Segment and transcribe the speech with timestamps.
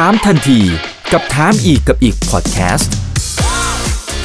[0.00, 0.60] ถามทันที
[1.12, 2.92] กับถามอีกกับอีกพอดแคสต์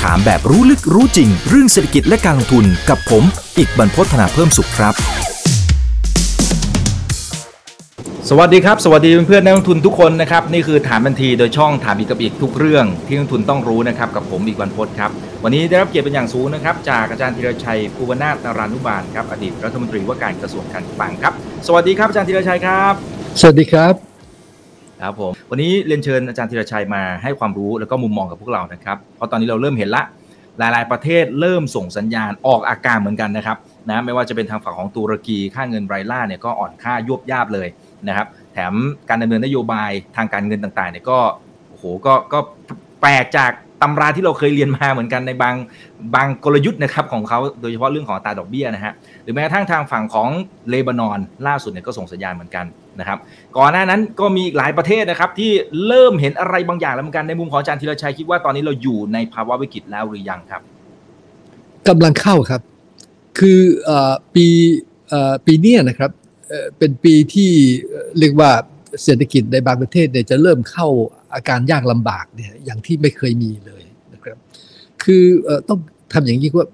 [0.01, 3.23] ถามแบบรู้ลึกรู้จริง เรื่องเศรษฐกิจและการลงทุนกับผม
[3.57, 4.93] อีกบรรพฒนาเพิ่มสุขครับ
[8.29, 15.11] สวัสดีครับ สวัสดีเพื่อนๆนักลงทุนทุกคนนะครับ นี่คือถามทันทีโดยช่องถามอีกกับอีกทุกเรื่องที่นักลงทุนต้องรู้นะครับกับผมอีกบรรพฒครับ
[15.43, 21.33] วันนี้ได้รับเกียรติเป็นอย่างสูงนะครับ จากอาจารย์ธีรชัยภูวนาถนารานุบาลครับอดีตรัฐมนตรีว่าการกระทรวงการคลังครับ
[21.67, 22.93] สวัสดีครับอาจารย์ธีรชัยครับ
[23.39, 24.08] สวัสดีครับ
[25.01, 30.03] ครับผมวันนี้เรียนเชิญอาจารย์ธีรชัยมาให้ความรู้แล้วก็มุมมองกับพวกเรานะครับ เพราะตอนนี้เราเริ่มเห็นละ
[30.57, 33.57] หลาย ๆ ประเทศเริ่มส่งสัญญาณออกอาการเหมือนกันนะครับ
[33.89, 37.67] นะไม่ว่าจะเป็นทางฝั่งของตุรกีค่าเงินไบรล่าเนี่ยก็อ่อนค่ายวบยาบเลย
[38.07, 38.73] นะครับ แถม
[39.09, 41.19] การดำเนินนโยบายทางการเงินต่าง ๆ เนี่ยก็
[41.69, 42.39] โอ้โหก็ก็
[43.01, 45.55] แปลกจาก ตำราที่เราเคยเรียนมาเหมือนกันในบาง
[46.15, 48.93] บางกลยุทธ์นะครับของเขาโดยเฉพาะเรื่องของตาดอกเบี้ยนะฮะ
[49.23, 50.29] หรือแม้กระทั่งทางฝั่งของ
[50.69, 52.65] เลบานอนล่าสุดเนี่ยก็ส่งสัญญาณเหมือนกัน
[52.99, 53.17] นะครับ
[53.57, 55.51] ก่อนหน้านั้นก็มีอีกหลายประเทศนะครับที่
[55.87, 60.61] เริ่มเห็นอะไรบางอย่างแล้วเหมือนกันในมุมของอาจารย์ธีรชัยคิดว่าตอนนี้เราอยู่ในภาวะวิกฤตแล้วหรือยังครับ
[61.87, 62.61] กำลังเข้าครับ
[63.39, 63.91] คืออ
[64.35, 64.45] ปี
[65.11, 65.13] อ
[65.45, 66.11] ปีนี้นะครับ
[66.49, 67.51] เอ่อเป็นปีที่
[68.19, 68.51] เรียกว่า
[69.03, 70.87] เศรษฐกิจในบางประเทศเนี่ยจะเริ่มเข้า
[71.33, 74.37] อาการยากลำบากเนี่ยอย่างที่ไม่เคยมีเลยนะครับ
[75.03, 75.25] คือ
[75.69, 75.79] ต้อง
[76.13, 76.67] ทำอย่างนี้ว่า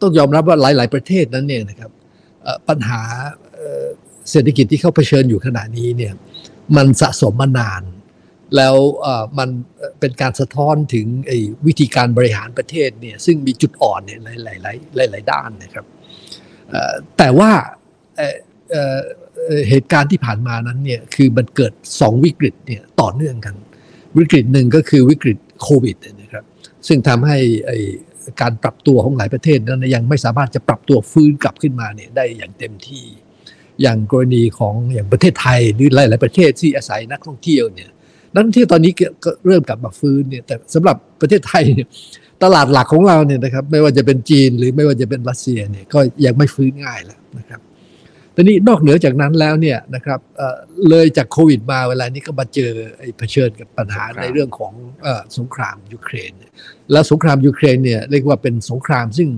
[0.00, 1.90] ต้องยอมรับว่าหลาย ๆ ประเทศนั้นเนี่ยนะครับ
[2.68, 3.02] ปัญหา
[4.30, 6.12] เศรษฐกิจที่เขาเผชิญอยู่ขณะนี้เนี่ย
[6.76, 7.82] มันสะสมมานาน
[8.56, 8.76] แล้ว
[9.38, 9.48] มัน
[10.00, 11.06] เป็นการสะท้อนถึง
[11.66, 15.86] วิธีการบริหารประเทศเนี่ยซึ่งมีจุดอ่อนเนี่ยหลาย ๆ หลายๆหลายด้านนะครับ
[17.18, 17.50] แต่ว่า
[19.68, 23.54] เหตุการณ์ที่ผ่านมานั้นเนี่ยคือมันเกิด2วิกฤตเนี่ยต่อเนื่องกัน
[24.18, 26.44] วิกฤตหนึ่งก็คือวิกฤตโควิดนะครับ
[26.86, 27.38] ซึ่งทำให้
[28.40, 33.04] การปรับตัวของหลายประเทศนั้นยังไม่สามารถจะปรับตัวฟื้นกลับขึ้นมาเนี่ยได้อย่างเต็มที่
[33.82, 37.90] อย่างกรณีของอย่างประเทศไทยหรือหลาย ๆ ประเทศที่อาศัยนักท่องเที่ยวเนี่ย
[38.32, 38.92] นักท่องเที่ยวตอนนี้
[39.24, 41.88] ก็เริ่มกลับมาฟื้นเนี่ยแต่สำหรับประเทศไทยเนี่ย
[42.42, 47.60] ตลาดหลักของเราเนี่ยนะครับไม่ว่าจะเป็นจีนหรือไม่ว่าจะเป็นรัสเซียเนี่ยก็ยังไม่ฟื้นง่ายแล้วนะครับ
[48.34, 54.72] ตอนนี้นอกเหนือจากนั้นแล้วเนี่ยนะครับเอ่อเลยจากโควิดมาเวลานี้ก็มาเจอไอ้เผชิญกับปัญหาครับในเรื่องของ
[55.02, 56.52] เอ่อสงครามยูเครนเนี่ย
[56.92, 59.28] แล้วสงครามยูเครนเนี่ยเรียกว่าเป็นสงครามซึ่ง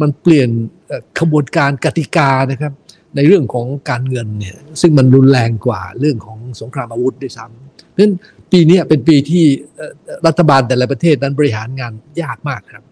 [0.00, 0.48] มันเปลี่ยน
[0.86, 2.72] เอ่อขบวนการกติกานะครับ
[3.16, 8.14] ในเรื่องของการเงินเนี่ยซึ่งมันรุนแรงกว่าเรื่องของสงครามอาวุธด้วยซ้ำเพราะฉะนั้น
[8.52, 9.44] ปีเนี้ยเป็นปีที่
[9.76, 9.92] เอ่อ
[10.26, 12.84] รัฐบาลแต่ละประเทศนั้นบริหารงานยากมากครับ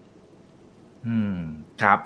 [1.07, 1.39] อืม
[1.83, 1.99] ครับ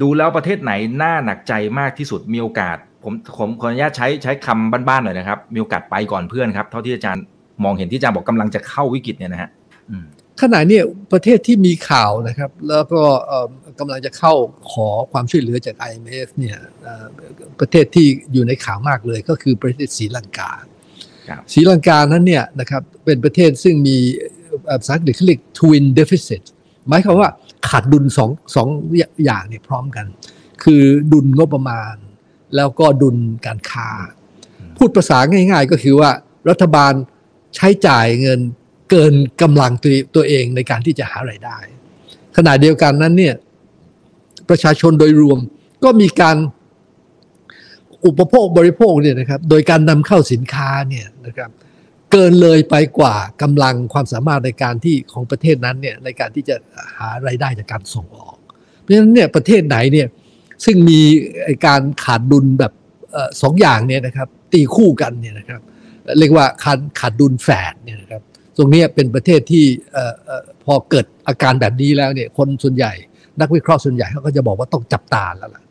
[0.00, 0.72] ดูแล้วประเทศไหน
[1.02, 7.24] น่าหนักใจมากที่สุดมีโอกาส ผมผมขออนุญาตใช้ใช้คำบ้านๆหน่อยนะครับ มีโอกาสไปก่อนเพื่อนครับ เท่าที่อาจารย์
[7.64, 9.50] มองเห็นที่อาจารย์บอกกำลังจะเข้าวิกฤตเนี่ยนะฮะ
[9.90, 10.04] อืม
[10.42, 10.82] ขณะเนี้ย
[11.12, 13.46] ประเทศที่มีข่าวนะครับ แล้วก็เอ่อ
[13.80, 14.32] กำลังจะเข้า
[14.72, 17.06] ขอความช่วยเหลือจาก IMF เนี่ยเอ่อ
[17.60, 20.52] ประเทศที่อยู่ในข่าวมากเลยก็คือประเทศศรีลังกา
[21.28, 23.96] ครับศรีลังกานั้นเนี่ยนะครับเป็นประเทศซึ่งมี
[24.66, 26.42] เอ่อภาษาอังกฤษเขาเรียก twin deficit
[26.88, 27.28] หมายความว่า
[27.68, 28.68] ขาดดุลสองสอง
[29.24, 30.06] อย่างเนี่ยพร้อมกัน
[30.64, 30.82] คือ
[31.12, 31.94] ดุลงบประมาณ
[32.56, 33.16] แล้วก็ดุล
[33.46, 33.88] การค้า
[34.76, 36.10] พูดภาษาง่าย ๆ ก็คือว่า
[36.48, 36.92] รัฐบาล
[37.56, 38.40] ใช้จ่ายเงิน
[38.90, 41.58] เกินกำลังตัวตัวเองในการที่จะหาไรายได้
[42.36, 43.34] ขณะเดียวกันนั้นเนี่ย
[44.48, 45.38] ประชาชนโดยรวม
[45.84, 46.36] ก็มีการ
[48.06, 51.50] อุปโภคบริโภคเนี่ยนะครับโดยการนำเข้าสินค้าเนี่ยนะครับ
[52.12, 56.56] เกินเลยไปกว่ากำลังความสามารถในการที่ของประเทศนั้นเนี่ยในการที่จะ
[56.96, 58.36] หาไรายได้จากการส่งออก
[58.80, 60.06] เพราะฉะนั้นเนี่ยประเทศไหนเนี่ย
[60.64, 61.00] ซึ่งมี
[61.66, 62.72] การขาดดุลแบบ
[63.42, 65.60] สองอย่างเนี่ยนะครับตีคู่กันเนี่ยนะครับ
[66.18, 68.22] เรียกว่าขาดขาดดุลแฝดเนี่ยนะครับ
[68.56, 69.64] ตรงนี้เป็นประเทศที่
[70.64, 72.92] พอเกิดอาการแบบนี้แล้วเนี่ยคนส่วนใหญ่
[73.40, 75.62] นักวิเคราะห์ส่วนใหญ่เขาก็จะบอกว่าต้องจับตาแล้วล่ะ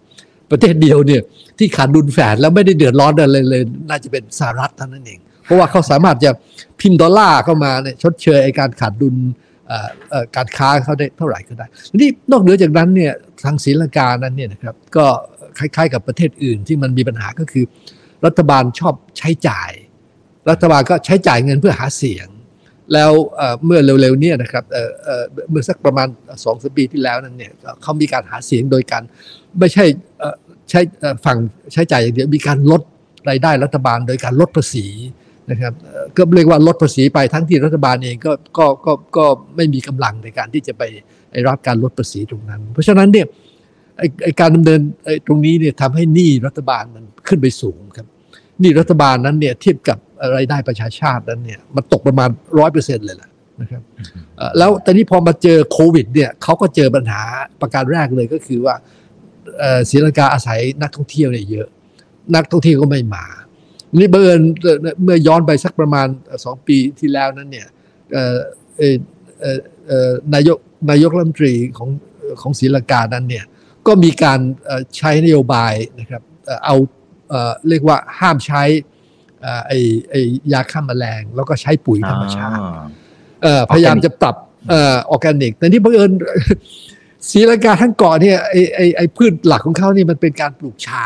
[0.51, 1.21] ประเทศเดียวเนี่ย
[1.57, 6.31] ที่ขาดดุลแฝดแล้วไม่ได้เดือดร้อนอะไรเลย น่าจะเป็นสหรัฐเท่านั้นเอง เพราะว่าเขาสามารถจะ
[6.79, 9.15] พิมพ์ดอลลาร์เข้ามาเนี่ยชดเชยไอการขาดดุล
[10.35, 13.13] การค้าเขาได้เท่าไหร่ก็ได้ นี้นอกเหนือจากนั้นเนี่ย
[13.45, 15.05] ทางศรีลังกานั้นเนี่ยนะครับก็
[15.59, 17.65] คล้ายๆกับประเทศอื่นที่มันมีปัญหาก็คือ
[18.25, 19.71] รัฐบาลชอบใช้จ่าย
[20.49, 22.27] รัฐบาลก็ใช้จ่ายเงินเพื่อหาเสียง
[22.93, 23.11] แล้ว
[23.65, 24.63] เมื่อเร็วๆเนี่ยนะครับ
[25.49, 26.07] เมื่อสักประมาณ
[26.43, 29.03] สองสปีที่แล้วนั้นเนี่ยเขามีการหาเสียงโดยการ
[29.59, 29.85] ไม่ใช่
[30.69, 30.81] ใช่
[31.25, 31.37] ฝั่ง
[31.73, 32.81] ใช้จ่ายอย่างเดียวมีการลด
[33.29, 34.87] รายได้รัฐบาลโดยการลดภาษี
[35.51, 40.83] นะครับเอ่อก็เรียกว่าลดภาษีไปทั้งที่รัฐบาลเองก็ก็ก็ก็ไม่มีกำลังในการที่จะไป
[41.47, 43.27] รับการลดภาษีตรงนั้น เพราะฉะนั้นเนี่ย
[43.97, 48.07] ไอ้ไอ้การดำเนินไอ้ตรงนี้เนี่ยทำให้หนี้รัฐบาลมันขึ้นไปสูงครับ
[48.63, 49.97] นี่รัฐบาลนั้นเนี่ยเทียบกับ
[50.35, 52.29] รายได้ประชาชาตินั้นเนี่ยมันตกประมาณ
[52.59, 53.29] ร้อยเปอร์เซ็นต์เลยแหละ
[53.61, 53.81] นะครับ
[54.37, 57.21] เอ่อแล้วตอนนี้พอมาเจอโควิดเนี่ยเขาก็เจอปัญหา
[57.61, 58.75] ประการแรกเลยก็คือว่า
[59.59, 61.67] เอ่อศรีลังกาอาศัยนักท่องเที่ยวเนี่ยเยอะ
[62.35, 63.25] นักท่องเที่ยวก็ไม่มา
[63.95, 64.41] นี่เบิร์น
[65.03, 66.07] เมื่อย้อนไปสักประมาณ
[66.45, 67.67] สองปีที่แล้วนั้นเนี่ย
[70.33, 70.57] นายก
[70.89, 71.89] นายกรัฐมนตรีของ
[72.41, 73.45] ของศรีลังกานั้นเนี่ย
[73.87, 74.39] ก็มีการ
[74.97, 76.21] ใช้นโยบายนะครับ
[76.65, 76.75] เอา
[77.69, 78.63] เรียกว่าห้ามใช้
[79.67, 79.79] ไอ้
[80.09, 80.21] ไอ้
[80.53, 82.61] ยาฆ่าแมลง แล้วก็ใช้ปุ๋ยธรรมชาติ
[83.71, 84.35] พยายามจะปรับ
[84.71, 84.73] อ
[85.09, 86.11] อร์แกนิก แต่ที่บังเอิญ
[87.29, 90.89] ศรีลังกาทั้งเกาะเนี่ยไอ้ไอ้ไอ้พืชหลักของเขานี่มันเป็นการปลูกช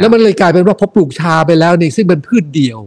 [0.00, 2.80] แล้วมันเลยกลายเป็นว่าพอปลูกชาไปแล้วนี่ซึ่งเป็นพืชเดียว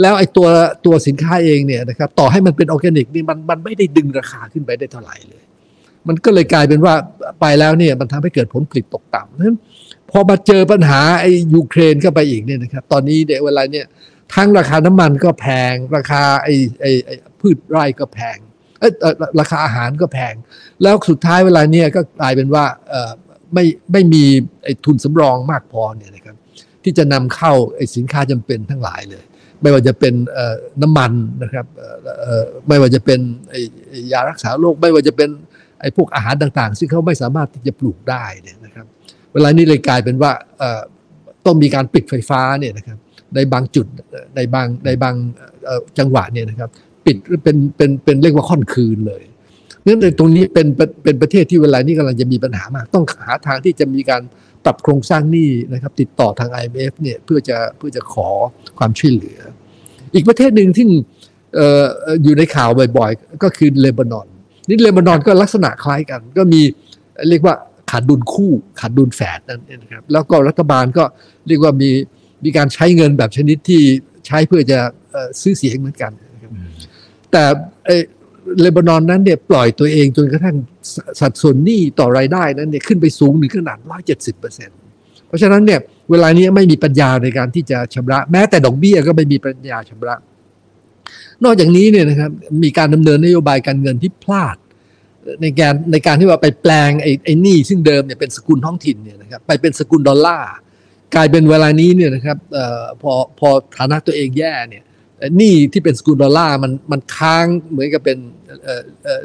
[0.00, 0.48] แล้วไอ้ตัว
[0.86, 5.42] ตัวสินค้าเองเนี่ยนะครับต่อให้มันเป็นออร์แกนิกนี่มันมันไม่ได้ดึงราคาขึ้นไปได้เท่าไหร่เลย
[6.08, 6.94] มันก็เลยกลายเป็นว่า
[7.40, 9.56] ไปแล้วเนี่ยมันทำให้เกิดผลผลิตตกต่ำนั้น
[10.10, 13.86] พอมาเจอปัญหาไอ้ยูเครนเข้าไปอีกเนี่ยนะครับตอนนี้เดี๋ยวเวลาเนี่ย
[14.34, 18.36] ทั้งราคาน้ำมันก็แพง ราคาไอ้ไอ้ไอ้พืชไร่ก็แพง
[18.80, 18.90] เออ
[19.40, 20.34] ราคาอาหารก็แพง
[20.82, 23.12] แล้วสุดท้ายเวลาเนี่ยก็กลายเป็นว่าเออ
[23.54, 24.24] ไม่ไม่มี
[24.64, 26.36] ไอ้ทุนสำรองมากพอเนี่ยนะครับ
[26.84, 29.22] ที่จะนำเข้าไอ้สินค้าจำเป็นทั้งหลายเลย
[29.62, 30.14] ไม่ว่าจะเป็น
[30.82, 31.66] น้ำมันนะครับ
[32.68, 33.20] ไม่ว่าจะเป็น
[34.12, 35.28] ยารักษาโรคไม่ว่าจะเป็น
[35.80, 38.86] ไอ้พวกอาหารต่างๆ ซึ่งเขาไม่สามารถที่จะปลูกได้เนี่ยนะครับ
[39.32, 40.32] เวลานี้เลยกลายเป็นว่า
[41.46, 42.98] ต้องมีการปิดไฟฟ้าเนี่ยนะครับ
[43.34, 43.86] ในบางจุด
[44.36, 45.14] ในบางในบาง
[45.98, 46.70] จังหวะเนี่ยนะครับ
[47.06, 49.22] ปิดเป็นเป็นเป็นเรียกว่าค่อนคืนเลย
[49.84, 50.66] เนื่องจากตรงนี้เป็น
[51.04, 54.22] เป็นประเทศที่เวลานี้กำลังจะมีปัญหามาก ต้องหาทางที่จะมีการ
[54.64, 58.28] ปรับโครงสร้างหนี้นะครับ ติดต่อทาง IMF เนี่ยเพื่อจะเพื่อจะขอ
[58.78, 59.38] ความช่วยเหลือ
[60.14, 60.84] อีกประเทศหนึ่งที่
[62.22, 64.26] อยู่ในข่าวบ่อยๆ ก็คือเลบานอน
[64.68, 66.60] นี่เลบานอนก็ลักษณะคล้ายกัน ก็มี
[67.28, 67.54] เรียกว่า
[67.90, 71.04] ขาดดุลคู่ขาดดุลแฝดนั่นเองครับแล้วก็รัฐบาลก็
[71.46, 71.90] เรียกว่ามี
[72.44, 73.82] มีการใช้เงินแบบชนิดที่
[74.26, 74.78] ใช้เพื่อจะ
[75.40, 76.12] ซื้อเสียงเหมือนกัน
[77.32, 77.44] แต่
[78.60, 80.56] เลบานอนนั้นเนี่ยปล่อยตัวเองจนกระทั่ง
[81.20, 84.78] สัดส่วนหนี้ต่อรายได้นั้นเนี่ยขึ้นไปสูงถึงขนาดร้อยเจ็ดสิบเปอร์เซ็นต์
[85.26, 85.80] เพราะฉะนั้นเนี่ย
[86.10, 90.14] เวลานี้ไม่มีปัญญาในการที่จะชำระ แม้แต่ดอกเบี้ยก็ไม่มีปัญญาชำระ
[91.44, 92.30] นอกจากนี้เนี่ยนะครับ
[92.64, 94.56] มีการดำเนินนโยบายการเงินที่พลาด
[95.42, 100.50] ในการในการที่ว่าไปแปลงไอ้ไอ้หนี้ซึ่งเดิมเนี่ยเป็นสกุลท้องถิ่นเนี่ยนะครับไปเป็นสกุลดอลลาร์
[101.14, 104.84] กลายเป็นเวลานี้เนี่ยนะครับออพอพอฐานะตัวเองแย่เนี่ย
[105.36, 108.18] หนี้ที่เป็นสกุลดอลลาร์มันมันค้างเหมือนกับเป็น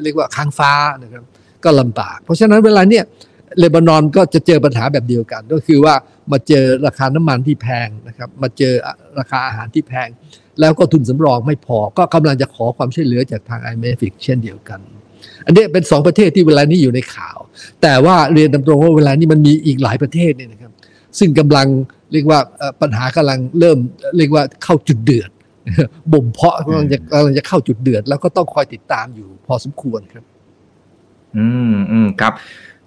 [0.03, 0.71] เรียกว่าค้างฟ้า
[1.03, 1.23] นะครับ
[1.63, 3.03] ก็ลำบาก เพราะฉะนั้นเวลาเนี่ย
[3.59, 5.95] เลบานอนก็จะเจอปัญหาแบบเดียวกัน ก็คือว่า
[6.31, 8.73] มาเจอราคาน้ำมันที่แพงนะครับมาเจอ
[9.19, 10.07] ราคาอาหารที่แพง
[10.59, 14.79] แล้วก็ทุนสำรองไม่พอก็กำลังจะขอความช่วยเหลือจากทาง IMF เช่นเดียวกัน
[15.45, 17.37] อันนี้เป็นสองประเทศที่เวลานี้อยู่ในข่าว
[17.81, 20.71] แต่ว่าเรียนตรงว่าเวลานี้มันมีอีกหลายประเทศเนี่ยนะครับ
[21.19, 21.67] ซึ่งกำลัง
[22.11, 22.39] เรียกว่า
[22.81, 23.77] ปัญหากำลังเริ่ม
[24.17, 25.29] เรียกว่าเข้าจุดเดือด
[26.13, 30.23] บ่มเพาะกำลังจะกำลังจะเข้าจุดเดือด แล้วก็ต้องคอยติดตามอยู่พอสมควรครับ
[31.37, 32.33] อืมอืมครับ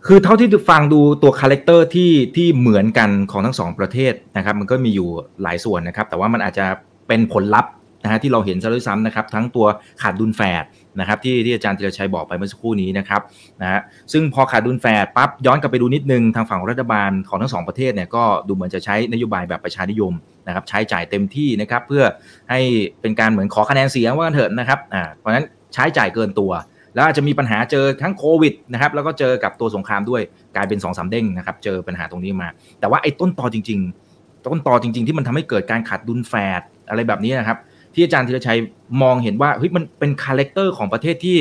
[0.07, 5.09] คือเท่าที่ฟังดูตัว character ที่ที่เหมือนกันของทั้งสองประเทศนะครับ มันก็มีอยู่
[5.43, 6.67] หลายส่วนนะครับ แต่ว่ามันอาจจะ
[7.09, 7.73] เป็นผลลัพธ์
[8.03, 9.67] นะฮะที่เราเห็นซะด้วยซ้ำนะครับ ทั้งตัว
[10.03, 10.65] ขาดดุลแฝด
[11.01, 13.21] นะครับที่ที่อาจารย์ธีรชัยบอกไปเมื่อสักครู่นี้นะครับ
[13.63, 13.81] นะฮะ
[14.13, 20.13] ซึ่งพอขาดดุลแฝดปั๊บย้อนกลับไปดูนิดนึงทางฝั่งรัฐบาลของทั้งสองประเทศเนี่ยก็ดูเหมือนจะใช้นโยบายแบบประชานิยม
[20.47, 22.05] นะครับใช้จ่ายเต็มที่นะครับเพื่อ
[22.51, 22.61] ให้
[23.01, 25.45] เป็นการเหมือนขอคะแนนเสียงว่ากันเถิดนะครับอ่าเพราะฉะนั้น
[25.75, 26.53] ใช้จ่ายเกินตัว
[26.95, 30.23] แล้วอาจจะมีปัญหาเจอทั้งโควิดนะครับแล้วก็เจอกับตัวสงครามด้วย
[30.57, 32.49] กลายเป็นสองเด้งนะครับเจอปัญหาตรงนี้มา
[32.81, 33.81] แต่ว่าไอ้ต้นตอจริง
[34.15, 37.59] ๆ ต้นตอจริง ๆ ที่มันทำให้เกิดการขาดดุลแฝดอะไรแบบนี้นะครับ
[37.95, 38.59] ที่อาจารย์ธีรชัย
[39.03, 41.39] มองเห็นว่าเฮ้ยมันเป็น character ของประเทศที่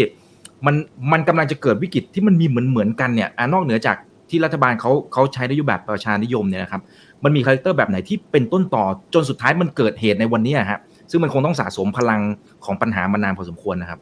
[0.66, 0.76] มัน
[1.12, 3.98] มันกำลังจะเกิดวิกฤตที่มันมีเหมือนเหมือนกันเนี่ยนอกเหนือจาก
[4.30, 6.82] ที่รัฐบาลเขาเขาใช้นโยบายประชานิยมเนี่ยนะครับ
[7.24, 10.80] มันมี character แบบไหนที่เป็นต้นตอจนสุดท้ายมันเกิดเหตุในวันนี้ครับ
[11.10, 12.22] ซึ่งมันคงต้องสะสมพลัง
[12.66, 14.00] ของปัญหามานานพอสมควรนะครับ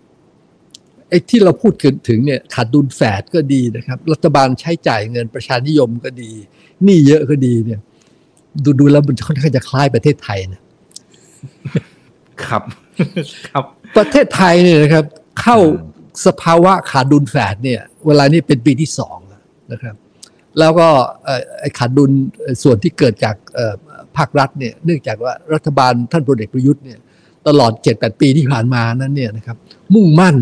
[1.09, 1.73] ไอ้ที่เราพูด
[2.09, 6.31] ถึงเนี่ยขาดดุลแฝดก็ดีนะครับ รัฐบาลใช้จ่ายเงินประชานิยมก็ดี
[6.83, 7.79] หนี้เยอะก็ดีเนี่ย
[8.63, 10.61] ดูดูแล้วมันค่อนข้างจะคล้ายประเทศไทยนะ
[12.47, 12.63] ครับ
[13.49, 13.63] ครับ
[13.97, 15.05] ประเทศไทยเนี่ยนะครับ
[15.41, 15.57] เข้า
[16.25, 19.17] สภาวะขาดดุลแฝดเนี่ย เวลานี้เป็นปีที่สอง
[19.71, 19.95] นะครับ
[20.59, 20.87] แล้วก็
[21.59, 22.11] ไอ้ขาดดุล
[22.63, 23.35] ส่วนที่เกิดจาก
[24.17, 26.99] ภาครัฐเนี่ยเนื่องจากว่ารัฐบาลท่านพลเอกประยุทธ์เนี่ย
[27.47, 29.57] ตลอดเจ็ดแปดปีที่ผ่านมานั้นเนี่ยนะครับ
[29.93, 30.35] มุ่งมั่น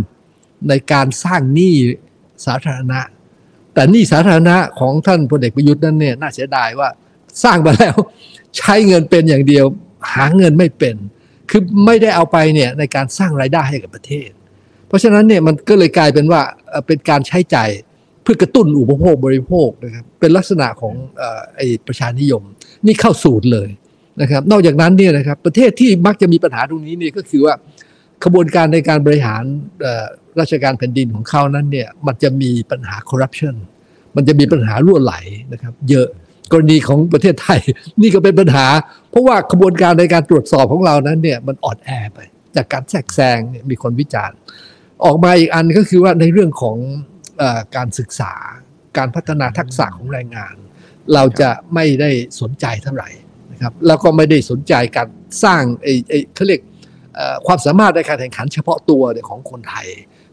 [0.69, 1.75] ในการสร้างหนี้
[2.45, 2.99] สาธารณะ
[3.73, 6.89] แต่หนี้สาธารณะของท่านพลเอกประยุทธ์นั้นเนี่ยน่าเสียดายว่า
[7.43, 7.95] สร้างมาแล้ว
[8.57, 9.65] ใช้เงินเป็นอย่างเดียว
[10.13, 10.95] หาเงินไม่เป็น
[11.49, 14.29] คือไม่ได้เอาไปเนี่ยในการสร้างรายได้ให้กับประเทศ
[14.87, 16.41] เพราะฉะนั้นเนี่ยมันก็เลยกลายเป็นว่า
[16.87, 17.69] เป็นการใช้ใจ่าย
[18.23, 20.93] เพื่อกระตุ้นอุปโภคบริโภคนะครับเป็นลักษณะของ
[21.55, 22.43] ไอ้ประชานิยม
[22.85, 23.69] นี่เข้าสูตรเลย
[24.21, 27.53] นะครับ นอกจากนั้นเนี่ยนะครับประเทศที่มักจะมีปัญหาตรงนี้เนี่ยก็คือว่า
[28.23, 29.43] ขบวนการในการบริหาร
[30.39, 33.55] ราชการแผ่นดินของเขานั้นเนี่ยมันจะมีปัญหาคอร์รัปชัน
[34.15, 35.15] มันจะมีปัญหารั่วไหล
[35.53, 36.07] นะครับ เยอะ
[36.51, 37.61] กรณีของประเทศไทย
[38.01, 38.67] นี่ก็เป็นปัญหา
[39.09, 42.19] เพราะว่าขบวนการในการตรวจสอบของเรานั้นเนี่ยมันอ่อนแอไป
[42.55, 43.39] จากการแทรกแซง
[43.69, 44.37] มีคนวิจารณ์
[45.05, 46.77] ออกมาอีกอันก็คือว่าในเรื่องของ
[47.41, 47.43] อ
[47.75, 48.33] การศึกษา
[48.97, 50.55] การพัฒนาทักษะของแรงงาน
[51.13, 52.11] เราจะไม่ได้
[52.41, 53.09] สนใจเท่าไหร่
[53.51, 55.07] นะครับแล้วก็ไม่ได้สนใจการ
[55.43, 56.61] สร้างไอ้ไอ้เขาเรียก
[57.47, 59.87] ความสามารถในการแข่งขันเฉพาะตัวของคนไทย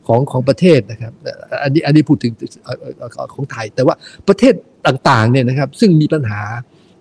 [0.07, 1.13] ของของประเทศนะครับ
[1.63, 2.33] อันนี้อันนี้พูดถึง
[3.35, 3.95] ของไทย แต่ว่า
[4.29, 4.55] ประเทศ
[4.87, 6.43] ต่างๆเนี่ยนะครับซึ่งมีปัญหา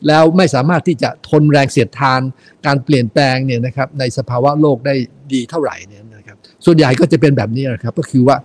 [0.08, 2.22] แล้วไม่สามารถที่จะทนแรงเสียดทาน
[2.66, 4.96] การเปลี่ยนแปลงเนี่ยนะครับในสภาวะโลกได้
[5.34, 8.36] ดีเท่าไหร่เนี่ยนะครับส่วนใหญ่ก็จะเป็นแบบนี้นะครับก็คือว่า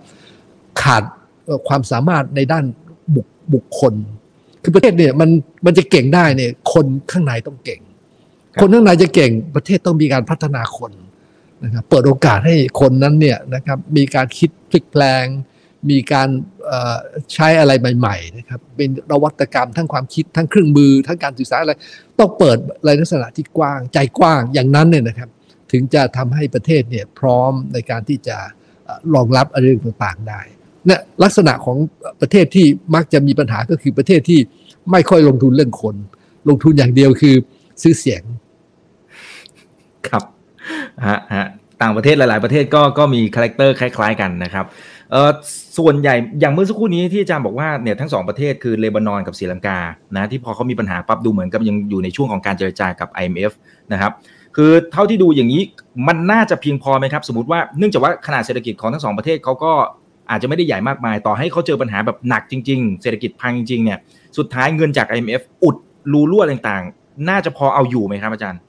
[0.81, 1.03] ขาด
[1.67, 2.65] ความสามารถในด้าน
[3.15, 3.93] บุคบุคคล
[4.63, 5.29] คือประเทศเนี่ยมัน
[5.65, 7.81] มันจะเก่งได้เนี่ยคนข้างในต้องเก่ง
[8.61, 10.91] คนข้างในจะเก่งประเทศต้องมีการพัฒนาคน
[11.63, 15.25] นะครับเปิดโอกาสให้คนนั้นเนี่ยนะครับมีการคิดพลิกแปลง
[15.89, 16.29] มีการ
[17.33, 21.73] ใช้อะไรใหม่ๆนะครับเป็นนวัตกรรมทั้งความคิดทั้งเครื่องมือทั้งการศึกษารอะไร
[22.19, 25.29] ต้องเปิดในลักษณะที่กว้างใจกว้างอย่างนั้นเนี่ยนะครับ
[25.71, 28.37] ถึงจะทำให้ประเทศเนี่ยพร้อมในการที่จะ
[29.13, 30.41] รองรับอะไรต่างๆได้
[30.85, 31.77] เนี่ยลักษณะของ
[32.21, 34.39] ประเทศที่มักจะมีปัญหาก็คือประเทศที่
[34.91, 35.95] ไม่ค่อยลงทุนเรื่องคน
[36.49, 37.35] ลงทุนอย่างเดียวคือ
[37.81, 38.23] ซื้อเสียง
[40.07, 40.23] ครับ
[41.07, 41.47] ฮะฮะ
[41.81, 44.65] ต่างประเทศหลาย ๆ ประเทศก็ก็มี character คล้าย ๆ กันนะครับ
[45.11, 45.31] เออ
[45.77, 49.79] ส่วนใหญ่อย่างเมื่อสักครู่นี้ที่อาจารย์บอกว่าเนี่ยทั้งสองประเทศคือเลบานอนกับศรีลังกา
[50.15, 53.51] นะที่พอเขามีปัญหาปั๊บดูเหมือนกับยังอยู่ในช่วงของการเจรจากับ IMF
[53.91, 54.11] นะครับ
[54.55, 55.61] คือเท่าที่ดูอย่างนี้
[56.07, 59.71] มันน่าจะเพียงพอไหมครับ สมมติว่าเนื่องจากว่าขนาดเศรษฐกิจของทั้งสองประเทศเขาก็
[60.29, 63.99] อาจจะไม่ได้ใหญ่มากมาย ต่อให้เขาเจอปัญหาแบบหนักจริง ๆ เศรษฐกิจพังจริงๆเนี่ย
[64.37, 65.75] สุดท้ายเงินจาก IMF อุด
[66.11, 68.59] รูรั่วต่างๆ น่าจะพอเอาอยู่ไหมครับอาจารย์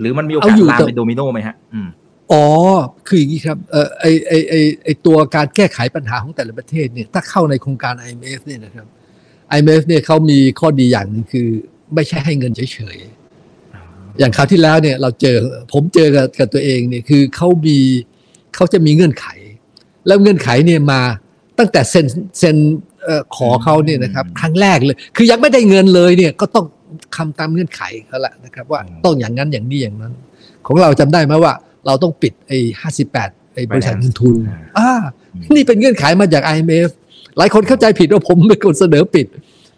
[0.00, 1.88] หรือมันมีโอกาเอาสอยู่ลามแต่เป็นโดมิโนไหมฮะอืม
[2.32, 2.44] อ๋อ
[3.06, 8.86] คืออย่างนี้ครับ เออไอไอไอไอตัวการแก้ไขปัญหาของแต่ละประเทศเนี่ย ถ้าเข้าในโครงการ IMF เนี่ยนะครับ
[9.56, 11.48] IMF เนี่ยเขามีข้อดีอย่างหนึงคือ
[11.94, 15.36] ไม่ใช่ให้เงินเฉยๆ อย่างคราวที่แล้วเนี่ยเราเจอ
[15.72, 17.78] ผมเจอกับกับตัวเองเนี่ย คือเขามี
[18.54, 19.26] เขาจะมีเงื่อนไข
[20.06, 21.00] แล้วเงื่อนไขเนี่ยมา
[21.58, 22.06] ตั้งแต่เซ็น
[22.38, 22.56] เซ็น
[23.04, 26.66] เอ่อขอเขาเนี่ยนะครับ ครั้งแรกเลย คือยังไม่ได้เงินเลยเนี่ย ก็ต้อง
[27.16, 30.12] คำตามเงื่อนไขเขาละนะครับ ว่าต้องอย่างนั้นอย่างนี้อย่างนั้น
[30.66, 31.52] ของเราจำได้ไหมว่า
[31.86, 34.34] เราต้องปิดไอ้ห้าสิบแปดไอ้บริษัทเงินทุน
[34.78, 34.90] อ่า
[35.56, 36.88] นี่เป็นเงื่อนไขมาจาก IMF
[37.38, 39.26] หลายคนเข้าใจผิดว่าผมเป็นคนเสนอปิด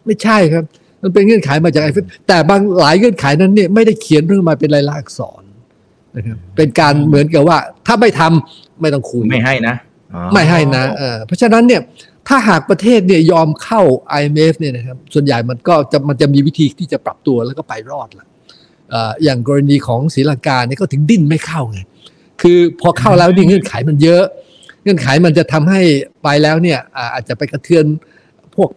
[0.07, 0.64] ไม่ใช่ครับ
[1.02, 5.43] มันเป็นเงื่อนไขมาจาก IMF แต่บางหลายเงื่อนไขนั้นเนี่ยไม่ได้เขียนเรื่องมาเป็นลายลักษณ์อักษร
[6.17, 9.75] นะครับเป็นการเหมือนกับว่า ถ้าไม่ทำไม่ต้องคุยไม่ให้นะ
[10.14, 11.81] อ๋อไม่ให้นะเออเพราะฉะนั้นเนี่ย
[12.33, 13.81] ถ้าหากประเทศเนี่ยยอมเข้า
[14.19, 18.27] IMF เนี่ยนะครับส่วนใหญ่มันก็จะมันจะมีวิธีที่จะปรับตัวแล้วก็ไปรอดละ
[19.25, 21.79] อย่างกรณีของศรีลังกาเนี่ยก็ถึงดิ้นไม่เข้าไง
[22.43, 24.25] คือพอเข้าแล้วนี่เงื่อนไขมันเยอะ
[24.83, 25.81] เงื่อนไขมันจะทำให้
[26.23, 26.79] ไปแล้วเนี่ย
[27.15, 27.85] อาจจะไปกระเทือน
[28.55, 28.71] พวก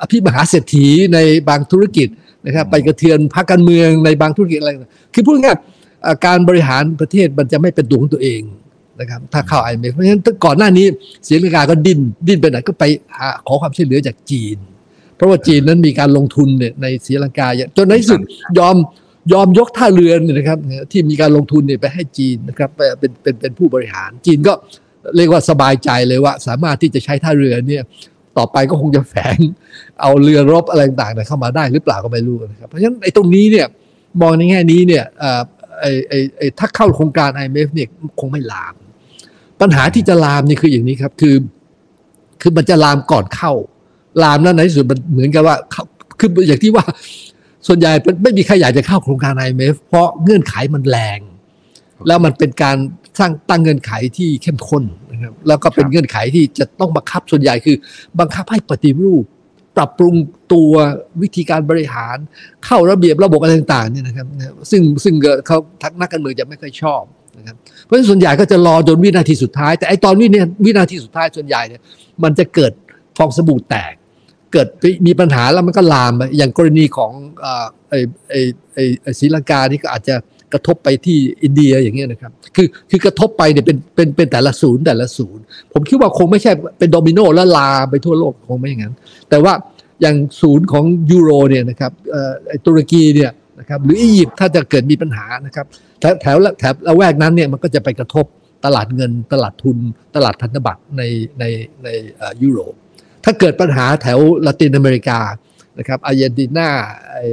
[0.00, 2.08] อภิมหาเศรษฐีในบางธุรกิจ
[2.46, 4.70] นะครับไปกระเทือนพรรคการเมืองในบางธุรกิจอะไร
[5.14, 5.58] คือพูดง่าย
[6.26, 8.40] การบริหารประเทศมันจะไม่เป็นตัวของตัวเอง
[9.00, 10.86] นะครับถ้าเข้า IMF เพราะฉะนั้นก่อนหน้านี้
[11.26, 12.84] ศรีลังกาก็ดิ้นดิ้นไปไหนก็ไป
[13.16, 14.56] หาขอความช่วยเหลือจากจีน
[15.16, 18.20] เพราะว่าจีนนั้นมีการลงทุนเนี่ยในศรีลังกาอย่างจนในที่สุด
[18.58, 18.76] ยอม
[19.32, 20.58] ยอมยกท่าเรือเนี่ยนะครับ
[20.90, 24.52] ที่มีการลงทุนเนี่ยไปให้จีนนะครับไปเป็นเป็นเป็นผู้บริหารจีนก็
[25.16, 27.82] เรียกว่าสบายใจเลยว่า สามารถที่จะใช้ท่าเรือเนี่ย
[28.38, 29.38] ต่อไปก็คงจะแฝง
[30.00, 33.66] เอาเรือรบอะไรต่างๆเนี่ยเข้ามาได้หรือเปล่าก็ไม่รู้นะครับเพราะฉะนั้นไอ้ตรงนี้เนี่ย
[34.20, 35.42] มองในแง่นี้เนี่ยเอ่อ
[35.80, 37.88] ไอ้ไอ้ไอ้ถ้าเข้าโครงการ IMF เนี่ย
[38.20, 38.74] คงไม่ลาม
[39.60, 41.34] ปัญหาที่จะลามนี่คืออย่างนี้ครับ คือ
[42.40, 43.52] คือมันจะลามก่อนเข้า
[44.22, 45.84] ลามแล้วในที่สุดมันเหมือนกับว่าเขา
[46.20, 46.84] คืออย่างที่ว่า
[47.66, 51.20] ส่วนใหญ่ไม่มีใครอยากจะเข้าโครงการ IMF เพราะเงื่อนไขมันแรง
[52.06, 52.76] แล้วมันเป็นการ
[53.18, 57.76] สร้างตั้งเงื่อนไขที่เข้มข้นนะครับแล้วก็เป็นเงื่อนไขที่จะต้องบังคับส่วนใหญ่คือ
[58.20, 59.24] บังคับให้ปฏิรูป
[59.76, 60.14] ปรับปรุง
[60.52, 60.72] ตัว
[61.22, 62.16] วิธีการบริหาร
[62.66, 64.26] เข้าระเบียบระบบอะไรต่างๆเนี่ยนะครับ
[64.70, 65.14] ซึ่งซึ่ง
[65.46, 67.02] เขาทักนักการเมืองจะไม่ค่อยชอบ
[67.40, 71.80] นะครับเพราะฉะนั้นส่วนใหญ่ก็จะรอจนวินาทีสุดท้าย แต่ไอตอนวินาวินาทีสุดท้ายส่วนใหญ่เนี่ย
[72.22, 72.72] มันจะเกิด
[73.16, 73.92] ฟองสบู่แตก
[74.52, 74.68] เกิด
[75.06, 77.12] มีปัญหาแล้วมันก็ลามไปอย่างกรณีของ
[77.88, 77.94] ไอ
[78.30, 78.34] ไอ
[79.02, 80.14] ไอศรีลังกานี่ก็อาจจะ
[80.52, 85.42] กระทบไปที่อินเดียอย่างเงี้ยนะครับคือคือกระทบไปเนี่ยเป็นเป็นเป็นแต่ละศูนย์แต่ละศูนย์
[85.72, 88.94] ผมคิดว่าคงไม่ใช่เป็นโดมิโนแล้วลามไปทั่วโลกคงไม่อย่างนั้น
[89.30, 89.52] แต่ว่า
[90.02, 93.30] อย่างศูนย์ของยูโรเนี่ยนะครับเอ่อไอ้ตุรกีเนี่ย
[93.60, 95.66] นะครับหรืออียิปต์ถ้าจะเกิดมีปัญหานะครับ
[96.00, 98.26] แถวแถวแถวละแวกนั้นเนี่ยมันก็จะไปกระทบ
[98.64, 99.76] ตลาดเงินตลาดทุน
[100.16, 101.02] ตลาดพันธบัตรใน
[101.38, 101.44] ใน
[101.84, 101.88] ใน
[102.42, 102.74] ยุโรป
[103.24, 105.20] ถ้าเกิดปัญหาแถวละตินอเมริกา
[105.78, 106.68] นะครับอาร์เจนตินา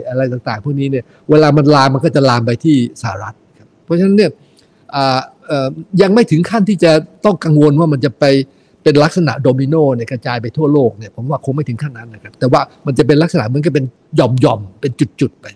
[0.09, 4.31] อะไรต่างๆ พวกนี้เนี่ยเวลามันลามมันก็จะลามไปที่สหรัฐครับเพราะฉะนั้นเนี่ย
[6.01, 6.91] ยังไม่ถึงขั้นที่จะ
[7.25, 8.25] ต้องกังวลว่ามันจะไป
[8.83, 15.47] เป็นลักษณะโดมิโนเนี่ยกระจายไปทั่วโลกเนี่ยผมว่าคงไม่ถึงขั้นนั้นนะครับแต่ว่ามันจะเป็นลักษณะเหมือนกับเป็นหย่อมๆเป็นจุดๆไป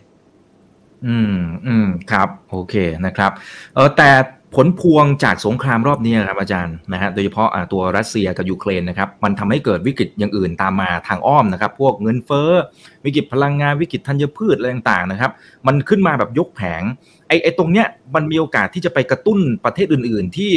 [1.08, 3.32] อืมอืมครับ โอเคนะครับ
[3.76, 4.10] เออแต่
[4.56, 12.52] ผลพวงจากสงครามรอบนี้ครับอาจารย์นะฮะโดยเฉพาะตัวรัสเซียกับยูเครนนะครับมันทำให้เกิดวิกฤตอย่างอื่นตามมาทางอ้อมนะครับ พวกเงินเฟ้อ
[13.06, 15.32] วิกฤตพลังงานวิกฤตธัญพืชอะไรต่างๆนะครับ
[15.68, 16.82] มันขึ้นมาแบบยกแผง
[17.28, 20.54] ไอ้ไอ้ตรงเนี้ยมันมีโอกาสที่จะไปกระตุ้นประเทศอื่น ๆ ที่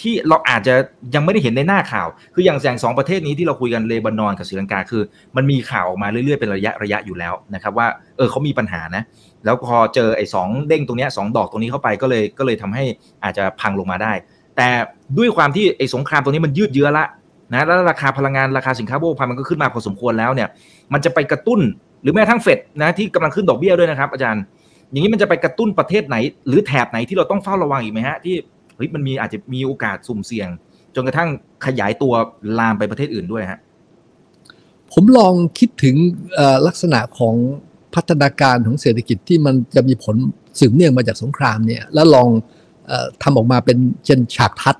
[0.00, 0.74] ที่เราอาจจะ
[1.14, 5.02] ยังไม่ได้เห็นในหน้าข่าว คืออย่างแสงสองประเทศนี้ที่เราคุยกันเลบานอนกับศรีลังกาคือ
[5.36, 9.02] มันมีข่าวออกมาเรื่อยๆเป็นระยะระยะอยู่แล้วนะครับว่าเออเขามีปัญหานะ
[9.44, 12.84] แล้วพอเจอไอ้สองเด้งตรงนี้สองดอกตรงนี้เข้าไปก็เลยก็เลยทำให้
[13.24, 14.12] อาจจะพังลงมาได้
[14.56, 14.68] แต่
[15.18, 17.04] ด้วยความที่ไอ้สงครามตรงนี้มันยืดเยื้อละ
[17.52, 20.48] นะแล้วราคาพลังงานราคาสินค้าโภคภัณฑ์มันก็ขึ้นมาพอสมควรแล้วเนี่ย
[20.92, 21.60] มันจะไปกระตุ้น
[22.02, 24.42] หรือแม้ทั้งเฟดนะที่กำลังขึ้นดอกเบี้ยด้วยนะครับ อาจารย์
[24.90, 26.16] อย่างนี้มันจะไปกระตุ้นประเทศไหน
[26.48, 28.34] หรือแถบไหนที่เราต้องเฝ้าระวังอีกไหมฮะที่
[28.76, 30.48] เฮ้ยมันมีอาจจะมีโอกาสสุ่มเสี่ยง
[30.94, 31.28] จนกระทั่ง
[31.66, 32.12] ขยายตัว
[32.58, 33.60] ลามไปประเทศอื่นด้วยฮะ
[34.92, 35.96] ผมลองคิดถึง
[36.66, 37.34] ลักษณะของ
[37.94, 40.16] พัฒนาการของเศรษฐกิจที่มันจะมีผล
[40.58, 42.28] สืบเนื่องมาจากสงครามเนี่ยแล้วลอง
[42.90, 44.76] อทำออกมาเป็นเช่นฉากทัด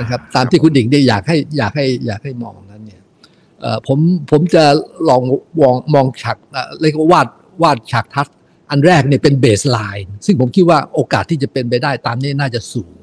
[0.00, 3.02] นะครับตามที่คุณดิ่งได้อยากให้อยากให้อยากให้มองนั้นเนี่ย
[3.86, 3.98] ผม
[4.30, 4.64] ผมจะ
[5.08, 5.22] ลอง
[5.60, 6.36] มองมองฉาก
[6.80, 7.28] เรียกว่าวาด
[7.62, 8.26] วาดฉากทัด
[8.70, 12.94] อันแรกเนี่ยเป็นเบสไลน์ซึ่งผมคิดว่าโอกาสที่จะเป็นไปได้ตามนี้น่าจะสูง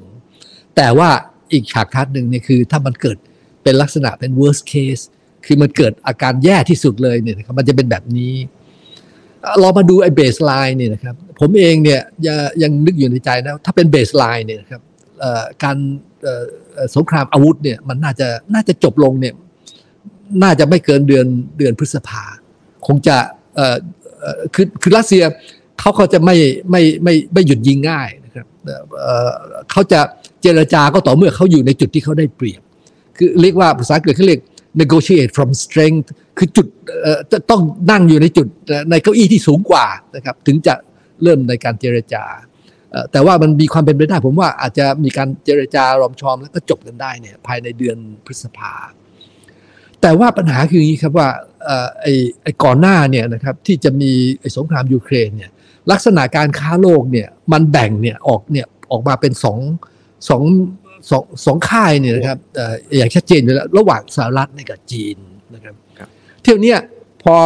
[0.76, 1.10] แต่ว่า
[1.52, 3.16] อีกฉากทัดหนึ่งเนี่ยคือถ้ามันเกิด
[3.62, 5.02] เป็นลักษณะเป็น worst case
[5.46, 8.32] คือมันเกิดอาการแย่ที่สุดเลยเนี่ยมันจะเป็นแบบนี้
[9.60, 12.00] เรามาดูไอ้เบสไลน์เนี่ยนะครับ ผมเองเนี่ย
[12.62, 14.82] ยังนึกอยู่ในใจนะถ้าเป็นเบสไลน์เนี่ยครับ
[15.62, 15.76] การ
[16.96, 19.34] สงครามอาวุธเนี่ยมันน่าจะน่าจะจบลงเนี่ย
[20.42, 21.26] น่าจะไม่เกินเดือน
[21.58, 22.22] เดือนพฤษภา
[22.86, 23.16] คงจะ
[24.54, 25.22] คือคือรัสเซีย
[25.78, 26.36] เขาเขาจะไม่
[26.70, 28.46] ไม่ไม่ไม่หยุดยิงง่ายนะครับ
[29.70, 30.00] เขาจะ
[30.42, 32.62] เจรจาก็ต่อเมื่อเขาอยู่ในจุดที่เขาได้เปรียบ
[33.16, 34.40] คือเรียกว่าภาษาอังกฤษเขาเรียก
[34.80, 36.08] negotiate from strength
[36.42, 36.66] คือจุด
[37.32, 38.46] จะต้องนั่งอยู่ในจุด
[38.90, 40.74] ในเก้าอี้ที่สูงกว่านะครับถึงจะ
[41.22, 42.24] เริ่มในการเจรจา
[43.12, 48.72] แต่ว่ามันมีความเป็นไปได้ ผมว่าอาจจะมีการเจรจารอมชอมแล้วก็จบกันได้เนี่ยภายในเดือนพฤษภา
[50.00, 51.28] แต่ว่าปัญหาคืออย่างนี้ครับว่า
[52.02, 55.50] ไอ้ไอ้ก่อนหน้าเนี่ยนะครับที่จะมีไอ้สงครามยูเครนเนี่ย
[55.90, 59.58] ลักษณะการค้าโลกเนี่ยมันแบ่งเนี่ยออกเนี่ยออกมาเป็นสอง
[60.28, 60.42] สอง
[61.10, 62.38] สองสองค่ายเนี่ยนะครับ
[62.96, 65.16] อย่างชัดเจนอยู่แล้วระหว่างสหรัฐกับจีน
[65.54, 65.74] นะครับ
[66.50, 66.76] ที่ยวนี้
[67.24, 67.36] พอ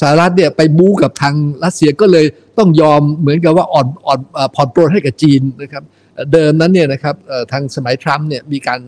[0.00, 2.26] สหรัฐเนี่ยไปบู๊กับทางรัสเซียก็เลย
[2.58, 4.20] ต้องยอมเหมือนกับว่าอ่อนอ่อน
[4.54, 5.84] ผ่อนปรนให้กับจีนนะครับ
[6.32, 7.14] เดิมนั้นเนี่ยนะครับ
[7.52, 8.80] ทางสมัยทรัมป์เนี่ยมีการ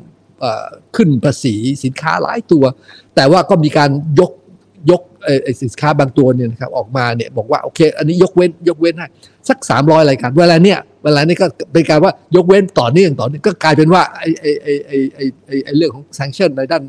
[0.96, 1.54] ขึ้นภาษี
[1.84, 2.64] สินค้าหลายตัว
[3.14, 4.32] แต่ว่าก็มีการยก
[4.90, 5.02] ยก
[5.62, 9.08] สินค้าบางตัวเนี่ยนะครับออกมาเนี่ยบอกว่าโอเค อันนี้ยกเว้นยกเว้นให้
[9.48, 16.82] สัก 300รายการเวลาเนี่ยเวลานี้ก็เป็นการว่ายกเว้นต่อเนื่องต่อเนื่องก็กลายเป็นว่าไอ้ไอ้ไอ้ไอ้ไอ้ไอ้เรื่องของ sanction ในด้าน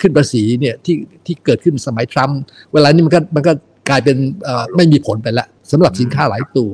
[0.00, 2.40] ขึ้นภาษีเนี่ยที่ที่เกิดขึ้นสมัยทรัมป์
[2.72, 3.52] เวลานี้มันก็มันก็
[3.88, 4.16] กลายเป็น
[4.76, 6.72] ไม่มีผลไปละสำหรับสินค้าหลายตัว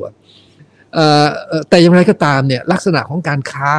[1.69, 3.73] แต่อย่างไรก็ตามเนี่ยลักษณะของการค้า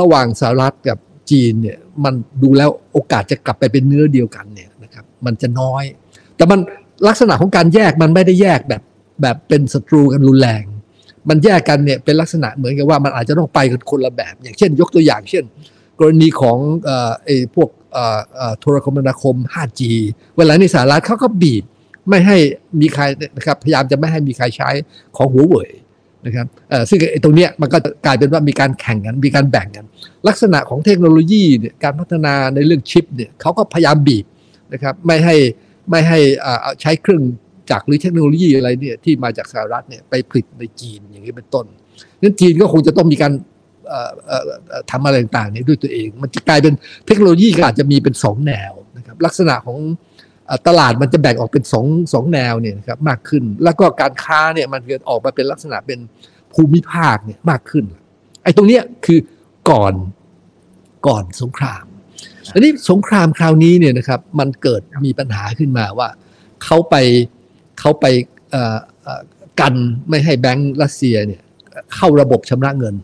[0.00, 0.98] ระหว่างสหรัฐกับ
[1.30, 4.67] จีนเนี่ยมันดูแล้วโอกาสจะกลับไปเป็นเนื้อเดียวกันเนี่ย
[5.26, 5.84] มันจะน้อย
[6.36, 6.60] แต่มัน
[7.08, 8.82] ลักษณะของการแยกมันไม่ได้แยกแบบ
[9.22, 10.62] แบบเป็นศัตรูกันรุนแรง
[11.28, 15.44] มันแยกกันเนี่ยเป็นลักษณะเหมือนกับว่ามันอาจจะต้องไปกันคนละแบบ อย่างเช่น ยกตัวอย่าง เช่น
[15.98, 16.58] กรณีของ
[17.24, 17.68] ไอ้พวก
[18.58, 19.80] โทรคมนาคม 5G
[20.36, 21.64] เวลาในสหรัฐเขาก็บีบ
[22.08, 22.36] ไม่ให้
[22.80, 23.02] มีใคร
[23.36, 24.70] นะครับพยายามจะไม่ให้มีใครใช้
[25.16, 25.70] ของหัวเว่ย
[26.26, 26.46] นะครับ
[26.88, 29.86] ซึ่งไอ้ตรงเนี้ยมันก็กลายเป็นว่ามีการแข่งกัน มีการแบ่งกัน
[30.28, 34.24] ลักษณะของเทคโนโลยีเนี่ยการพัฒนาในเรื่องชิปเนี่ยเขาก็พยายามบีบ
[34.72, 35.36] นะครับไม่ให้
[35.90, 36.18] ไม่ให้
[36.80, 37.22] ใช้เครื่อง
[37.70, 41.66] จักรหรือเทคโนโลยีอะไรเนี่ยที่มาจากสหรัฐเนี่ยไปผลิตในจีนอย่างนี้เป็นต้น
[42.22, 43.32] นั้นจีนก็คงจะต้องมีการ
[44.90, 46.74] ทำอะไรต่างๆนี้ด้วยตัวเอง มันจะกลายเป็น
[47.06, 49.78] เทคโนโลยีก็อาจจะมีเป็นสองแนวนะครับลักษณะของ
[50.66, 55.98] ตลาดมันจะแบ่งออกเป็นสองสองแนวเนี่ยครับมากขึ้น แล้วก็การค้าเนี่ยมันเกิดออกมาเป็นลักษณะเป็น
[56.54, 57.84] ภูมิภาคเนี่ยมากขึ้น
[58.42, 59.18] ไอ้ตรงเนี้ยคือ
[59.70, 59.94] ก่อน
[61.06, 61.84] ก่อนสงคราม
[62.54, 66.08] อันนี้สงครามคราวนี้เนี่ยนะครับ มันเกิดมีปัญหาขึ้นมาว่า
[66.64, 66.94] เขาไป
[67.80, 68.06] เขาไป
[69.60, 69.74] กัน
[70.08, 71.42] ไม่ให้แบงก์รัสเซียเนี่ย
[71.94, 72.94] เข้าระบบชำระเงิน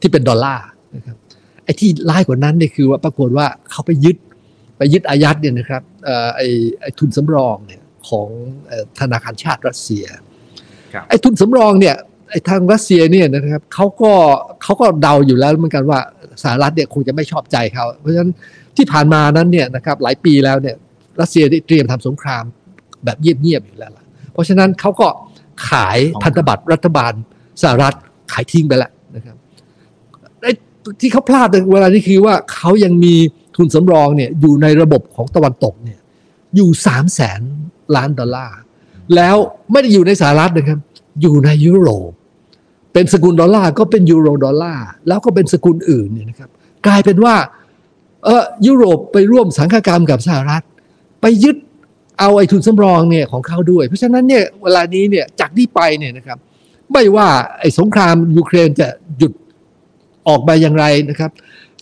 [0.00, 1.16] ที่เป็นดอลลาร์นะครับ
[1.64, 4.16] ไอ้ที่ร้ายกว่านั้นเนี่ยคือว่าปรากฏว่าเขาไปยึด
[4.76, 5.82] ไปยึดอายัดเนี่ยนะครับ
[6.36, 6.46] ไอ้
[6.80, 8.28] ไอ้ทุนสำรองเนี่ยของ
[9.00, 10.04] ธนาคารชาติรัสเซีย
[11.08, 11.96] ไอ้ทุนสำรองเนี่ย
[12.30, 14.12] ไอ้ทางรัสเซียเนี่ยนะครับเขาก็
[14.62, 16.00] เขาก็เดาอยู่แล้วเหมือนกันว่า
[16.42, 18.30] สหรัฐเนี่ยคงจะไม่ชอบใจเขาเพราะฉะนั้น
[18.76, 20.76] ที่ผ่านมานั้นเนี่ยนะครับหลายปีแล้วเนี่ย
[21.20, 22.44] รัสเซียได้เตรียมทำสงคราม
[23.04, 25.08] แบบเงียบๆอยู่แล้วล่ะ เพราะฉะนั้นเขาก็
[25.68, 27.12] ขายพันธบัตรรัฐบาล
[27.62, 27.94] สหรัฐ
[28.32, 29.36] ขายทิ้งไปแล้วนะครับ
[30.40, 30.52] ไอ้
[31.00, 33.14] ที่เขาพลาดในเวลานี้คือว่าเขายังมี
[33.56, 35.98] ทุนสำรองเนี่ยอยู่ในระบบของตะวันตกเนี่ย
[36.56, 37.40] อยู่สามแสน
[37.96, 38.58] ล้านดอลลาร์
[39.14, 39.36] แล้ว
[39.70, 40.78] ไม่ได้อยู่ในสหรัฐนะครับ
[41.22, 42.10] อยู่ในยุโรป
[42.92, 46.50] เป็นสกุลดอลลาร์ก็เป็นยูโรดอลลาร์ แล้วก็เป็นสกุลอื่นเนี่ยนะครับ
[46.86, 47.34] กลายเป็นว่า
[48.24, 50.62] เออยุโรปไปร่วมสังฆกรรมกับสหรัฐ
[51.20, 51.56] ไปยึด
[52.18, 56.38] เอาไอ้ทุนสำรองเนี่ยของเขาด้วย เพราะฉะนั้นเนี่ยเวลานี้เนี่ยจากนี้ไปเนี่ยนะครับ
[56.92, 57.28] ไม่ว่า
[57.60, 59.32] ไอ้สงครามยูเครนจะหยุด
[60.28, 61.30] ออกมาอย่างไรนะครับ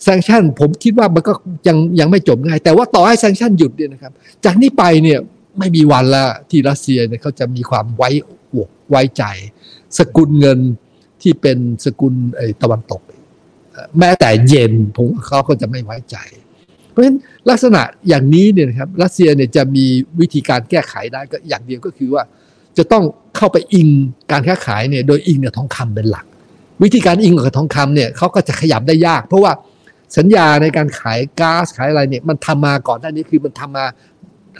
[0.03, 1.33] แซงชั่นผมคิดว่ามันก็
[1.67, 4.11] ยังยังไม่จบง่าย แต่ว่าต่อให้แซงชั่นหยุดเนี่ยนะครับ
[4.45, 5.19] จากนี้ไปเนี่ย
[5.59, 8.09] ไม่มีวันละที่รัสเซียเนี่ยเขาจะมีความไว้
[8.55, 9.23] อกไว้ใจ
[9.97, 10.59] สกุลเงิน
[11.21, 13.01] ที่เป็นสกุลไอ้ตะวันตก
[13.99, 16.17] แม้แต่เย็นผมว่าเขาก็จะไม่ไว้ใจ
[16.89, 17.17] เพราะฉะนั้น
[17.49, 19.85] ลักษณะอย่างนี้เนี่ยนะครับรัสเซียเนี่ยจะมี
[20.19, 22.23] วิธีการแก้ไขได้ก็อย่างเดียวก็คือว่า
[22.77, 23.03] จะต้อง
[23.37, 23.87] เข้าไปอิง
[24.31, 26.25] การค้าขายเนี่ยโดยอิงกับทองคำเป็นหลัก
[26.83, 29.51] วิธีการอิงกับทองคำเนี่ยเขาก็จะขยับได้ยาก เพราะว่า
[30.17, 33.85] สัญญาในการขายก๊าซขายอะไรเนี่ยมันทำมาก่อนหน้านี้คือมันทำมา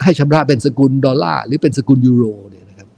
[0.02, 2.88] ให้ชำระเป็นสกุลดอลลาร์หรือเป็นสกุลยูโรเนี่ยนะครับ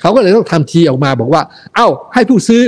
[0.00, 1.42] เขาก็เลยต้องทำทีออกมาบอกว่า
[1.74, 2.62] เอ้าให้ผู้ซื้อ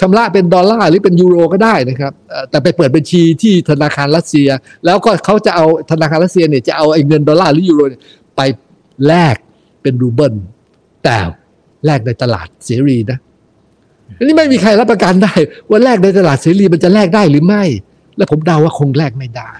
[0.00, 2.12] ชำระเป็นดอลลาร์หรือเป็นยูโรก็ได้นะครับ
[2.50, 4.48] แต่ไปเปิดบัญชีที่ธนาคารรัสเซีย
[4.84, 7.80] แล้วก็เขาจะเอาธนาคารรัสเซียเนี่ยจะเอาไอ้เงินดอลลาร์หรือยูโร
[8.36, 8.40] ไป
[9.06, 9.36] แลก
[9.82, 10.34] เป็นรูเบิล
[11.04, 11.16] แต่
[11.86, 13.18] แลกในตลาดเสรีนะ
[14.18, 15.34] อันนี้ไม่มีใครรับประกันได้
[15.70, 17.64] ว่าแลกในตลาดเสรีมันจะแลกได้หรือไม่
[18.16, 19.52] แล้วผมเดาว่าคงแลกไม่ได้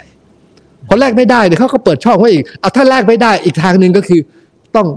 [0.88, 4.20] พอแลกไม่ได้เนี่ยเขาก็เปิดช่องไว้อีกเอาถ้าแลกไม่ได้อีกทางหนึ่งก็คือ
[4.76, 4.88] ต้อง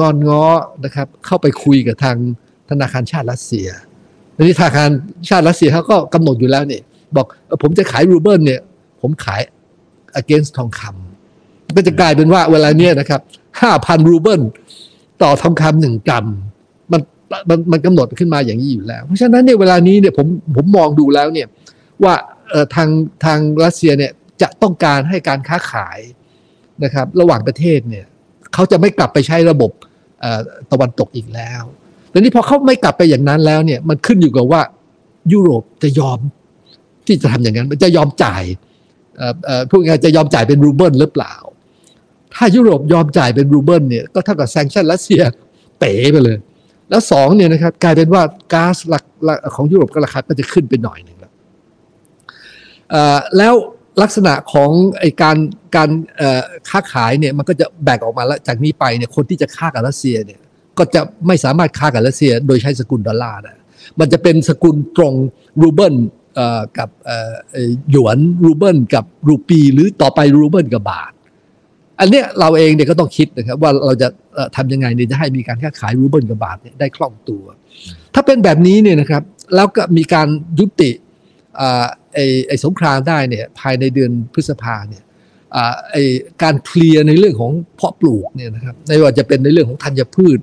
[0.00, 0.44] งอนง้อ
[0.84, 2.16] นะครับ เข้าไปคุยกับทาง
[2.70, 3.68] ธนาคารชาติรัสเซีย
[4.36, 4.90] ในนี้ธนาคาร
[5.28, 6.82] ชาติรัสเซียเขาก็กำหนดอยู่แล้วเนี่ย
[7.16, 7.26] บอก
[7.62, 8.60] ผมจะขายรูเบิลเนี่ย
[9.00, 9.40] ผมขาย
[10.20, 13.20] against ทองคำก็จะกลายเป็นว่าเวลาเนี้ยนะครับ
[13.60, 14.42] ห้าพันรูเบิล
[15.22, 16.26] ต่อทองคำหนึ่งกรัม
[16.92, 17.00] มัน
[17.48, 21.46] มันมันกำหนดขึ้นมาอย่างนี้อยู่แล้ว เพราะฉะนั้นเนี่ยเวลานี้เนี่ยผมผมมองดูแล้วเนี่ย
[22.04, 22.14] ว่า
[22.50, 22.88] เออทาง
[23.24, 25.98] ทางรัสเซียเนี่ยจะต้องการให้การค้าขาย
[26.84, 28.06] นะครับ ระหว่างประเทศเนี่ย
[28.54, 29.70] เขาจะไม่กลับไปใช้ระบบ
[30.72, 31.62] ตะวันตกอีกแล้ว
[32.16, 34.62] แต่นี้พอเขาไม่กลับไปอย่างนั้นแล้วเนี่ยมันขึ้นอยู่กับว่า
[35.32, 36.18] ยุโรปจะยอม
[37.06, 38.42] ที่จะทำอย่างนั้นจะยอมจ่าย
[39.70, 41.34] พูดง่ายจะยอมจ่ายเป็นรูเบิลหรือเปล่า
[42.34, 45.22] ถ้ายุโรปยอมจ่ายเป็นรูเบิลเนี่ยก็เท่ากับ sanction รัสเซีย
[45.78, 46.36] เป๋ไปเลย
[46.90, 48.76] แล้วสองเนี่ยนะครับกลายเป็นว่าก๊าซ
[49.54, 51.32] ของยุโรปก็ราคาก็จะขึ้นไปหน่อยหนึ่งแล้ว
[53.36, 53.54] แล้ว
[54.02, 55.36] ลักษณะของไอการ
[55.76, 55.90] การ
[56.68, 60.40] ค้าขายเนี่ยมันก็จะแบ่งออกมาแล้วจากนี้ไปเนี่ยคนที่จะค้ากับรัสเซียเนี่ย
[60.78, 63.52] ก็จะไม่สามารถค้ากับรัสเซีย โดยใช้สกุลดอลลาร์ได้
[64.00, 65.14] มันจะเป็นสกุลตรง
[65.62, 65.94] รูเบิล
[66.78, 66.88] กับ
[67.90, 71.12] หยวนรูเบิลกับรูปี หรือต่อไปรูเบิลกับบาท
[72.00, 74.08] อันเนี้ยเราเองเนี่ยก็ต้องคิดนะครับว่าเราจะ
[74.56, 77.44] ทำยังไงเนี่ยจะให้มีการค้าขายรูเบิลกับบาทเนี่ยได้คล่องตัว
[78.14, 79.22] ถ้าเป็นแบบนี้เนี่ยนะครับ
[79.54, 80.90] แล้วก็มีการยุติ
[82.14, 85.02] ไอ้ไอ้สงครามได้เนี่ยภายในเดือนพฤษภาเนี่ย
[85.92, 86.04] ไอ้
[86.42, 90.38] การเคลียร์ในเรื่องของเพาะปลูกเนี่ยนะครับไม่ว่าจะเป็นในเรื่องของธัญพืช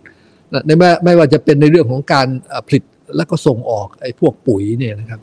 [0.65, 2.27] ในไม่ไม่ว่าจะเป็นในเรื่องของการ
[2.67, 2.83] ผลิต
[3.15, 5.19] แล้วก็ส่งออกไอ้พวกปุ๋ยเนี่ยนะครับ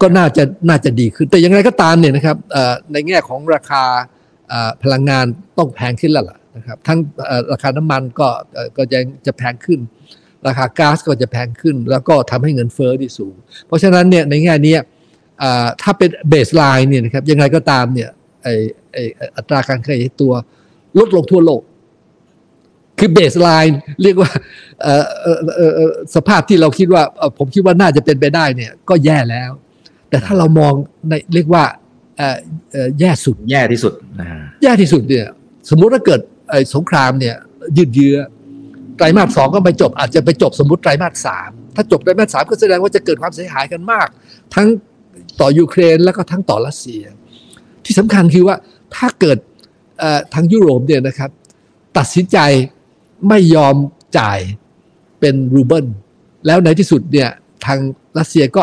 [0.00, 2.36] ก็น่าจะน่าจะดีขึ้นแต่อย่างไรก็ตามเนี่ยนะครับ
[2.92, 3.84] ในแง่ของราคา
[4.82, 5.24] พลังงาน
[5.58, 6.98] ต้องแพงขึ้นแล้วล่ะนะครับทั้ง
[7.52, 8.28] ราคาน้ำมันก็
[8.76, 9.80] ก็จะจะแพงขึ้น
[10.46, 13.34] ราคาก๊าซก็จะแพงขึ้น แล้วก็ทำให้เงินเฟ้อที่สูง
[13.66, 14.76] เพราะฉะนั้นเนี่ยในแง่นี้
[15.82, 18.10] ถ้าเป็นเบสไลน์เนี่ยนะครับยังไงก็ตามเนี่ย
[18.42, 18.48] ไอ
[18.92, 18.96] ไอ
[19.36, 20.32] อัตราการขยายตัว
[20.98, 21.62] ลดลงทั่วโลก
[23.00, 24.30] คือเบสไลน์เรียกว่า
[26.14, 27.02] สภาพที่เราคิดว่า
[27.38, 29.50] ผมคิดว่าน่าจะเป็นไปได้เนี่ยก็แย่แล้ว
[30.08, 30.72] แต่ถ้าเรามอง
[31.08, 31.64] ในเรียกว่า
[33.00, 33.92] แย่สุด แย่ที่สุด
[34.62, 35.26] แย่ที่สุดเนี่ย
[35.70, 36.20] สมมุติถ้าเกิด
[36.74, 37.36] สงครามเนี่ย
[37.76, 38.16] ยืดเยื้อ
[38.96, 44.08] ไตรมาสสองก็ไปจบ อาจจะไปจบสมมติไตรมาสสามถ้าจบไตรมาสสามก็แสดงว่าจะเกิดความเสียหายกันมาก
[44.54, 44.68] ทั้ง
[45.40, 47.02] ต่อยูเครนแล้วก็ทั้งต่อรัสเซีย
[47.84, 48.56] ที่สำคัญคือว่า
[48.96, 49.38] ถ้าเกิด
[50.34, 51.30] ทางยุโรปเนี่ยนะครับ
[51.98, 52.38] ตัดสินใจ
[53.28, 53.74] ไม่ยอม
[54.18, 54.38] จ่าย
[55.20, 55.86] เป็นรูเบิล
[56.46, 57.30] แล้วในที่สุดเนี่ย
[57.66, 57.78] ทาง
[58.18, 58.62] รัสเซียก็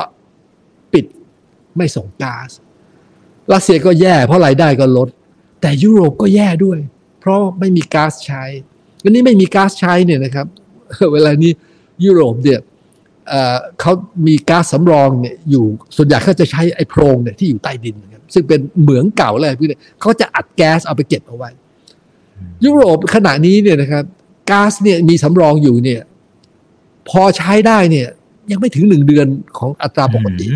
[0.93, 1.05] ปิด
[1.77, 2.49] ไม่ส่งก๊าซ
[3.53, 5.09] รัสเซียก็แย่เพราะรายได้ก็ลด
[5.61, 6.79] แต่ยุโรปก็แย่ด้วย
[7.19, 8.43] เพราะไม่มีก๊าซใช้
[9.03, 10.47] วันนี้ไม่มีก๊าซใช้เนี่ยนะครับ
[11.13, 11.51] เวลานี้
[12.05, 12.59] ยุโรปเนี่ย
[13.79, 13.93] เขา
[14.27, 15.65] มีก๊าซสำรองเนี่ยอยู่
[15.95, 21.49] ส่วนใหญ่เขาจะใช้ไอ้โพรงเนี่ยที่อยู่ใต้ดินนะครับซึ่งเป็นเหมืองเก่าเลยพวกนี้เขาจะอัดแก๊สเอาไปเก็บเอาไว้
[22.65, 24.03] ยุโรปขณะนี้เนี่ยนะครับ
[24.49, 26.01] ก๊าซเนี่ยมีสำรองอยู่เนี่ย
[27.09, 28.07] พอใช้ได้เนี่ย
[28.51, 30.47] ยังไม่ถึงหนึ่งเดือนของอัตราปกติ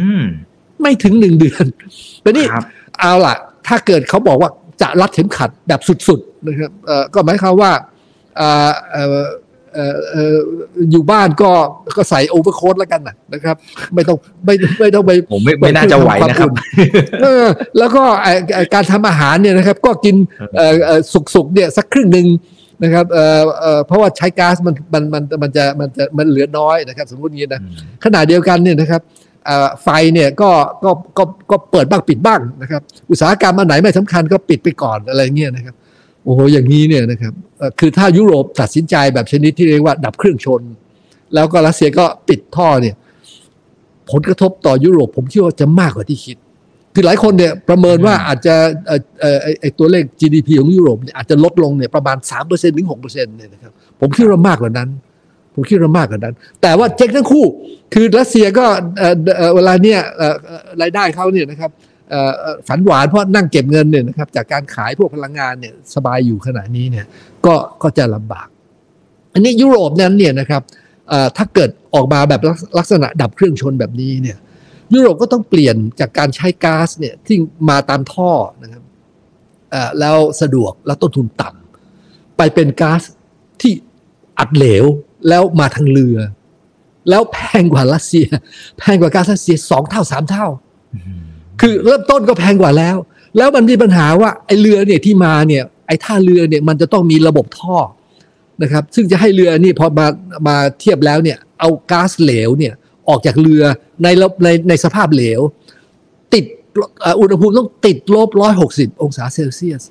[0.81, 1.65] ไม่ถึงหนึ่งเดือน
[2.21, 2.45] แต่นี่
[2.99, 3.35] เอาล่ะ
[3.67, 4.49] ถ้าเกิดเขาบอกว่า
[4.81, 6.71] จะรัดเข็มขัดแบบสุดๆนะครับ
[7.13, 7.71] ก็หมายความว่า
[8.37, 9.03] เอ่อเอ่
[10.35, 10.37] อ
[10.91, 11.51] อยู่บ้านก็
[11.97, 13.55] ก็ใส่โอเวอร์โค้ทแล้วกันนะนะครับ
[13.93, 16.49] ไม่ต้องไม่ไม่ต้องไปผมไม่ไม่น่าจะไหวนะครับ
[17.23, 17.45] เออ
[17.77, 20.15] แล้วก็ไอ้ไอ้การทำอาหารเนี่ยนะครับ ก็กิน
[20.57, 20.99] เอ่อเอ่อ
[21.35, 22.27] สุกๆเนี่ยสักครึ่งหนึ่ง
[22.83, 27.61] นะครับเอ่อเอ่อเพราะว่าใช้ก๊าซมันมันมันมันจะมันจะมันเหลือน้อยนะครับ สมมติอย่างนี้นะ
[28.03, 29.01] ขณะเดียวกันเนี่ยนะครับ
[29.45, 30.49] เอ่อไฟเนี่ยก็
[30.83, 35.75] ก็ก็ก็เปิดบ้างปิดบ้างนะครับ อุตสาหกรรมอันไหนไม่สำคัญก็ปิดไปก่อนอะไรเงี้ยนะครับ
[36.23, 40.61] โอ้โหอย่างนี้เนี่ยนะครับเอ่อคือถ้ายุโรปตัดสินใจแบบชนิดที่เรียกว่าดับเครื่องชน
[41.33, 42.95] แล้วก็รัสเซียก็ปิดท่อเนี่ย
[44.11, 46.37] ผลกระทบต่อยุโรปผมคิดว่าจะมากกว่าที่คิด
[46.93, 48.55] คือหลายคนเนี่ยประเมินว่าอาจจะ
[48.87, 54.89] เอ่อเอ่อไอ้ไอ้ตัวเลข GDP ของยุโรปเนี่ยอาจจะลดลงเนี่ยประมาณ3%ถึง6%เนี่ยนะครับผมคิดว่ามากกว่านั้น
[55.55, 57.45] ผมคิดว่ามากกว่านั้น แต่ว่าเจ๊งทั้งคู่
[57.93, 58.65] คือรัสเซียก็
[58.97, 61.71] เอ่อเอ่อเวลาเนี่ยเอ่อเอ่อรายได้เขาเนี่ยนะครับ
[62.09, 67.05] เอ่อเอ่อฝันหวานเพราะนั่งเก็บเงินเนี่ยนะครับจากการขายพวกพลังงานเนี่ยสบายอยู่ขณะนี้เนี่ย
[67.45, 68.47] ก็ก็จะลำบาก
[69.33, 70.61] อันนี้ยุโรปนั้นเนี่ยนะครับ
[71.09, 74.37] เอ่อถ้าเกิดออกมาแบบลักลักษณะดับเครื่องชนแบบนี้เนี่ย
[74.93, 77.37] ยุโรปก็ต้องเปลี่ยนจากการใช้ก๊าซเนี่ยที่
[77.69, 78.31] มาตามท่อ
[78.63, 78.83] นะครับ
[79.99, 83.01] แล้วสะดวกแล้วต้นทุนต่ำไปเป็นก๊าซ
[83.61, 83.73] ที่
[84.39, 84.85] อัดเหลว
[85.29, 86.17] แล้วมาทางเรือ
[87.09, 88.27] แล้วแพงกว่ารัสเซีย
[88.79, 90.47] แพงกว่าก๊าซรัสเซียสองเท่าสามเท่า
[91.61, 92.95] คือเริ่มต้นก็แพงกว่าแล้ว
[93.37, 97.77] แล้วมันมีปัญหาว่าไอ้เรือเนี่ยที่มาเนี่ยไอ้ท่าเรือเนี่ยมันจะต้องมีระบบท่อ
[98.61, 100.07] นะครับ ซึ่งจะให้เรือนี่พอมา
[100.47, 102.73] มาเทียบแล้วเนี่ยเอาก๊าซเหลวเนี่ย
[103.09, 103.63] ออกจากเรือ
[104.03, 104.07] ใน
[104.43, 105.41] ในในสภาพเหลว
[106.33, 106.45] ติด
[107.19, 109.83] อุณหภูมิต้องติดลบร้อยหกสิบองศาเซลเซียส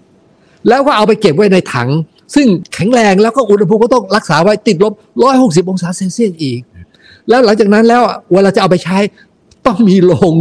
[0.68, 1.88] แล้วก็เอาไปเก็บไว้ในถัง
[2.34, 4.92] ซึ่งแข็งแรงแล้วก็อุณหภูมิก็ต้องรักษาไว้ติดลบ
[5.22, 6.60] ร้อยหกสิบองศาเซลเซียสอีก
[7.28, 8.98] แล้วหลังจากนั้นแล้วเวลาจะเอาไปใช้
[9.66, 10.34] ต้องมีโรง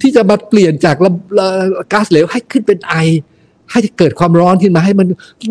[0.00, 0.96] ที่จะมาเปลี่ยนจาก
[1.92, 2.94] ก๊าซเหลวให้ขึ้นเป็นไอ
[3.72, 5.06] ให้เกิดความร้อนขึ้นมาให้มัน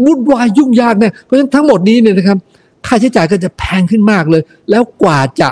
[0.06, 2.38] วุ่นวายยุ่งยากเนี่ยเพราะฉะนั้นทั้งหมดนี้เนี่ยนะครับ
[2.86, 5.50] ค่าใช้จ่ายก็จะแพงขึ้นมากเลย แล้วกว่าจะ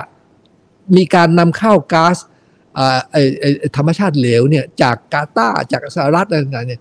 [0.96, 2.16] มีการนำเข้าก๊าซ
[3.76, 6.80] ธรรมชาติเหลวเนี่ยจากกาตาจากสหรัฐอะไรต่างๆเนี่ย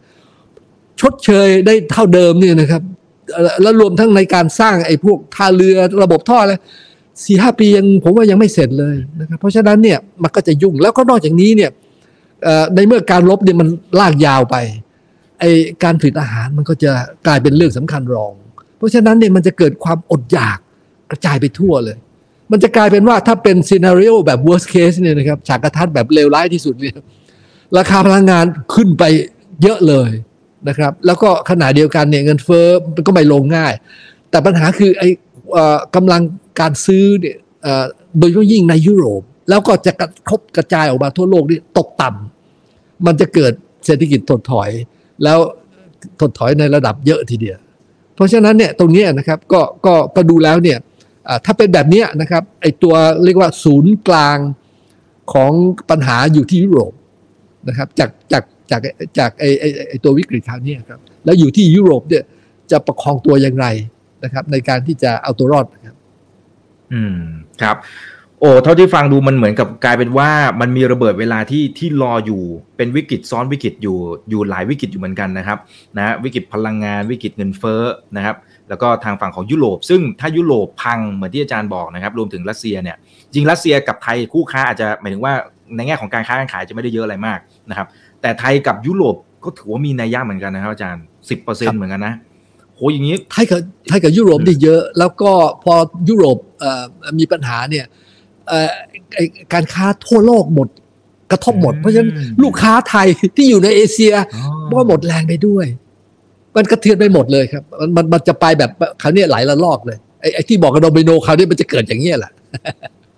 [1.02, 2.82] ชดเชยได้เท่าเดิมเนี่ยนะครับ
[3.62, 6.54] แล้วรวมทั้งในการสร้างไอ้พวกท่าเรือระบบท่ออะไร
[7.24, 11.72] สี่ห้าปียังผมว่ายังไม่เสร็จเลยนะครับเพราะฉะนั้นเนี่ยมันก็จะยุ่งแล้วก็นอกจากนี้เนี่ย
[12.76, 13.68] ในเมื่อการลบเนี่ยมัน
[14.00, 14.56] ลากยาวไป
[15.40, 15.44] ไอ
[15.84, 16.92] การผลิตอาหารมันก็จะ
[17.28, 18.34] กลายเป็นเรื่องสำคัญรอง
[18.78, 20.58] เพราะฉะนั้นเนี่ยมันจะเกิดความอดอยาก
[21.12, 21.98] กระจายไปทั่วเลย
[22.52, 26.96] มันจะกลายเป็นว่าถ้าเป็นซีนารีโอแบบ worst case เนี่ยนะครับฉากกระทัดแบบเลวร้ายที่สุดเนี่ย
[27.78, 29.04] ราคาพลังงานขึ้นไป
[29.64, 30.10] เยอะเลย
[30.68, 33.74] นะครับ แล้วก็ขณะเดียวกันเนี่ยเงินเฟ้อมันก็ไม่ลงง่าย
[34.30, 35.10] แต่ปัญหาคือไอ้
[35.96, 36.22] กำลัง
[36.60, 37.38] การซื้อเนี่ย
[38.20, 43.54] โดยเฉพาะยิ่งในยุโรป แล้วก็จะกระทบกระจายออกมาทั่วโลกนี่ตกต่ำมันจะเกิด
[43.86, 44.70] เศรษฐกิจถดถอย
[45.24, 45.40] แล้ว
[46.20, 47.58] ถดถอยในระดับเยอะทีเดียว
[48.16, 50.78] เพราะฉะนั้นเนี่ยตรงนี้นะครับก็ก็ก็ดูแล้วเนี่ย
[51.46, 54.38] ถ้าเป็นแบบนี้นะครับไอตัวเรียกว่าศูนย์กลาง
[55.34, 55.52] ของ
[55.90, 56.94] ปัญหาอยู่ที่ยุโรป
[57.68, 58.82] นะครับจากจากจาก
[59.20, 62.24] จากไอไอไอตัววิกฤตคราวนี้ครับแล้วอยู่ที่ยุโรปเนี่ย
[62.72, 63.68] จะประคองตัวอย่างไร
[64.24, 65.96] นะครับ ในการที่จะเอาตัวรอดนะครับ
[66.94, 67.18] อืม
[67.62, 67.78] ครับ
[68.40, 70.30] โอ้เท่าที่ฟังดูมันเหมือนกับกลายเป็นว่า
[70.62, 72.42] มันมีระเบิดเวลาที่ที่รออยู่
[72.78, 73.98] เป็นวิกฤตซ้อนวิกฤตอยู่
[74.30, 75.58] อยู่หลายวิกฤตอยู่เหมือนกันนะครับ
[75.98, 77.82] นะวิกฤตพลังงานวิกฤตเงินเฟ้อ
[78.16, 78.36] นะครับ
[78.70, 82.98] แล้วก็ทางฝั่งของยุโรป ซึ่งถ้ายุโรปพังเหมือนที่อาจารย์บอกนะครับ รวมถึงรัสเซียเนี่ย
[83.34, 85.34] จริงรัสเซียกับไทยคู่ค้าอาจจะหมายถึงว่า
[85.76, 87.88] ในแง่ของการค้าการขายจะไม่ได้เยอะอะไรมากนะครับ
[88.22, 92.14] แต่ไทยกับยุโรปก็ถือว่ามีนัยยะเหมือนกันนะครับอาจารย์สิบเปอร์เซ็นครัต์บเหมือนกันนะ
[92.76, 95.32] โหอย่างนี้ไทยกับไทยกับยุโรปนี่เยอะ แล้วก็
[95.64, 95.74] พอ
[96.10, 96.84] ยุโรปเอ่อ
[97.20, 97.86] มีปัญหาเนี่ย
[98.48, 98.70] เอ่อ
[99.16, 100.68] ไอ้การค้าทั่วโลกหมด
[101.32, 102.12] กระทบหมดอืมเพราะฉะนั้น
[102.44, 104.14] ลูกค้าไทยที่อยู่ในเอเชีย
[104.72, 105.66] ก็หมดแรงไปด้วย
[106.58, 112.32] มันกระเทือนไปหมดเลยครับ มันมันมันจะไปแบบคราวเนี้ยหลายระลอกเลยไอ้ไอ้ที่บอกกับโดมิโนคราวนี้มันจะเกิดอย่างเงี้ยแหละ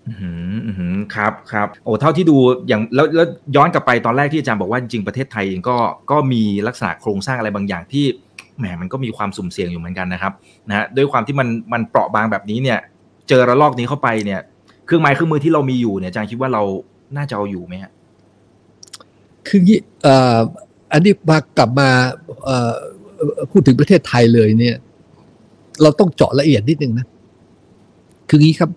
[0.10, 5.78] อืมอืมครับครับโอ้เท่าที่ดูอย่างแล้วแล้วย้อนกลับไปตอนแรกที่อาจารย์บอกว่าจริงๆประเทศไทยเองก็
[6.12, 8.06] ก็มีลักษณะโครงสร้างอะไรบางอย่างที่
[8.58, 10.34] แหมมันก็มีความสุ่มเสี่ยงอยู่เหมือนกันนะครับ
[10.70, 12.80] นะฮะด้วยความที่มันมันเปราะบางแบบนี้เนี่ย
[13.30, 14.40] เจอระลอกนี้เข้าไปเนี่ย
[14.86, 16.64] เครื่องไม้เครื่องมือที่เรามีอยู่เนี่ยอาจารย์คิดว่าเรา
[17.18, 17.92] น่าจะเอาอยู่ไหมฮะ
[19.48, 20.40] คืองี้เอ่อ
[20.92, 21.90] อันนี้มากลับมา
[22.46, 22.74] เอ่อ
[23.52, 24.76] พูดถึงประเทศไทยเลยเนี่ย
[25.82, 27.08] เราต้องเจาะละเอียดนิดนึงนะ
[28.30, 28.70] คืองี้ครับ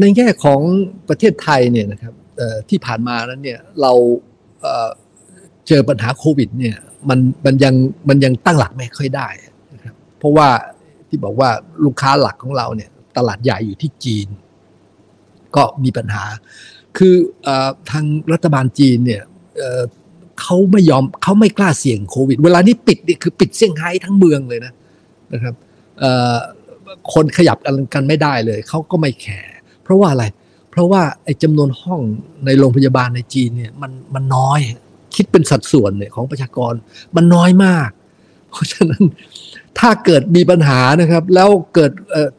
[0.00, 0.60] ในแง่ของ
[1.08, 2.14] ประเทศไทยเนี่ยนะครับ
[2.68, 3.92] ที่ผ่านมานั้นเนี่ยเรา
[5.68, 6.76] เจอปัญหาโควิดเนี่ย
[7.08, 7.74] มันมันยัง
[8.08, 9.28] มันยังตั้งหลักไม่ค่อยได้
[9.74, 10.48] นะครับเพราะว่า
[11.08, 11.50] ที่บอกว่า
[11.84, 14.28] ลูกค้าหลักของเราเนี่ยตลาดใหญ่อยู่ที่จีน
[15.56, 16.24] ก็มีปัญหา
[16.96, 17.14] คือ
[17.46, 17.48] อ
[17.90, 19.22] ทางรัฐบาลจีนเนี่ย
[20.40, 24.72] เขาไม่ยอมเขาไม่กล้าเสี่ยงโควิด เวลานี้ปิดนี่คือปิดเซี่ยงไฮ้ทั้งเมืองเลยนะ
[25.32, 25.54] นะครับ
[27.12, 30.24] คนขยับกันกันไม่ได้เลยเขาก็ไม่แคร์เพราะว่าอะไร
[30.70, 32.00] เพราะว่าไอ้จำนวนห้อง
[32.46, 34.60] ในโรงพยาบาลในจีนเนี่ยมันมันน้อย
[35.14, 36.72] คิดเป็นสัดส่วนเนี่ยของประชากร
[37.16, 37.90] มันน้อยมาก
[38.50, 39.02] เพราะฉะนั้น
[39.78, 41.92] ถ้าเกิดมีปัญหานะครับ แล้วเกิด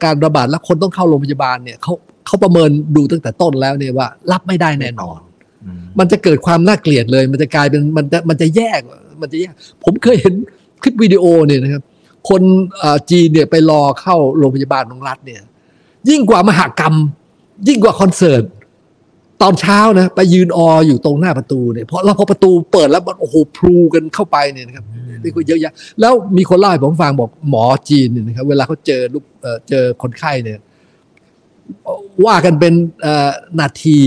[0.03, 1.93] การระบาดแล้วคนต้องเข้าโรงพยาบาลเนี่ยเขา
[2.25, 5.19] เขาประเมินดูตั้งแต่ต้นแล้วเนี่ยว่า รับไม่ได้แน่นอน
[5.99, 8.81] มันจะเกิดความน่าเกลียดเลย มันจะกลายเป็นมันจะมันจะแยก
[9.21, 10.33] มันจะแยก ผมเคยเห็น
[10.81, 11.83] คลิปวิดีโอเนี่ยนะครับ
[12.29, 12.41] คน
[13.09, 15.41] จีนเนี่ยไปรอเข้าโรงพยาบาลของรัฐเนี่ย
[16.09, 16.95] ยิ่งกว่ามหากรรม
[17.67, 18.43] ยิ่งกว่าคอนเสิร์ต
[19.41, 24.85] ตอนเช้านะไปยืนอออยู่ตรงหน้าประตูเนี่ยเพราะแล้วพอประตูเปิดแล้วมันโอ้โหพลูกันเข้าไปเนี่ยนะครับ
[25.23, 29.23] นี่ก็เยอะแยะแล้วมีคนเล่าให้ผมฟังบอกหมอจีนเนี่ยนะครับเวลาเขาเจอลูก
[29.69, 30.59] เจอคนไข้เนี่ย
[32.25, 32.73] ว่ากันเป็น
[33.59, 33.97] นาที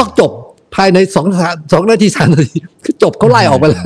[0.00, 0.30] ต้องจบ
[0.74, 1.26] ภายในสอง
[1.72, 3.84] สองนาทีสามนาทีคือจบเขาไล่ออกไปแล้ว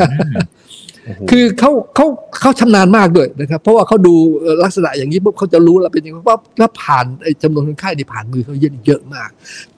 [1.31, 2.07] คือเขาเขา
[2.40, 4.14] เขาชำนาญมากด้วยนะครับ เพราะว่าเขาดู
[4.64, 9.29] ลักษณะอย่างนี้ปุ๊บเขาจะรู้แล้วเป็นยังไงว่าถ้าผ่านไอ้จำนวนคนไข้ที่ผ่านมือเขาเยอะเยอะมาก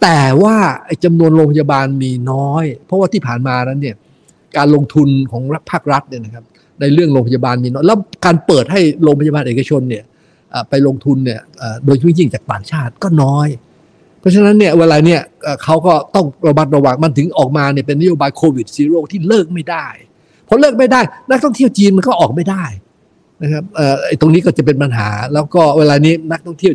[0.02, 3.96] แต่ว่าไอ้จำนวนโรงพยาบาลมีน้อย เพราะว่าที่ผ่านมานั้นเนี่ย
[4.56, 6.44] การลงทุนของภาครัฐเนี่ยนะครับ
[6.80, 10.04] ในเรื่องโรงพยาบาลมีน้อยแล้วการเปิดให้โรงพยาบาลเอกชนเนี่ย
[10.70, 11.40] ไปลงทุนเนี่ย
[11.84, 13.48] โดยยิ่งจากต่างชาติก็น้อย
[14.20, 15.20] เพราะฉะนั้นเนี่ยเวลาเนี่ย
[15.64, 19.86] เขาก็ต้องระมัดระวังมันถึงออกมาเนี่ยเป็นนโยบายโควิดซีโร่ที่เลิกไม่ได้
[20.48, 22.64] พอเลิกไม่ได้ นักท่องเที่ยวจีนมันก็ออกไม่ได้
[23.42, 26.74] นะครับเออตรงนี้ก็จะเป็นปัญหา แล้วก็เวลานี้นักท่องเที่ยว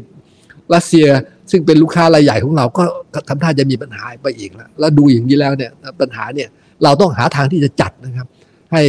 [0.73, 1.08] รัสเซีย
[1.51, 2.84] ซึ่งเป็นลูกค้ารายใหญ่ของเราก็
[3.27, 6.49] ทำท่าจะมีปัญหาไปอีกแล้วแล้วดูอย่างนี้แล้วเนี่ยปัญหาเนี่ย
[6.84, 8.27] เราต้องหาทางที่จะจัดนะครับ
[8.73, 8.81] ให้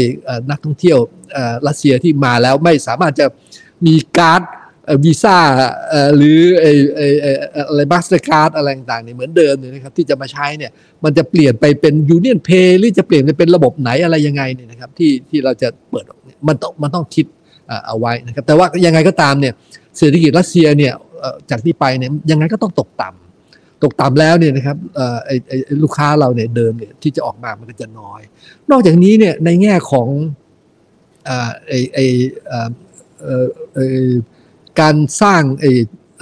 [0.50, 0.98] นักท่องเที่ยว
[1.66, 3.26] รัสเซียที่มาแล้วไม่สามารถจะ
[3.86, 4.42] มีการ์ด
[5.04, 5.38] วีซ่า
[6.16, 6.38] หรือ
[7.68, 10.70] อะไร Mastercard อะไรต่างๆเนี่ยเหมือนเดิมเนี่ยนะครับที่จะมาใช้เนี่ย
[11.04, 16.04] มันจะเปลี่ยนไปเป็นยูเนียนเพย์หรือจะเปลี่ยนไปเป็นระบบไหนอะไรยังไงเนี่ยนะครับที่ที่เราจะเปิด
[16.48, 17.26] มันต้องมันต้องคิด
[17.86, 19.52] เอาไว้นะครับแต่ว่ายังไงก็ตามเนี่ย
[19.98, 20.92] เศรษฐกิจรัสเซียเนี่ย
[21.50, 24.76] จากที่ไปเนี่ยยังไงก็ต้องตกต่ำตกต่ำแล้วเนี่ยนะครับ
[25.26, 28.20] ไอ้ลูกค้าเราเนี่ยเดิมเนี่ยที่จะออกมามันก็จะน้อย
[28.70, 30.08] นอกจากนี้เนี่ยในแง่ของ
[31.68, 32.06] ไอ้ไอ้
[34.80, 35.42] การสร้าง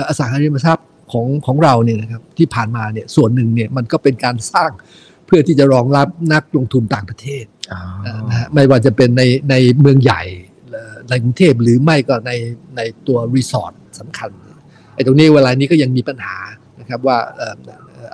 [0.09, 4.71] อสังหาริมทรัพย์ของของเราเนี่ยนะครับที่ผ่านมาเนี่ยส่วนหนึ่งเนี่ยมันก็เป็นการสร้าง
[5.27, 7.45] เพื่อที่จะรองรับนักลงทุนต่างประเทศ
[8.29, 10.23] นะฮะไม่ว่าจะเป็นในในเมืองใหญ่
[11.09, 12.33] ในกรุงเทพหรือไม่ก็ใน
[12.77, 14.31] ในตัวรีสอร์ทสำคัญ
[14.95, 16.37] ไอ้ตรงนี้เวลานี้ก็ยังมีปัญหา
[16.81, 17.19] นะครับว่า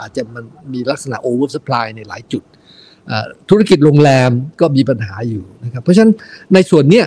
[0.00, 2.42] อาจจะมันมีลักษณะ oversupply ในหลายจุด
[3.50, 6.12] ธุรกิจโรงแรมก็มีปัญหาอยู่นะครับเพราะฉะนั้น
[6.54, 7.02] ในส่วนนี้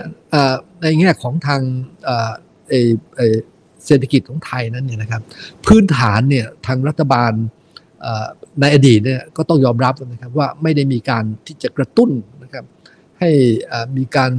[0.82, 1.60] ในแง่ของทาง
[3.86, 5.22] เศรษฐกิจของไทยนั้นเนี่ยนะครับ
[5.66, 7.32] พื้นฐานเนี่ยทางรัฐบาล
[8.60, 12.10] ในอดีตเนี่ยก็ต้องยอมรับนะครับว่าไม่ได้มีการที่จะกระตุ้น
[12.42, 12.64] นะครับ
[13.20, 13.30] ให้
[13.96, 14.32] มีการ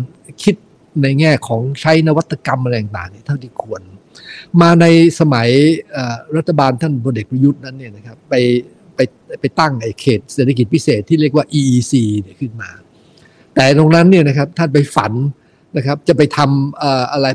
[0.44, 0.56] คิด
[1.04, 3.82] ในแง่ของใช้นวัตกรรมอะไรต่างๆเท่าที่ควร
[4.62, 4.86] มาใน
[5.20, 5.50] สมัย
[6.38, 8.34] รัฐบาลท่านพลเอกประยุทธ์นั้นเนี่ยนะครับไป
[8.96, 9.00] ไป
[9.40, 12.70] ไปตั้งไอ้เขตเศรษฐกิจพิเศษที่เรียกว่า EEC เนี่ยขึ้นมา
[13.56, 15.14] แต่ตรงนั้นเนี่ยนะครับท่านไปฝัน
[15.78, 17.28] นะครับจะไปทำอะไร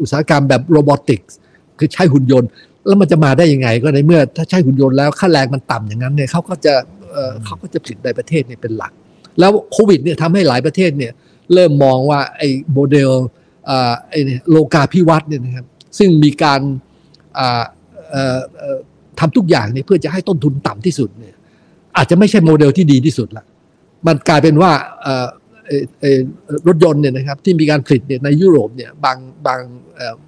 [0.00, 1.36] อุตสาหกรรมแบบโรบอติกส์
[1.78, 2.50] คือใช้หุ่นยนต์
[2.86, 6.74] แล้วมันจะมาได้ยังไง ก็ในเมื่อถ้าใช้หุ่นยนต์แล้วค่าแรงมันต่ำอย่างนั้นเนี่ยเขาก็จะ
[7.44, 8.92] เขาก็จะผลิตในประเทศเนี่ยเป็นหลัก
[9.38, 11.12] แล้วโควิดเนี่ยทำให้หลายประเทศเนี่ย
[11.54, 13.10] เริ่มมองว่าไอ้โมเดล
[14.10, 15.66] ไอ้โลกาพิวัตน์เนี่ยนะครับ
[15.98, 16.60] ซึ่งมีการ
[19.20, 21.34] ทำทุกอย่างเนี่ยเพื่อจะให้ต้นทุนต่ำที่สุดเนี่ย
[21.96, 23.44] อาจจะไม่ใช่โมเดลที่ดีที่สุดละ
[24.06, 24.72] มันกลายเป็นว่า
[26.66, 29.60] รถยนต์เนี่ยนะครับที่มีการผลิตเนี่ยในยุโรปเนี่ยบางบาง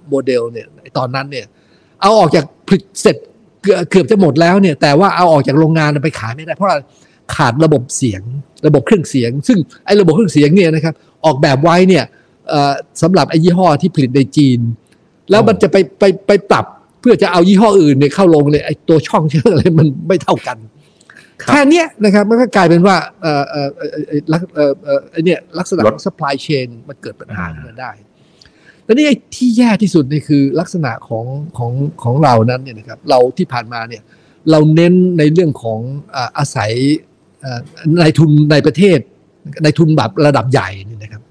[0.09, 1.45] โมเดลเนี่ยตอนนั้นเนี่ย
[2.01, 3.17] เอาออกจากผลิตเสร็จ
[3.89, 6.69] เกือบจะหมดแล้วเนี่ยแต่ว่าเอาออกจากโรงงานไปขายไม่ได้ เพราะ
[7.35, 8.21] ขาดระบบเสียง
[8.67, 10.93] ระบบเครื่องเสียง ซึ่งไอ้ระบบเครื่องเสียงเนี่ยนะครับ
[11.25, 12.03] ออกแบบไว้เนี่ย
[13.01, 14.59] สำหรับไอ้ยี่ห้อที่ผลิตในจีน
[15.29, 16.65] แล้วมันจะไปไปไปปรับ
[16.99, 20.57] เพื่อจะเอายี่ห้ออื่นเนี่ยเข้าลงเลยไอ้ตัวช่องเชื่ออะไรมันไม่เท่ากัน
[21.47, 27.91] แค่นี้นะครับมันก็กลายเป็นว่าเอ่อเอ่อเอ่อเอ่อเนี่ยลักษณะของ supply chain มันเกิดปัญหาขึ้นมาได้
[28.83, 31.25] แต่นี่ที่แย่ที่สุดนี่คือลักษณะของ
[31.57, 31.71] ของ
[32.03, 34.03] ของเรานั้นเนี่ยนะครับเราที่ผ่านมาเนี่ย
[34.51, 35.79] เราเน้นในเรื่องของ
[36.37, 36.71] อาศัย
[37.99, 38.99] ในทุนในประเทศ
[39.63, 41.23] ในทุนแบบระดับใหญ่นี่นะครับ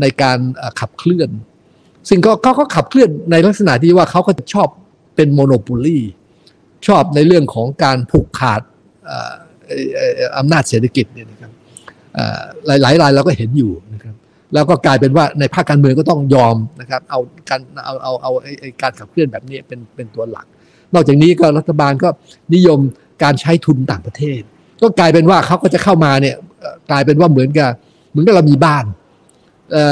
[0.00, 0.38] ในการ
[0.80, 1.30] ขับเคลื่อน
[2.08, 4.68] ซึ่งก็เขาก็ขับเคลื่อนในลักษณะที่ว่าเขาก็ชอบ
[5.16, 5.98] เป็นโมโนโปลี
[6.86, 8.62] ชอบในเรื่องของการผูกขาด
[10.38, 11.50] อำนาจเศรษฐกิจเนี่ยนะครับ
[12.66, 14.14] หลายหลายรายเราก็เห็นอยู่นะครับ
[14.54, 18.30] แล้วก็กลายเป็นว่าในภาคการเมืองก็ต้องยอมนะครับเอาการเอาเอาเอา
[18.82, 20.46] การขับเคลื่อนแบบนี้เป็นเป็นตัวหลัก
[20.94, 22.08] นอกจากนี้ก็รัฐบาลก็
[22.54, 22.78] นิยม
[23.22, 24.40] การใช้ทุนต่างประเทศ
[24.82, 26.36] ก็กลายเป็นว่าเขาก็จะเข้ามาเนี่ย
[26.90, 27.70] กลายเป็นว่าเหมือนกับ
[28.10, 28.84] เหมือนกับเรามีบ้าน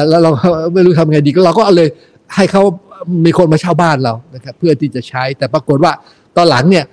[0.08, 0.30] แล้วเรา
[0.74, 1.88] ไม่รู้ทำไงดีก็เราก็เอาเลย
[2.34, 2.62] ให้เขา
[3.24, 5.92] มีคนมาเช่าบ้านเรานะครับเพื่อที่จะใช้แต่ปรากฏว่า
[6.36, 6.84] ตอนหลังเนี่ย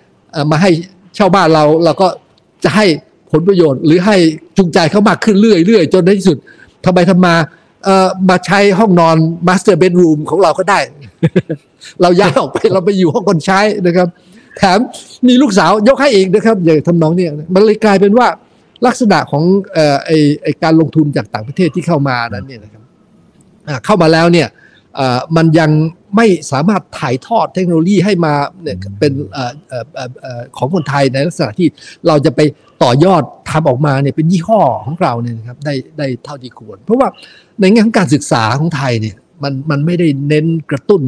[0.52, 0.70] มาให้
[1.16, 2.08] เช่าบ้านเราเราก็
[2.64, 2.86] จะให้
[3.32, 4.16] ผลประโยชน์ หรือให้
[4.58, 6.38] จูงใจเขามากขึ้นเรื่อยๆ จนในที่สุด
[6.86, 7.36] ทำไมทำมา
[7.86, 9.16] เอ่อมาใช้ห้องนอน
[9.48, 10.80] master bedroom ของเราก็ได้
[12.02, 14.08] เราย้ายออกไปเราไปอยู่ห้องคนใช้นะครับ
[14.58, 14.80] แถม
[15.28, 18.28] มีลูกสาวยกให้อีกนะครับอย่างทำนองเนี่ยมันเลยกลายเป็นว่า
[18.86, 19.44] ลักษณะของ
[19.74, 20.12] เอ่อไอ
[20.44, 22.84] ไอการลงทุนจากต่างประเทศที่เข้ามานั้นเนี่ยนะครับ
[23.86, 24.48] เข้ามาแล้วเนี่ย
[25.36, 25.72] มันยัง
[26.16, 28.34] ไม่สามารถถ่ายทอดเทคโนโลยีให้มา
[28.64, 31.68] เนี่ยเป็นเอ่อเอ่อเอ่อเอ่อของคนไทยในลักษณะที่
[32.08, 32.40] เราจะไป
[32.84, 37.08] ต่อยอดทำออกมาเนี่ยเป็นยี่ห้อของเราเนี่ยนะครับได้ได้เท่าที่ควร เพราะว่า
[37.60, 41.04] ในแง่ของการศึกษาของไทยเนี่ยมันมันไม่ได้เน้นกระตุ้น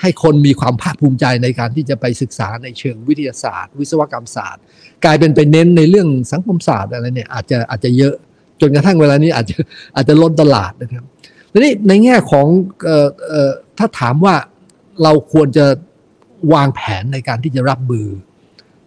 [0.00, 4.62] ให้คนมีความภาคภูมิใจในการที่จะไปศึกษาในเชิงวิทยาศาสตร์ วิศวกรรมศาสตร์
[5.04, 8.14] กลายเป็นไปเน้นในเรื่องสังคมศาสตร์อะไรเนี่ยอาจจะอาจจะเยอะ
[8.60, 9.56] จนกระทั่งเวลานี้อาจจะ
[9.96, 11.04] อาจจะล้นตลาดนะครับ
[11.52, 12.46] ทีนี้ในแง่ของ
[12.84, 14.34] เอ่อเอ่อถ้าถามว่า
[15.02, 15.66] เราควรจะ
[16.54, 18.06] วางแผนในการที่จะรับมือ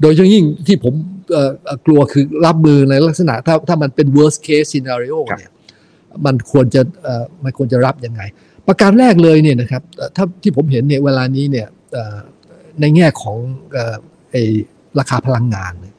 [0.01, 0.93] โดยเฉพาะยิ่งที่ผม
[1.31, 5.51] เอ่อเอ่อกลัวคือรับมือในลักษณะถ้าถ้ามันเป็น worst case scenario ครับเนี่ย
[6.25, 8.21] มันควรจะเอ่อมันควรจะรับยังไง
[8.67, 12.17] ประการแรกเลยเนี่ยนะครับเอ่อถ้าที่ผมเห็นเนี่ยเวลานี้เนี่ยเอ่อ
[12.81, 13.37] ในแง่ของ
[13.73, 13.95] เอ่อ
[14.31, 14.43] ไอ้
[14.99, 15.93] ราคาพลังงานเนี่ย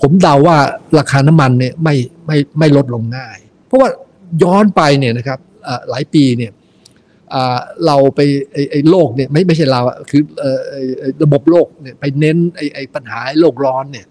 [0.00, 0.58] ผมเดาว่า
[0.98, 1.94] ราคาน้ำมันเนี่ยไม่
[2.26, 3.88] ไม่ไม่ลดลงง่าย เพราะว่า
[4.42, 5.51] ย้อนไปเนี่ยนะครับเอ่อ
[5.90, 6.52] หลายปีเนี่ย
[7.34, 8.20] อ่าเราไป
[8.52, 14.06] ไอ้ไอ้โลกเนี่ยไม่ไม่ใช่เราอะคือเอ่อไอ้ไอ้ระบบโลกเนี่ยไปเน้นไอ้ไอ้ปัญหาไอ้โลกร้อนเนี่ย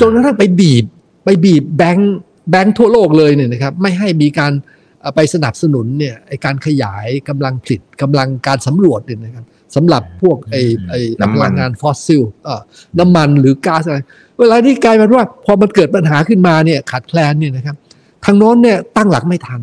[0.00, 0.84] จนกระทั่งไปบีบ
[1.24, 2.16] ไปบีบแบงค์
[2.50, 4.52] แบงค์ทั่วโลกเลยเนี่ยนะครับไม่ให้มีการ
[5.00, 9.44] เอ่อไปสนับสนุนเนี่ยไอการขยายกำลังผลิตกำลังการสำรวจเนี่ยนะครับ
[9.76, 10.56] สำหรับพวกไอ
[10.90, 12.60] ไอน้ำมันพลังงานฟอสซิลเอ่อ
[12.98, 13.98] น้ำมันหรือก๊าซอะไร
[14.38, 17.76] เวลานี้กลายเป็นว่าพอมันเกิดปัญหาขึ้นมาเนี่ยขาดแคลนเนี่ยนะครับ
[18.24, 19.60] ทางโน้นเนี่ยตั้งหลักไม่ทัน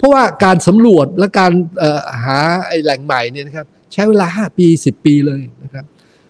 [0.00, 1.52] เพราะว่าการสำรวจและการ
[2.22, 2.38] หา
[2.68, 5.84] ไอ้แหล่งใหม่เนี่ยนะครับใช้เวลา 5 ปี 10 ปีเลยนะครับ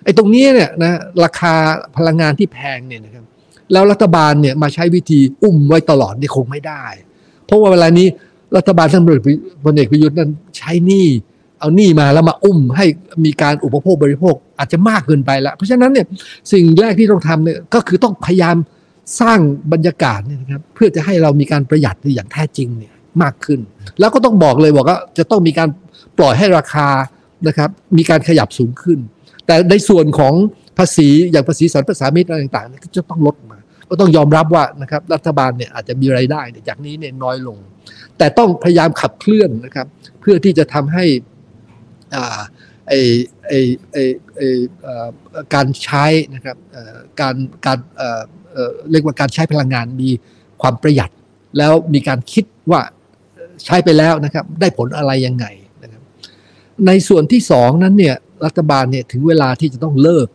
[0.04, 1.54] ไอ้ตรงนี้เนี่ยนะราคา
[1.96, 3.24] พลังงานที่แพงเนี่ยนะครับ
[3.72, 6.84] แล้วรัฐบาลเนี่ยมาใช้วิธีอุ้มไว้ตลอดนี่คงไม่ได้
[7.46, 8.06] เพราะว่าเวลานี้
[8.56, 9.22] รัฐบาลท่านพลเอก
[9.64, 11.06] พลเอกประยุทธ์นั้นใช้หนี้
[11.60, 12.86] เอาหนี้มาแล้วมาอุ้มให้
[13.24, 16.06] มีการอุปโภคบริโภคอาจจะมากเกินไปแล้วเพราะฉะนั้นเนี่ย
[16.52, 18.56] สิ่งแรกที่ต้องทำเนี่ยก็คือต้องพยายาม
[19.20, 19.38] สร้าง
[19.72, 23.60] บรรยากาศเนี่ยนะครับเพื่อจะให้เรามีการประหยัดอย่างแท้จริงเนี่ย มากขึ้น
[23.98, 25.68] แล้วก็ต้องบอกเลยบอกว่าจะต้องมีการ
[26.18, 26.88] ปล่อยให้ราคา
[27.48, 28.98] นะครับมีการขยับสูงขึ้น
[29.46, 30.34] แต่ในส่วนของ
[30.78, 33.58] ภาษีอย่างภาษีสรรพสามิตอะไรต่างๆก็จะต้องลดมา
[33.88, 37.58] ก็ต้องยอมรับว่านะครับรัฐบาลเนี่ยอาจจะมีไรายได้จากนี้เนี่ยน้อยลง
[38.18, 39.86] แต่ต้องพยายามขับเคลื่อนนะครับ
[40.20, 41.04] เพื่อที่จะทำให้
[42.14, 42.40] อ่า
[42.88, 42.92] ไอ
[43.48, 43.52] ไอ
[43.92, 43.96] ไอ
[44.36, 44.40] ไอ
[45.54, 46.04] การใช้
[46.34, 46.56] นะครับ
[47.20, 47.34] การ
[47.66, 47.78] การ
[48.90, 50.10] เรียกว่าการใช้พลังงานมี
[50.62, 51.10] ความประหยัด
[51.58, 52.80] แล้วมีการคิดว่า
[53.66, 55.46] ใช้ไปแล้วนะครับ ได้ผลอะไรยังไง
[55.82, 56.02] นะครับ
[56.86, 60.26] ในส่วนที่สองนั้นเนี่ยรัฐบาลเนี่ยถึงเวลาที่จะต้องเลิก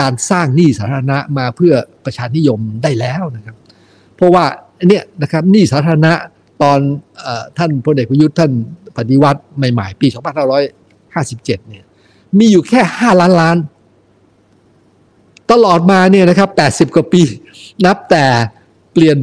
[0.00, 1.74] การสร้างหนี้สาธารณะมาเพื่อ
[2.04, 3.56] ประชานิยมได้แล้วนะครับ
[4.16, 4.44] เพราะว่า
[4.88, 6.12] เนี่ยนะครับหนี้สาธารณะ
[6.62, 6.78] ตอน
[7.26, 8.52] อท่านพลเอกประยุทธ์ท่าน
[8.96, 10.06] ปฏิวัติใหม่ๆ ปี
[10.62, 11.84] 2557 เนี่ย
[12.38, 13.56] มีอยู่แค่ 5 ล้านล้าน
[15.52, 17.22] ตลอดมาเนี่ยนะครับ 80 กว่าปี
[17.84, 18.24] นับแต่
[18.92, 19.16] เปลี่ยน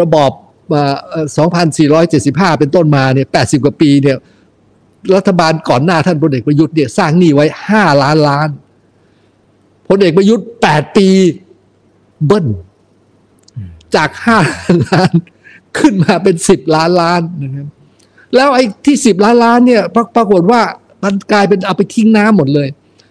[0.00, 0.30] ระบอบ
[0.68, 4.16] 2475 เป็นต้นมาเนี่ย80 กว่าปีเนี่ย
[5.14, 8.48] รัฐบาลก่อนหน้าท่านพลเอกประยุทธ์เนี่ยสร้างหนี้ไว้ 5 ล้านล้าน
[9.88, 11.08] พลเอกประยุทธ์ 8 ปี
[12.26, 12.46] เบิ้ล
[13.96, 14.10] จาก
[14.48, 15.12] 5 ล้าน
[15.78, 17.66] ขึ้นมาเป็น 10 ล้านล้านนะครับ
[18.34, 20.60] แล้วไอ้ที่ 10 ล้านล้านเนี่ยปรปรากฏว่า
[21.04, 22.68] มันกลายเป็นเอาไปทิ้งน้ำหมดเลย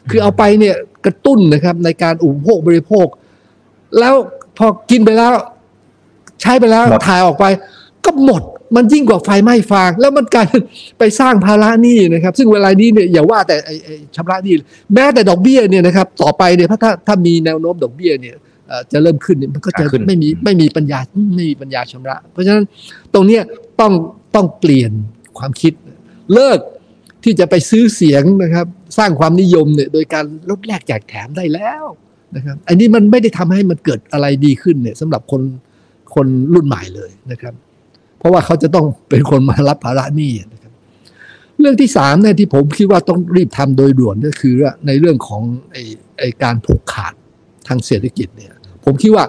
[0.10, 3.08] คือเอาไปเนี่ยกระตุ้นนะครับในการอุปโภคบริโภค
[3.99, 4.14] แล้ว
[4.58, 5.34] พอกินไปแล้ว
[6.41, 7.45] ใช้ไปแล้วหมดถ่ายออกไป
[8.05, 8.41] ก็หมด
[8.75, 10.61] มันยิ่งกว่าไฟไหม้ฟาง แล้วมันกลายเป็น
[10.99, 14.53] ไปสร้างภาระหนี้นะครับ ซึ่งเวลานี้เนี่ยอย่าว่าแต่ไอ้ไอ้ชำระหนี้
[14.93, 18.35] แม้แต่ดอกเบี้ยเนี่ยนะครับต่อไปเนี่ยถ้าถ้าถ้ามีแนวโน้มดอกเบี้ยเนี่ย
[18.67, 20.99] เอ่อจะเริ่มขึ้นเนี่ยมันก็จะขึ้นไม่มีไม่มีปัญญา
[21.35, 22.65] ไม่มีปัญญาชำระ เพราะฉะนั้น
[23.13, 23.41] ตรงเนี้ย
[23.81, 23.93] ต้อง
[24.35, 24.91] ต้องเปลี่ยน
[25.38, 25.73] ความคิด
[26.33, 26.59] เลิก
[27.23, 28.65] ที่จะไปซื้อเสียงนะครับ
[28.97, 31.83] สร้างความนิยมเนี่ยโดยการลดแลกแจกแถมได้แล้ว
[32.35, 35.41] นะครับอันนี้มันไม่ได้ทำให้มันเกิดอะไรดีขึ้นเนี่ยสำหรับคน
[36.18, 37.53] คนรุ่นใหม่เลยนะครับ
[38.20, 40.72] เพราะว่าเขาจะต้องเป็นคนมารับภาระหนี้นะครับ
[41.59, 44.53] เรื่องที่สามเนี่ยที่ผมคิดว่าต้องรีบทำโดยด่วนก็คือ
[44.88, 45.41] ในเรื่องของ
[45.72, 45.84] ไอ้
[46.20, 47.13] ไอการผูกขาด
[47.68, 48.53] ทางเศรษฐกิจเนี่ย
[48.86, 49.26] ผมคิดว่า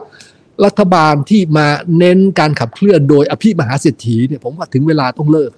[0.64, 1.66] รัฐบาลที่มา
[1.98, 5.50] เน้นการขับเคลื่อนโดยอภิมหาเศรษฐีเนี่ยผมว่าถึงเวลาต้องเลิก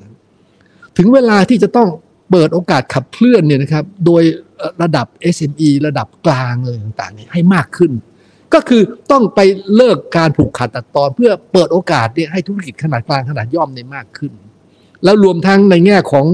[0.99, 1.89] ถึงเวลาที่จะต้อง
[2.31, 4.23] เปิดโอกาสขับเคลื่อนเนี่ยนะครับ โดย
[4.83, 7.93] ระดับ SME ระดับกลางอะไรต่างๆนี่ให้มากขึ้น
[8.55, 8.83] ก็คือ
[9.13, 9.41] ต้องไป
[9.77, 14.33] เลิกการผูกขาดตัดตอน เพื่อเปิดโอกาสเนี่ยให้ธุรกิจขนาดกลางขนาดย่อมเนี่ยมากขึ้น
[15.05, 16.27] แล้วรวมทั้งในแง่ของ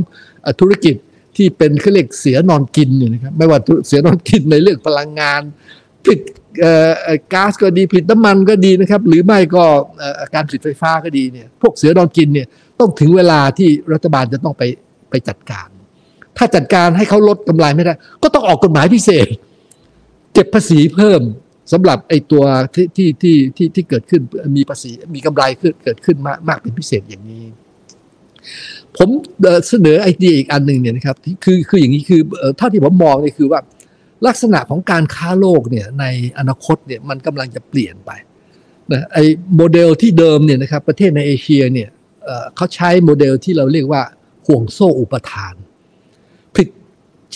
[0.61, 0.95] ธุรกิจ
[1.37, 5.43] ที่เป็นเขาเรียกเสียนอนกินเนี่ยนะครับไม่ว่าเสียนอนกินในเรื่องพลังงาน
[6.05, 6.21] ผลิต
[7.33, 9.65] ก๊าซก็ดีผลิตน้ำมันก็ดีนะครับ หรือไม่ก็
[10.35, 12.47] การผลิตไฟฟ้าก็ดีเนี่ยพวกเสือนอนกินเนี่ย
[12.81, 14.63] ต้องถึงเวลาที่รัฐบาลจะต้องไป
[15.11, 15.69] ไปจัดการ
[16.37, 19.27] ถ้าจัดการให้เขาลดกำไรไม่ได้ ก็ต้องออกกฎหมายพิเศษ
[20.35, 21.21] เก็บภาษีเพิ่ม
[21.73, 22.45] สำหรับไอ้ตัว
[22.75, 24.23] ที่ที่ที่ที่ที่เกิดขึ้น
[24.57, 27.45] มีภาษีมีกำไรขึ้นเกิดขึ้นมากมากเป็นพิเศษอย่างนี้
[28.97, 29.09] ผม
[29.69, 32.21] เสนอไอเดียอีกอันหนึ่งเนี่ยนะครับคือคืออย่างนี้คือ
[32.57, 33.61] เท่าที่ผมมองเนี่ยคือว่า
[34.27, 36.05] ลักษณะของการค้าโลกเนี่ยใน
[36.39, 38.11] อนาคตเนี่ยมันกำลังจะเปลี่ยนไป
[38.93, 39.19] นะไอ
[39.57, 41.89] โมเดลที่เดิมเนี่ยนะครับประเทศในเอเชียเนี่ย
[42.57, 44.03] เขาใช้โมเดลที่เราเรียกว่า
[44.47, 45.55] ห่วงโซ่อุปทาน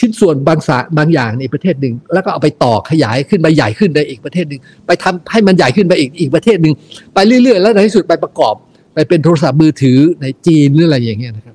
[0.00, 6.74] ชิ้นส่วนบางสาบางอย่างในประเทศหนึ่งแล้วก็เอาไปต่อขยายขึ้นไปใหญ่ขึ้นในอีกประเทศหนึ่งไปทำให้มันใหญ่ขึ้นไปอีกอีกประเทศหนึ่ง
[7.14, 8.54] ไปเรื่อยๆ แล้วในที่สุดไปประกอบ
[8.94, 11.54] ไปเป็นโทรศัพท์มือถือในจีนหรืออะไรอย่างเงี้ยนะครับ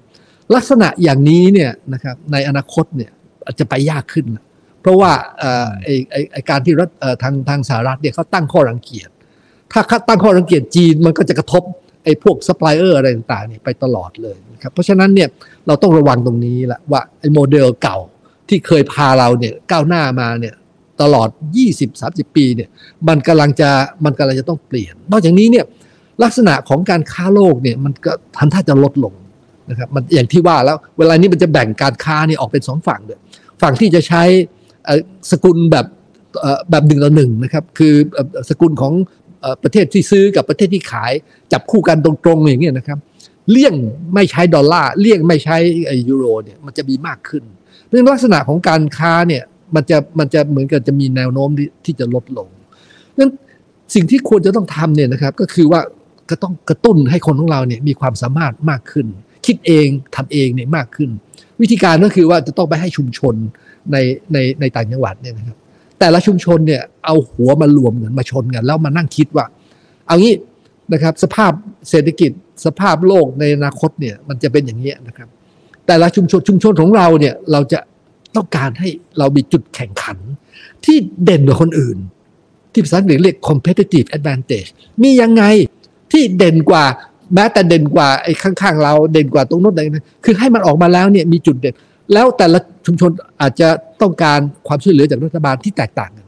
[0.55, 3.11] ลักษณะอย่างนี้เนี่ยนะครับในอนาคตเนี่ย
[3.45, 4.25] อาจจะไปยากขึ้น
[4.81, 5.11] เพราะว่า
[5.83, 5.89] ไอ
[6.33, 6.89] ไอการที่รัฐ
[7.23, 9.09] ทางทางสหรัฐเนี่ยเขาตั้งข้อรังเกียจ
[9.89, 11.63] ถ้าตั้งข้อรังเกียจจีนมันก็จะกระทบ
[12.03, 15.29] ไอ้พวกซัพพลายเออร์อะไรต่างๆนี่ไปตลอดเลยนะครับเพราะฉะนั้นเนี่ย
[15.67, 17.97] เราต้องระวังตรงนี้แหละว่าไอ้โมเดลเก่า
[18.49, 20.55] ที่เคยพาเราเนี่ยก้าวหน้ามาเนี่ย
[21.01, 21.29] ตลอด
[21.81, 22.69] 20-30 ปีเนี่ย
[23.07, 23.69] มันกำลังจะ
[24.05, 25.65] มันกำลังจะต้องเปลี่ยน นอกจากนี้เนี่ย
[26.23, 29.13] ลักษณะของการค้าโลกเนี่ยมันก็ทันท่าจะลดลง
[29.69, 33.19] นะครับมันอย่างที่ว่าแล้วเวลานี้มันจะแบ่งการค้านี่ออกเป็นสองฝั่งเลย
[33.61, 34.23] ฝั่งที่จะใช้
[35.31, 35.85] สกุลแบบ
[36.69, 37.93] แบบหนึ่งต่อหนึ่งนะครับคือ
[38.49, 38.93] สกุลของ
[39.63, 41.11] ประเทศที่ซื้อกับประเทศที่ขาย
[41.51, 42.99] จับคู่กันตรงๆอย่างเงี้ยนะครับ
[43.51, 43.73] เลี่ยง
[44.13, 45.57] ไม่ใช้ดอลลาร์เลี่ยงไม่ใช้
[46.09, 47.43] ยูโรเนี่ยมันจะมีมากขึ้น
[47.87, 49.43] เพราะลักษณะของการค้าเนี่ย
[49.75, 51.49] มันจะมันจะเหมือนกับจะมีแนวโน้ม
[51.85, 52.47] ที่จะลดลง
[53.17, 53.31] นั้น
[53.95, 55.81] สิ่งที่ควรจะต้องทำเนี่ยนะครับ ก็คือว่า
[56.29, 59.07] ก็ต้องกระตุ้นให้คนของเราเนี่ยมีความสามารถมากขึ้น
[59.45, 61.09] คิดเองทำเองเนี่ยมากขึ้น
[61.61, 63.35] วิธีการก็คือว่าจะต้องไปให้ชุมชน
[63.91, 63.97] ใน
[64.33, 65.57] ในในต่างจังหวัดเนี่ยนะครับ
[65.99, 69.45] แต่ละชุมชนเนี่ยเอาหัวมารวมกันมาชนกัน แล้วมานั่งคิดว่า
[70.07, 70.33] เอางี้
[70.93, 71.51] นะครับ สภาพ
[71.89, 72.31] เศรษฐกิจ
[72.65, 75.29] สภาพโลกในอนาคตเนี่ยมันจะเป็นอย่างนี้นะครับ
[75.87, 77.79] แต่ละชุมชนชุมชนของเราเนี่ยเราจะ
[78.35, 80.17] ต้องการให้เรามีจุดแข่งขัน
[80.85, 81.97] ที่เด่นกว่าคนอื่น
[82.71, 84.69] ที่ภาษาอังกฤษเรียก competitive advantage
[85.03, 85.43] มียังไง
[86.11, 86.85] ที่เด่นกว่า
[87.33, 91.75] แม้แต่เด่นกว่าไอ้ข้างๆ เราเด่นกว่าตรงโน้นอะไรนะคือให้มันออกมาแล้วเนี่ยมีจุดเด่น
[92.13, 93.11] แล้วแต่ละชุมชน
[93.41, 93.69] อาจจะ
[94.01, 96.27] ต้องการความช่วยเหลือจากรัฐบาลที่แตกต่างกัน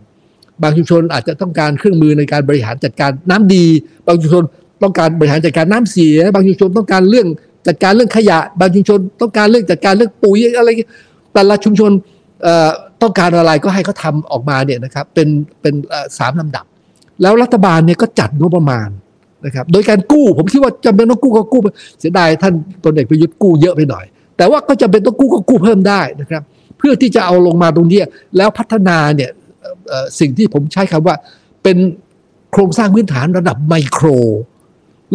[0.61, 3.65] บางชุมชนอาจจะต้องการเครื่องมือในการบริหารจัดการน้ำดี
[4.07, 4.43] บางชุมชน
[4.83, 7.27] ต้องการบริหารจัดการน้ำเสีย บางชุมชนต้องการเรื่อง
[7.67, 10.69] จัดการเรื่องขยะ บางชุมชนต้องการเรื่องจัดการเรื่องปุ๋ยอะไร
[11.33, 11.91] แต่ละชุมชน
[13.01, 15.27] ต้องการอะไรก็ให้เขาทาออกมาเนี่ยนะครับเป็น
[15.61, 15.73] เป็น
[16.17, 16.65] สามลำดับ
[17.21, 18.89] แล้วรัฐบาลเนี่ยก็จัดงบประมาณ
[19.45, 21.61] นะครับโดยการกู้ผมคิดว่าจำเป็นต้องกู้ก็กู้
[21.99, 22.53] เสียดายท่าน
[22.83, 24.05] ตนเอกประยุทธ์กู้เยอะไปหน่อย
[24.37, 26.43] แต่ว่าก็จะเป็นต้องกู้ก็กู้เพิ่มได้นะครับ
[26.77, 28.01] เพื่อที่จะเอาลงมาตรงนี้
[28.37, 29.31] แล้วพัฒนาเนี่ย
[30.19, 31.15] สิ่งที่ผมใช้คำว่า
[31.63, 31.77] เป็น
[32.51, 34.07] โครงสร้างพื้นฐานระดับไมโคร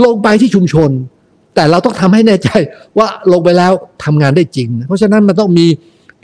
[0.04, 0.90] ลงไปที่ชุมชน
[1.54, 2.48] แต่เราต้องทำให้แน่ใจ
[2.98, 3.72] ว่าลงไปแล้ว
[4.04, 5.66] ทำงานได้จริง เพราะฉะนั้นมันต้องมี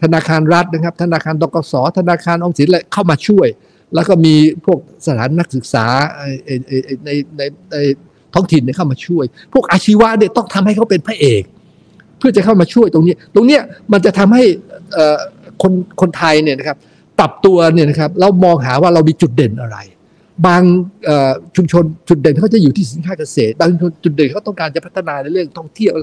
[0.02, 3.48] ธนาคารรัฐนะครับ ธนาคารตกสธนาคารออมสินอะไรเข้ามาช่วย
[3.94, 5.86] แล้วก็มีพวกสถานนักศึกษา
[7.04, 7.76] ในในใน
[8.34, 11.42] ท้องถิ่นเข้ามาช่วย พวกอาชีวะเนี่ยต้องทำให้เขาเป็นพระเอก
[12.18, 13.62] เพื่อจะเข้ามาช่วยตรงนี้ ตรงเนี้ย
[13.92, 14.44] มันจะทำให้
[15.62, 16.76] คนคนไทยเนี่ยนะครับ
[17.18, 19.78] ปรับตัวเนี่ยนะครับเรามองหาว่าเรามีจุดเด่นอะไร
[20.46, 20.62] บาง
[21.56, 23.70] ชุมชนจุดเด่นเขาจะอยู่ที่สินค้าเกษตรบาง
[24.04, 25.94] จุดเด่นเขาต้องการจะพัฒนาในเรื่องท่องเที่ยว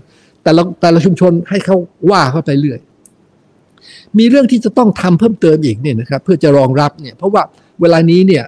[0.44, 1.78] แต่ละแต่ละชุมชนให้เขา
[2.12, 2.80] ว่าเข้าไปเรื่อย
[4.18, 7.44] มีเรื่องที่จะต้องทำเพิ่มเติมอีกเนี่ยนะครับเพื่อจะรองรับเนี่ยเพราะว่า
[7.82, 8.44] เวลานี้เนี่ย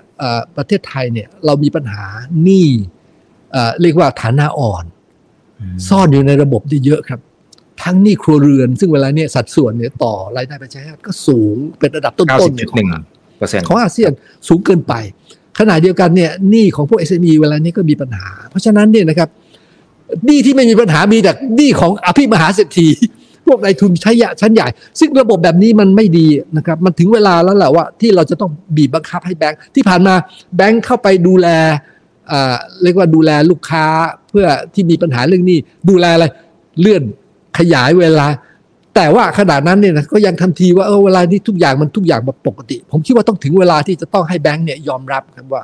[0.58, 2.06] ประเทศไทยเนี่ยเรามีปัญหา
[2.44, 2.68] หนี้
[3.82, 4.86] เรียกว่าฐานะอ่อน
[5.88, 7.20] ซ่อนอยู่ในระบบที่เยอะครับ
[7.84, 14.12] ทั้งหนี้ครัวเรือน ซึ่งเวลาเนี่ยสัดส่วนเนี่ยต่อรายได้ประชาชาติก็สูงเป็นระดับต้นๆของอาเซียน
[14.48, 14.94] สูงเกินไป
[15.60, 19.30] ขณะเดียวกันเนี่ยหนี้ของพวก SME เวลานี้ก็มีปัญหา เพราะฉะนั้นเนี่ยนะครับ
[20.26, 22.88] หนี้ที่ไม่มีปัญหามีแต่หนี้ของอภิมหาเศรษฐี
[23.48, 24.68] พวกนายทุนช้ยะชั้นใหญ่
[25.00, 26.28] ซึ่งระบบแบบนี้มันไม่ดี
[26.58, 30.14] นะครับมันถึงเวลาแล้วแหละว่าที่เราจะต้องบีบบังคับให้แบงค์ที่ผ่านมา
[30.56, 31.48] แบงค์เข้าไปดูแล
[32.84, 33.86] เรียกว่าดูแลลูกค้า
[34.30, 35.58] เพื่อที่มีปัญหาเรื่องนี้
[35.90, 36.26] ดูแลอะไร
[36.82, 37.04] เลื่อน
[37.58, 38.28] ขยายเวลา
[39.00, 45.62] แต่ว่าขนาดนั้นเนี่ยนะก็ยังทำทีว่าเออเวลานี้ทุกอย่างมันทุกอย่างแบบปกติ ผมคิดว่าต้องถึงเวลาที่จะต้องให้แบงค์เนี่ยยอมรับครับว่า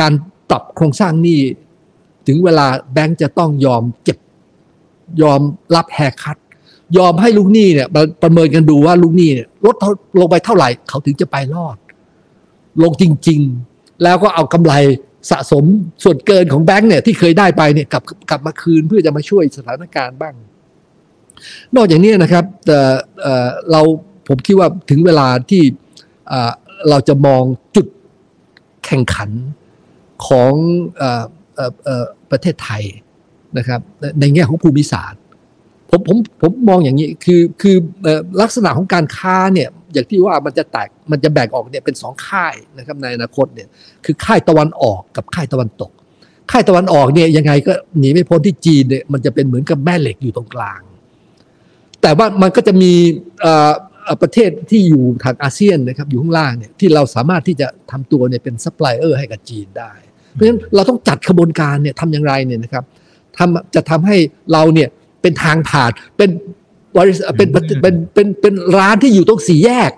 [0.00, 0.12] การ
[0.50, 1.40] ปรับโครงสร้างหนี้
[2.26, 4.18] ถึงเวลาแบงค์จะต้องยอมเจ็บ
[5.22, 5.40] ยอม
[5.74, 6.36] รับแหกคัด
[6.98, 7.88] ยอมให้ลูกหนี้เนี่ย
[8.22, 9.76] ประเมินกันดูว่าลูกหนี้เนี่ยลด
[10.18, 11.76] ลงไปเท่าไหร่ เขาถึงจะไปรอด
[12.82, 13.40] ลงจริง
[13.72, 14.74] ๆ แล้วก็เอากำไร
[15.30, 15.64] สะสม
[16.04, 20.34] ส่วนเกินของแบงค์เนี่ยที่เคยได้ไปเนี่ยกลับกลับมาคืนเพื่อจะมาช่วยสถานการณ์บ้าง
[21.76, 22.44] นอกจากนี้นะครับ
[23.70, 23.80] เรา
[24.28, 25.62] ผมคิดว่าถึงเวลาที่
[26.88, 27.42] เราจะมอง
[27.76, 27.86] จุด
[28.84, 29.30] แข่งขัน
[30.26, 30.52] ของ
[32.30, 32.82] ประเทศไทย
[33.58, 33.80] นะครับ
[34.20, 35.20] ในแง่ของภูมิศาสตร์
[35.90, 37.76] ผมผมผมมองอย่างนี้คือคือ
[38.40, 43.68] ลักษณะของการค้าเนี่ยอย่างที่ว่ามันจะแตกมันจะแบ่งออกเนี่ยเป็นสองค่ายนะครับในอนาคตเนี่ย
[44.04, 45.90] คือค่ายตะวันออกกับค่ายตะวันตก
[46.50, 50.80] ค่ายตะวันออกเนี่ยยังไงก็หนีไม่พ้นที่จีนเนี่ยมันจะเป็นเหมือนกับแม่เหล็กอยู่ตรงกลาง
[52.02, 52.92] แต่ว่ามันก็จะมี
[54.22, 59.92] ประเทศที่อยู่ทางอาเซียนนะครับอยู่ข้างล่างเนี่ยที่เราสามารถที่จะทำตัวเนี่ยเป็นซัพพลายเออร์ให้กับจีนได้
[60.32, 62.84] เพราะฉะนั้นเราต้องจัดขบวนการเนี่ยทำอย่างไรเนี่ยนะครับ
[63.38, 64.16] ทำจะทำให้
[64.52, 64.88] เราเนี่ย
[65.22, 66.30] เป็นทางผ่านเป็น
[66.96, 67.48] บริษัทเป็น
[67.82, 69.90] เป็นเป็นเป็นร้านที่อยู่ตรงสี่แยก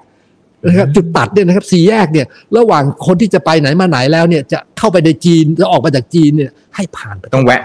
[0.66, 2.26] นะครับจุดตัดเนี่ยนะครับสี่แยกเนี่ย
[2.56, 7.62] ระหว่างคนที่จะไปไหนมาไหนแล้วเนี่ยจะเข้าไปในจีนจะออกมาจากจีนเนี่ยให้ผ่านไปต้องแวะ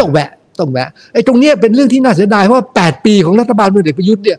[0.00, 0.30] ต้องแวะ
[0.60, 4.38] ต้องแวะไอ้ตรงนี้เป็นเรื่องที่น่าเสียดายเพราะว่าแปดปีของรัฐบาลพลเอกประยุทธ์เนี่ย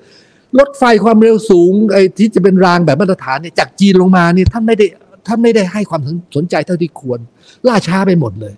[0.59, 4.85] รถไฟความเร็วสูงไอ้ที่จะเป็นรางแบบมาตรฐานเนี่ยจากจีนลงมาเนี่ยท่านไม่ได้
[5.27, 6.01] ท่านไม่ได้ให้ความ
[6.35, 7.19] สนใจเท่าที่ควร
[7.67, 8.53] ล่าช้าไปหมดเลย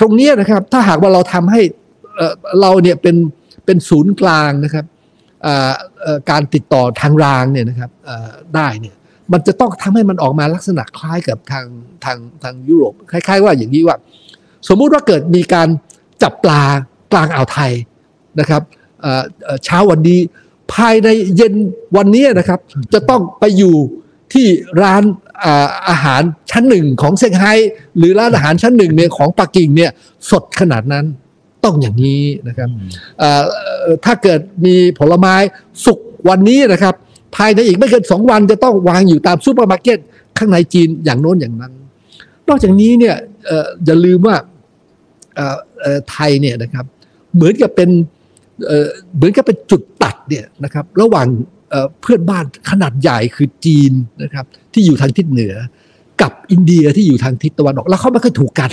[0.00, 1.60] ตรงนี้นะครับถ้าหากว่าเราทำให้
[2.60, 3.16] เราเนี่ยเป็น
[3.66, 4.84] เป็นศูนย์กลางนะครับ
[6.30, 7.90] การติดต่อทางรางเนี่ยนะครับ
[8.56, 8.94] ได้เนี่ย
[9.32, 11.66] มันจะต้องทำให้มันออกมาลักษณะคล้ายกับทาง
[12.04, 13.96] ทางทางยุโรปคล้าย ๆ ว่าอย่างนี้ว่า
[14.68, 15.68] สมมุติว่าเกิดมีการ
[16.22, 16.62] จับปลา
[17.12, 17.72] กลางอ่าวไทย
[18.40, 18.62] นะครับ
[19.64, 20.18] เช้าวันนี้
[20.72, 21.54] ภายในเย็น
[21.96, 22.60] วันนี้นะครับ
[22.92, 23.76] จะต้องไปอยู่
[24.32, 24.46] ที่
[24.82, 25.02] ร้าน
[25.88, 27.52] อาหารชั้นหนึ่งของเซี่ยงไฮ้
[27.96, 29.90] หรือร้านอาหารชั้นหนึ่งเนี่ยของปักกิ่งเนี่ย
[30.30, 31.04] สดขนาดนั้น
[31.64, 32.68] ต้องอย่างนี้นะครับ
[34.04, 35.34] ถ้าเกิดมีผลไม้
[35.84, 35.98] สุก
[36.28, 36.94] วันนี้นะครับ
[37.36, 39.98] ภายในอีกไม่เกินสองวันจะต้องวางอยู่ตามซูเปอร์มาร์เก็ต
[40.38, 41.72] ข้างในจีนอย่างโน้นอย่างนั้น
[42.48, 43.16] นอกจากนี้เนี่ย
[43.86, 44.36] อย่าลืมว่า
[46.10, 46.84] ไทยเนี่ยนะครับ
[47.34, 47.90] เหมือนกับเป็น
[49.16, 51.26] เหมือนกับเป็นจุดตัดเนี่ยนะครับระหว่าง
[52.00, 55.54] เพื่อนบ้านขนาดใหญ่คือจีนนะครับที่อยู่ทางทิศเหนือ
[56.22, 58.70] กับอินเดียที่อยู่ทางทิศตะวันออกแล้วเขาไม่เคยถูกกัน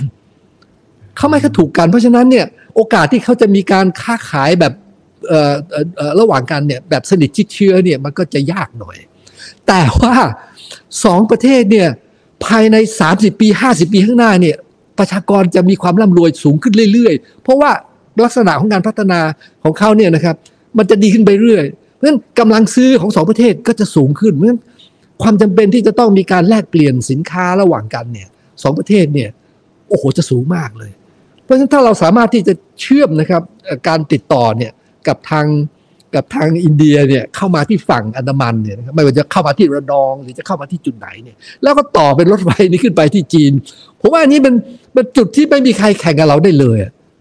[1.18, 2.46] เขาไม่ค่อยถูกกัน เพราะฉะนั้นเนี่ย
[2.76, 4.74] โอกาสที่เขาจะมีการค้าขายแบบ
[6.20, 8.98] ระหว่างกันเนี่ยแบบสนิทชิดเชื้อเนี่ยมันก็จะยากหน่อย
[9.68, 10.14] แต่ว่า
[11.04, 11.90] สองประเทศเนี่ย
[12.46, 12.76] ภายใน
[13.10, 14.58] 30 ปี 50 ปีข้างหน้าเนี่ย
[15.00, 17.72] ประชากรจะมีความร่ำรวยสูงขึ้นเรื่อยๆ เพราะว่า
[18.24, 19.20] ลักษณะของการพัฒนา
[19.64, 20.36] ของเขาเนี่ยนะครับ
[20.78, 21.66] มันจะดีขึ้นไปเรื่อย
[21.96, 24.62] เพราะฉะนั้นกำลังซื้อของสองประเทศก็จะสูงขึ้น เพราะฉะนั้น
[25.22, 28.30] ความจำเป็นที่จะต้องมีการแลกเปลี่ยนสินค้าระหว่างกันเนี่ย
[28.64, 29.30] สองประเทศเนี่ย
[29.90, 30.92] โอ้โหจะสูงมากเลย
[31.44, 33.44] เพราะฉะนั้นถ้าเราสามารถที่จะเชื่อมนะครับ
[33.88, 34.72] การติดต่อเนี่ย
[35.08, 35.46] กับทาง
[36.16, 43.52] กับทางอินเดียเนี่ยเข้ามาที่ฝั่งอันดามันเนี่ยไม่ว่าจะเข้ามาที่ระนองหรือจะเข้ามาที่จุดไหนเนี่ยแล้วก็ต่อเป็นรถไฟนี้ขึ้นไปที่จีน
[44.02, 44.56] ผมว่าอันนี้เป็น
[44.94, 46.78] เป็นจุดที่ไม่มีใครแข่งกับเราได้เลย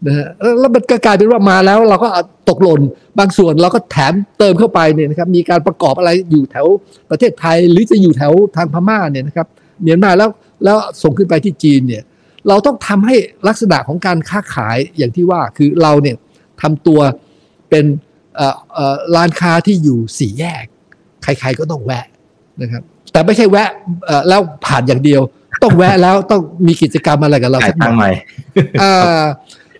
[0.06, 0.26] นะฮะ
[0.60, 2.08] แล้วมันก็กลายเป็นว่ามาแล้วเราก็
[2.48, 2.80] ตกหล่น
[3.18, 6.66] บางส่วนเราก็แถมเติมเข้าไปเนี่ยนะครับมีการประกอบอะไรอยู่แถว
[7.10, 9.46] ประเทศไทย หรือจะอยู่แถวทางพม่าเนี่ยนะครับ
[9.82, 10.30] เมียนมาแล้ว
[10.64, 12.02] แล้วส่งขึ้นไปที่จีนเนี่ย
[12.48, 13.16] เราต้องทำให้
[13.48, 16.16] ลักษณะของการค้าขายอย่างที่ว่าคือเราเนี่ย
[16.62, 17.00] ทำตัว
[17.70, 17.84] เป็น
[19.16, 20.64] ร้านค้าที่อยู่สี่แยก
[21.22, 22.06] ใครๆก็ต้องแวะ
[22.62, 23.70] นะครับ แต่ไม่ใช่แวะ
[24.28, 25.20] แล้วผ่านอย่างเดียว
[25.62, 28.14] ต้องแวะแล้วต้องมีกิจกรรมอะไรกับเราสักหน่อย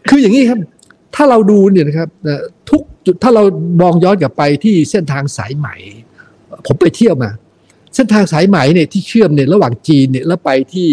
[0.08, 0.58] คืออย่างนี้ครับ
[1.14, 2.08] ถ้าเราดูเนี่ยนะครับ
[2.70, 3.42] ทุกจุดถ้าเรา
[3.82, 5.68] มองย้อนกลับไปที่เส้นทางสายไหม
[6.66, 7.30] ผมไปเที่ยวมา
[7.94, 10.88] เส้นทางสายไหมเนี่ยที่เชื่อมเนี่ยระหว่างจีนเนี่ยแล้วไปที่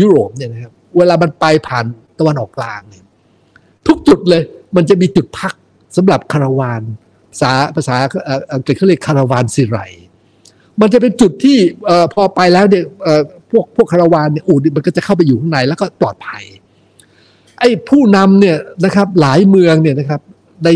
[0.00, 1.84] ยุโรปเนี่ยนะครับ เวลามันไปผ่าน
[2.18, 3.04] ตะวันออกกลางเนี่ย
[3.86, 4.42] ทุกจุดเลย
[4.76, 5.54] มันจะมีจุดพัก
[5.96, 6.82] สำหรับคาราวาน
[7.30, 7.96] ภาษาภาษา
[8.54, 9.78] อังกฤษเขาเรียกคาราวานสิไร
[10.80, 11.58] มันจะเป็นจุดที่
[12.14, 12.84] พอไปแล้วเนี่ย
[13.50, 16.44] พวกพวกคาราวานเนี่ยอูดมันก็จะเข้าไปอยู่ข้างในแล้วก็ปลอดภัย
[17.58, 20.20] ไอ้ผู้นำเนี่ยนะครับหลายเมืองเนี่ยนะครับ
[20.64, 20.68] ใน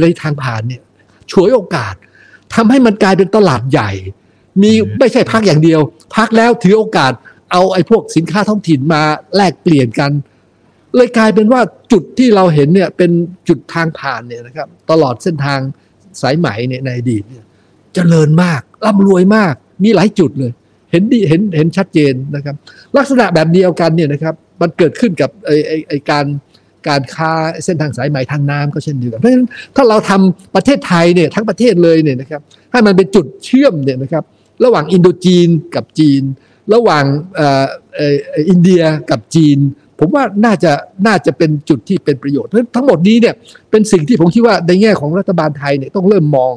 [0.00, 0.82] ในทางผ่านเนี่ย
[1.30, 1.94] ช่วยโอกาส
[2.54, 3.90] ทำให้มันกลายเป็นตลาดใหญ่
[4.62, 5.80] มีไม่ใช่พักอย่างเดียว
[6.16, 7.12] พักแล้วถือโอกาส
[7.52, 9.02] เอาไอ้พวกสินค้าท้องถิ่นมา
[9.36, 10.10] แลกเปลี่ยนกัน
[10.96, 11.60] เลยกลายเป็นว่า
[11.94, 13.10] จุดที่เราเห็นเนี่ยเป็น
[13.48, 15.60] จุดทางผ่านเนี่ยนะครับ ตลอดเส้นทาง
[16.20, 17.46] สายไหมเนี่ยในอดีตเนี่ยจ
[17.94, 20.52] เจริญมากร่ำรวยมาก มีหลายจุดเลย
[20.90, 22.56] เห็นดีเห็นเห็นชัดเจนนะครับ
[22.96, 26.26] ลักษณะแบบเดียวกันเนี่ยนะครับ มันเกิดขึ้นกับไอไอไอการ
[26.88, 27.32] การค้า
[27.64, 32.40] เส้นทางสายไหมทางน้ำก็เช่นเดียวกันเพราะฉะนั้นถ้าเราทำประเทศไทยเนี่ยทั้งประเทศเลยเนี่ยนะครับ
[32.72, 34.24] ให้มันเป็นจุดเชื่อมเนี่ยนะครับ
[34.64, 36.22] ระหว่างอินโดจีนกับจีน
[36.74, 37.04] ระหว่าง
[38.50, 39.58] อินเดียกับจีน
[39.98, 40.72] ผมว่าน่าจะ
[41.06, 43.34] น่าจะเป็นจุดที่เป็นประโยชน์เพราะทั้งหมดนี้เนี่ย
[43.70, 46.54] เป็นสิ่งที่ผมคิดว่าในแง่ของรัฐบาลไทยเนี่ยต้องเริ่มมอง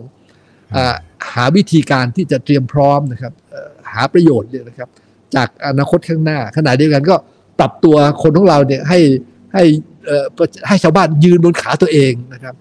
[1.34, 3.34] หาวิธีการที่จะเตรียมพร้อมนะครับ
[3.94, 4.90] หาประโยชน์เนี่ยนะครับ
[5.36, 7.16] จากอนาคตข้างหน้าขณะเดียวกันก็
[7.60, 9.00] ปรับตัวคนของเราเนี่ยให้
[9.54, 9.64] ให้
[10.68, 12.56] ให้ชาวบ้านยืนบนขาตัวเองนะครับ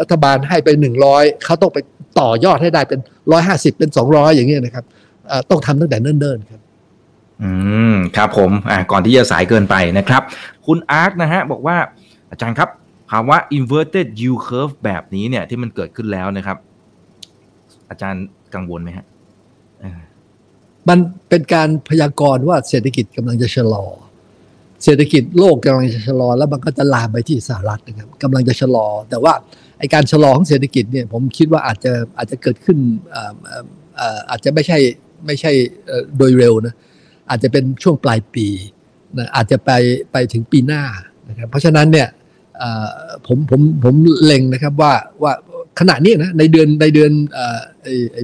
[0.00, 1.78] รัฐบาลให้ไปหนึ่งร้อยเขาต้องไป
[2.20, 3.00] ต่อยอดให้ได้เป็น
[3.32, 4.84] ร้อยห้าสิบเป็นสองร้อยอย่างเงี้ยนะครับ
[5.50, 6.61] ต้องทำตั้งแต่เนิ่นๆครับ
[7.42, 7.50] อื
[7.92, 10.22] มครับผมอ่าก่อนที่จะสายเกินไปนะครับ
[10.66, 11.76] คุณอาร์คนะฮะบอกว่า
[12.30, 12.68] อาจารย์ครับ
[13.10, 16.56] ภาวะ inverted yield curve แบบนี้เนี่ยที่มันเกิดขึ้นแล้วนะครับ
[17.90, 18.24] อาจารย์
[18.54, 19.06] กังวลไหมฮะ
[20.88, 23.84] มันเป็นการพยากรณ์ว่าเศรษฐกิจกำลังจะชะลอ
[24.84, 29.32] เศรษฐกิจโลกกำลังจะชะลอ แล้วมันก็จะลามไปที่สหรัฐนะครับกำลังจะชะลอ แต่ว่า
[29.78, 32.78] ไอการชะลอของเศรษฐกิจเนี่ยผมคิดว่าอาจจะอาจจะเกิดขึ้น
[34.30, 34.78] อาจจะไม่ใช่
[35.26, 35.52] ไม่ใช่
[36.16, 36.74] โดยเร็วนะ
[37.32, 38.46] อาจจะเป็นช่วงปลายปี
[39.18, 39.70] นะอาจจะไป
[40.12, 40.82] ไปถึงปีหน้า
[41.28, 42.08] นะครับเพราะฉะนั้นเนี่ย
[43.26, 45.32] ผมผมผมเล็งนะครับว่าว่า
[45.80, 47.12] ขณะนี้นะในเดือนในเดือน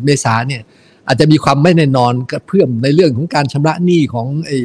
[0.04, 0.62] เมษาเนี่ย
[1.06, 4.58] อาจจะมีความไม่แน่นอนกับเพื่อมในเรื่องของการชำระหนี้ของไอ้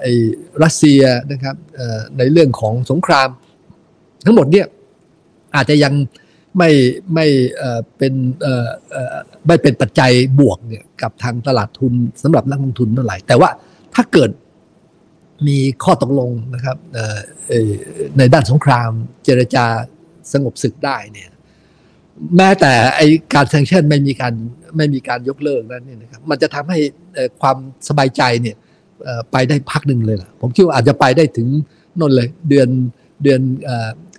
[0.00, 0.12] ไอ้
[0.62, 1.56] รัสเซียนะครับ
[2.18, 3.28] ในเรื่องของสงคราม
[4.24, 4.66] ทั้งหมดเนี่ย
[5.56, 5.94] อาจจะยัง
[6.58, 6.70] ไม่
[7.14, 7.26] ไม่
[7.96, 8.14] เป็น
[9.46, 11.92] ไม่เป็นปัจจัยบวกเนี่ยกับทางตลาดทุน
[12.22, 13.50] สำหรับนักลงทุนเท่าไหร่ แต่ว่า
[13.94, 14.30] ถ้าเกิด
[15.46, 16.76] มีข้อตกลงนะครับ
[18.18, 18.90] ในด้านสงคราม
[19.24, 19.64] เจรจา
[20.32, 21.30] สงบศึกได้เนี่ย
[22.36, 23.00] แม้แต่ไอ
[23.34, 24.34] การแซงชั่นไม่มีการ
[24.76, 26.78] ไม่มีการยกเลิกนั้นเนี่ยนะครับมันจะทำให้
[27.40, 27.56] ความ
[27.88, 28.56] สบายใจเนี่ย
[29.32, 31.48] ไปได้พักหนึ่งเลยล่ะ ผมคิดว่าอาจจะไปได้ถึง
[32.00, 32.68] นนเลย เดือน
[33.22, 33.40] เดือน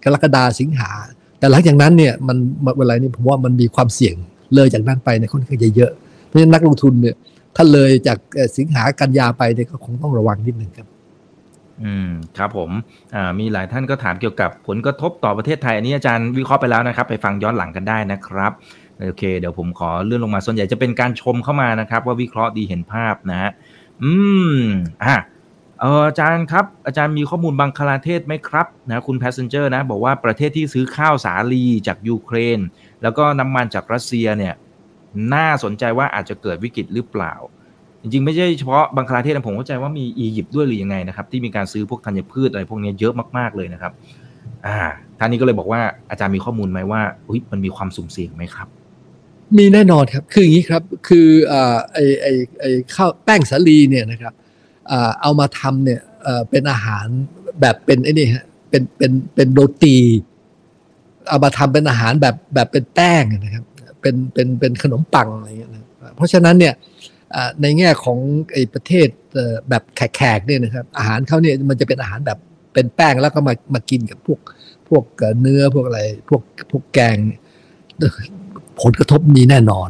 [0.03, 0.91] กรกฎาสิงหา
[1.41, 2.37] แต่หลังจากนั้นเนี่ยมัน
[2.79, 4.15] เวลานี้ผมว่ามันมีความเสี่ยง
[4.55, 5.91] เลยจากนั้นไปในค่อนข้างจะเยอะ
[6.25, 7.15] เพราะฉะนั้นนักลงทุนเนี่ย
[7.55, 8.17] ถ้าเลยจาก
[8.57, 10.87] สิงหากันยาไปเนี่ยก็คงต้องระวังนิดหนึ่งครับ
[11.83, 12.71] อืมครับผม
[13.15, 18.51] อ่ามีหลายท่านก็ถามเกี่ยวกับผลกระทบต่อประเทศไทย อันนี้อาจารย์วิเคราะห์ไปแล้วนะครับ ไปฟังย้อนหลังกันได้นะครับ
[19.01, 23.51] โอเค เดี๋ยวผมขอเลื่อนลงมาส่วนใหญ่จะเป็นการชมเข้ามานะครับ ว่าวิเคราะห์ดีเห็นภาพนะฮะ
[24.03, 24.11] อื
[24.53, 24.57] ม
[25.03, 25.15] อ่า
[25.81, 32.59] เอออาจารย์ครับ อาจารย์มีข้อมูลบางคลาเทศไหมครับนะคุณ passenger นะ บอกว่าประเทศที่ซื้อข้าวสาลีจากยูเครน
[33.01, 34.53] แล้วก็น้ำมันจากรัสเซียเนี่ย
[35.33, 37.33] น่าสนใจว่าอาจจะเกิดวิกฤตหรือเปล่า
[38.01, 43.91] จริงๆ ไม่ใช่เฉพาะบังคลาเทศนะผมเข้าใจว่ามีอียิปต์ด้วยหรือยังไงนะครับ ที่มีการซื้อพวกธัญพืชอะไรพวกนี้เยอะมากๆเลยนะครับ
[44.65, 44.77] อ่า
[45.19, 48.67] ท่านนี้ก็เลยบอกว่าอาจารย์มีข้อมูลไหมว่าอุ้ยมันมีความสุ่มเสี่ยงไหมครับ
[49.57, 52.27] มีแน่นอนครับ คืออย่างนี้ครับ คืออ่าไอไอ
[52.59, 52.65] ไอ
[52.95, 54.33] ข้าวแป้งสาลีเนี่ยนะครับ
[55.21, 56.01] เอามาทำเนี่ย
[56.49, 57.05] เป็นอาหาร
[57.61, 59.97] แบบเป็นไอ้นี่ฮะเป็นเป็นเป็นโรตี
[61.27, 63.65] เอามาทำเป็นอาหารแบบแบบเป็นแป้งนะครับ
[64.01, 65.83] เป็นเป็นเป็นขนมปังอะไรเงี้ยนะ
[66.15, 66.73] เพราะฉะนั้นเนี่ย
[67.61, 68.17] ในแง่ของ
[68.53, 69.07] ไอ้ประเทศ
[69.69, 72.39] แบบแขกๆเนี่ยนะครับ อาหารเขาเนี่ยมันจะเป็นอาหารแบบ
[72.73, 74.39] เป็นแป้งแล้วก็มามากินกับพวก
[74.89, 75.03] พวก
[75.39, 77.17] เนื้อพวกอะไรพวกพวกแกง
[78.81, 79.89] ผลกระทบมีแน่นอน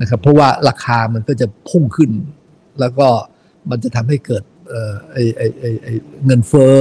[0.00, 2.10] นะครับ เพราะว่าราคามันก็จะพุ่งขึ้น
[2.80, 3.08] แล้วก็
[3.70, 4.42] มันจะทำให้เกิด
[5.12, 5.88] ไอไอไอไอ
[6.26, 6.76] เงินเฟ้อ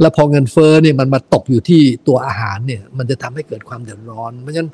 [0.00, 4.70] แล้วพอเงินเฟ้อเนี่ยมันมาตกอยู่ที่ตัวอาหารเนี่ยมันจะทำให้เกิดความเดือดร้อน เพราะฉะนั้น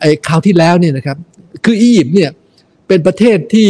[0.00, 1.16] ไอ้คราวที่แล้วเนี่ยนะครับ
[1.64, 2.30] คืออียิปต์เนี่ย
[2.88, 3.68] เป็นประเทศที่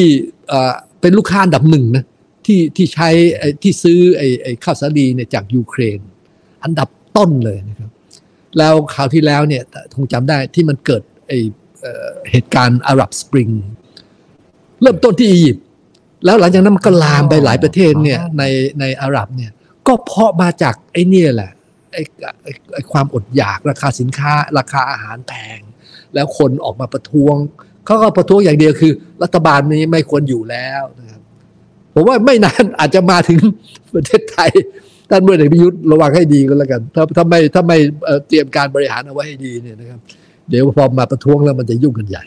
[1.01, 2.05] เป็นลูกค้าอันดับหนึ่งนะ
[2.47, 3.09] ที่ที่ใช้
[3.63, 6.01] ที่ซื้อไอ้ไอ้ข้าวสาลีเนี่ยจากยูเครน
[6.65, 7.91] อันดับต้นเลยนะครับ
[8.59, 9.63] แล้วคราวที่แล้วเนี่ย
[9.97, 11.39] คงจำได้ที่มันเกิดไอ้
[12.31, 13.49] เหตุการณ์อาหรับสปริง
[14.83, 15.65] เริ่มต้นที่อียิปต์
[16.25, 18.43] แล้วหลังจากนั้นมันก็ลามไปหลายประเทศเนี่ยใน
[18.81, 19.51] ในอาหรับเนี่ย
[19.87, 21.53] ก็เพราะมาจากไอ้นี่แหละ
[21.93, 22.03] ไอ้
[22.75, 25.61] ไอ้ความอดอยากราคาสินค้า ราคาอาหารแพง
[26.15, 27.37] แล้วคนออกมาประท้วง
[27.85, 28.93] เขาก็ประท้วงอย่างเดียวคือ
[29.23, 31.21] รัฐบาลนี้ไม่ควรอยู่แล้วนะครับ
[31.95, 33.41] ผมว่าไม่นานอาจจะมาถึง
[33.95, 34.51] ประเทศไทย
[35.11, 37.79] ท่านเมื่อไหร่พิยุทธ์ระวังให้ดีก็แล้วกันถ้าถ้าไม่ถ้าไม่
[38.29, 40.01] เตรียมการบริหารเอาไว้ให้ดีเนี่ยนะครับ
[40.49, 42.25] เดี๋ยวพอมาประท้วงแล้วมันจะยุ่งกันใหญ่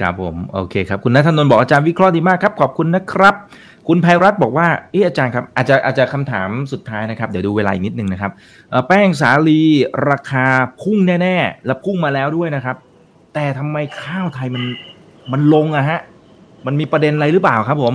[0.00, 3.34] ครับผมโอเคครับคุณนัทนนท์บอกอาจารย์วิเคราะห์ดีมากครับ ขอบคุณนะครับ
[3.88, 8.32] คุณภัยรัตน์บอกว่าเอออาจารย์ครับอาจจะอาจจะคำถามสุดท้ายนะครับเดี๋ยวดูเวลาอีกนิดนึงนะครับ
[8.86, 9.60] แป้งสาลี
[10.10, 10.46] ราคา
[10.80, 12.76] พุ่งแน่ ๆ และพุ่งมาแล้วด้วยนะครับ
[13.34, 14.64] แต่ทำไมข้าวไทยมัน
[15.32, 16.00] มันลงอะฮะ
[16.66, 17.94] มันมีประเด็นอะไรหรือเปล่าครับผม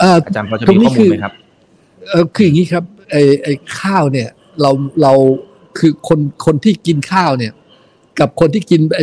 [0.00, 1.32] อาจารย์พอจะมีข้อมูลไหมครับ
[2.08, 3.48] เออคืออย่างนี้ครับไอไอ
[3.80, 4.28] ข้าวเนี่ย
[4.60, 4.70] เรา
[5.02, 5.12] เรา
[5.78, 7.52] คือคนคนที่กินข้าวเนี่ย
[8.20, 9.00] กับคนที่กินไอ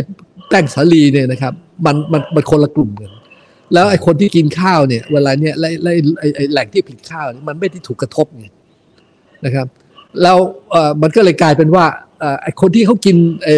[0.50, 1.52] แป้งสาลีเนี่ยนะครับ
[1.86, 3.10] มันมันมันคนละกลุ่มกัน
[3.72, 5.64] แล้วไอ้คนที่กินข้าวเนี่ยเวลาเนี่ยไอ
[6.20, 8.46] ไอไอแหล่งที่ผลิตข้าวเนี่ยมันไม่ได้ถูกกระทบไง
[9.44, 9.66] นะครับ
[10.22, 10.38] แล้ว
[10.70, 11.84] เอ่อมันก็เลยกลายเป็นว่า
[12.42, 13.54] ไอ้คนที่เขากินไอ้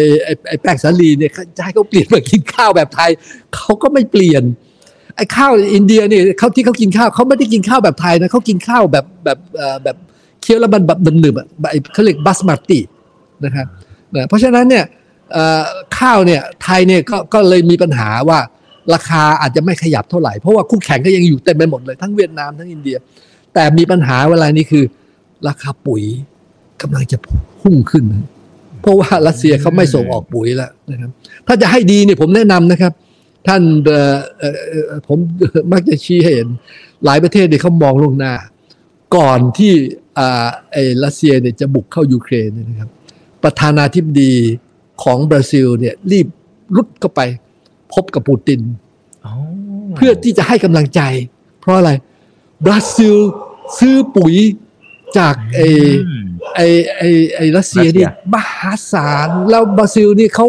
[0.47, 3.11] ไอ้แป้งสาลีเนี่ยจะให้เขาเปลี่ยนมากินข้าวแบบไทย
[3.55, 4.43] เขาก็ไม่เปลี่ยน
[5.15, 9.37] ไอ้ข้าวอินเดียเนี่ยเขาที่เขากินข้าวเขาไม่ได้กินข้าวแบบไทยนะเขากินข้าวแบบแบบ
[9.83, 9.97] แบบ
[10.41, 11.47] เคี้ยวแล้วมันแบบหนึบๆอะ
[11.93, 12.79] เขาเรียกบัสมาติ
[13.45, 13.65] นะครับ
[14.27, 14.85] เพราะฉะนั้นเนี่ย
[15.97, 18.39] ข้าวเนี่ยไทยเนี่ยก็ก็เลยมีปัญหาว่า
[18.93, 22.97] ราคาอาจจะไม่ขยับเท่าไหร่ เพราะว่าคู่แข่งก็ยังอยู่เต็มไปหมดเลยทั้งเวียดนามทั้งอินเดีย
[23.53, 24.83] แต่มีปัญหาเวลานี้คือ
[25.47, 26.03] ราคาปุ๋ย
[26.81, 27.17] กำลังจะ
[27.61, 28.05] พุ่งขึ้น
[28.81, 31.11] เพราะว่ารัสเซียเขาไม่ส่งออกปุ๋ยแล้วนะครับ
[31.47, 32.93] ถ้าจะให้ดีเนี่ยผมแนะนำนะครับ
[33.47, 33.61] ท่าน
[35.07, 35.17] ผม
[35.71, 36.47] มักจะชี้ให้เห็น
[37.05, 38.33] หลายประเทศเนี่ยเขามองลงหน้า
[39.15, 39.73] ก่อนที่
[40.19, 42.89] อ่าไอ้รัสเซียเนี่ยจะบุกเข้ายูเครนนะครับ
[43.43, 44.33] ประธานาธิบดี
[45.03, 46.27] ของบราซิลเนี่ยรีบ
[46.75, 47.21] รุดเข้าไป
[47.93, 48.59] พบกับปูติน
[49.25, 49.33] อ๋อ
[49.95, 51.01] เพื่อที่จะให้กำลังใจ
[51.59, 51.91] เพราะอะไร
[52.65, 53.15] บราซิล
[53.79, 54.35] ซื้อปุ๋ย
[55.17, 55.67] จากไอ้
[56.07, 56.25] อืม
[56.55, 56.67] ไอ้
[56.97, 60.45] ไอ้ไอ้รัสเซียนี่รัสเซียมหาศาล แล้วบราซิลนี่เขา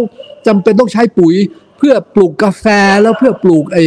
[0.47, 1.34] จำเป็นต้องใช้ปุ๋ย
[1.78, 2.66] เพื่อปลูกกาแฟ
[3.03, 3.84] แล้วเพื่อปลูกไอ้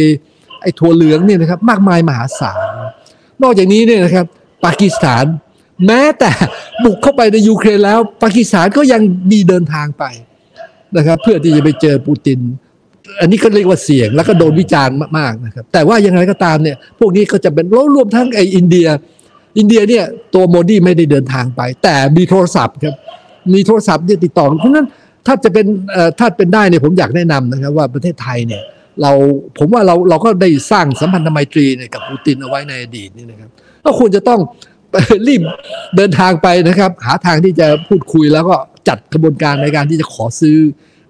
[0.62, 2.58] ไอ้ถั่วเหลืองเนี่ยนะครับมากมายมหาศาล
[3.42, 4.26] นอกจากนี้เนี่ยนะครับ
[4.64, 5.24] ปากีสถาน
[5.86, 6.30] แม้แต่
[6.84, 10.04] บุกเข้าไปในยูเครนแล้ว ปากีสถานก็ยังมีเดินทางไป
[10.96, 12.40] นะครับ เพื่อที่จะไปเจอปูติน
[13.20, 18.86] อันนี้ก็เรียกว่าเสี่ยงแล้วก็โดนวิจารณ์มากๆนะครับ แต่ว่ายังไงก็ตามเนี่ย พวกนี้ก็จะเป็นรวมทั้งไออินเดีย
[19.58, 22.94] อินเดียเนี่ยตัวโมดีไม่ได้เดินทางไป แต่มีโทรศัพท์ครับ
[23.54, 24.86] มีโทรศัพท์เนี่ยติดต่อเพราะฉะนั้น
[25.26, 25.66] ถ้าจะเป็น
[26.18, 28.62] ถ้าเป็นได้เนี่ยผมอยากแนะนำนะครับว่าประเทศไทยเนี่ย
[29.02, 29.12] เรา
[29.58, 33.50] ผมว่าเราเราก็ได้สร้างสัมพันธไมตรีเนี่ยกับปูตินเอาไว้ในอดีตนี่นะครับ
[33.84, 34.40] ก็ควรจะต้อง
[35.26, 35.42] รีบ
[35.96, 38.56] เดินทางไปนะครับ หาทางที่จะพูดคุยแล้วก็
[38.88, 40.56] จัดกระบวนการในการที่จะขอซื้อ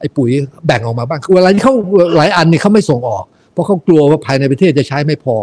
[0.00, 0.30] ไอ้ปุ๋ย
[0.66, 1.74] แบ่งออกมาบ้างคือเวลาที่เขา
[2.16, 5.36] หลายอันเนี่ยเขาไม่ส่งออก เพราะเขากลัวว่าภายในประเทศจะใช้ไม่พอ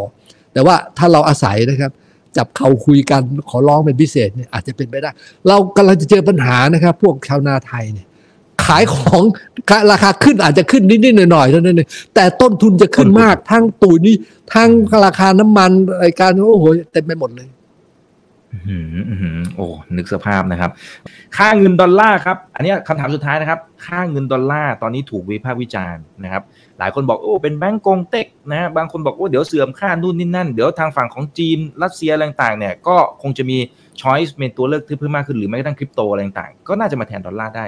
[0.53, 1.91] แต่ว่าถ้าเราอาศัยนะครับ
[2.37, 5.09] จับเขาคุยกันขอร้องเป็นพิเศษเนี่ยอาจจะเป็นไปได้
[5.47, 8.07] เรากำลังจะเจอปัญหานะครับ พวกชาวนาไทยเนี่ย
[8.65, 9.23] ขายของ
[9.91, 14.15] ราคาขึ้นอาจจะขึ้นนิดๆหน่อยๆเท่านั้นเองแต่ต้นทุนจะขึ้นมาก ทั้งปุ๋ยนี่
[14.53, 14.69] ทั้ง
[15.05, 17.47] ราคาน้ำมันไอการโอ้โหเต็มไปหมดเลย
[19.55, 20.71] โอ้ นึกสภาพนะครับ
[21.37, 26.43] ค่าเงินดอลลาร์ครับ อันนี้คำถามสุดท้ายนะครับ ค่าเงินดอลลาร์ตอนนี้ถูกวิพากษ์วิจารณ์นะครับ
[26.79, 33.57] หลายคนบอกโอ้ เป็นแบงก์กงเต็กนะฮะบางคนบอกโอ้เดี๋ยวเสื่อมค่านู่นนี่นั่น เดี๋ยวทางฝั่งของจีน รัสเซียอะไรต่างเนี่ย ก็คงจะมี
[34.01, 37.65] ช้อยส์เป็นตัวเลือกที่เพิ่มมากขึ้นหรือแม้กระทั่งคริปโตอะไรต่างก็น่าจะมาแทนดอลลาร์ได้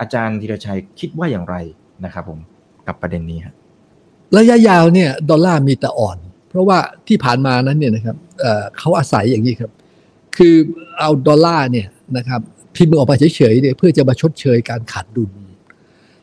[0.00, 1.56] อาจารย์ธีรชัยคิดว่าอย่างไร
[2.04, 2.38] นะครับผม
[2.86, 3.54] กับประเด็นนี้ครับ
[4.36, 6.18] ระยะยาวเนี่ยดอลลาร์มีแต่อ่อน
[6.48, 6.78] เพราะว่า
[7.08, 8.16] ที่ผ่านมานั้นเนี่ยนะครับ
[8.78, 9.70] เขาอาศัยอย่างนี้ครับ
[10.36, 10.54] คือ
[10.98, 12.40] เอาดอลลาร์เนี่ยนะครับ
[12.76, 15.30] พิมพ์ออกมาเฉยๆเนี่ยเพื่อจะมาชดเชยการขาดดุล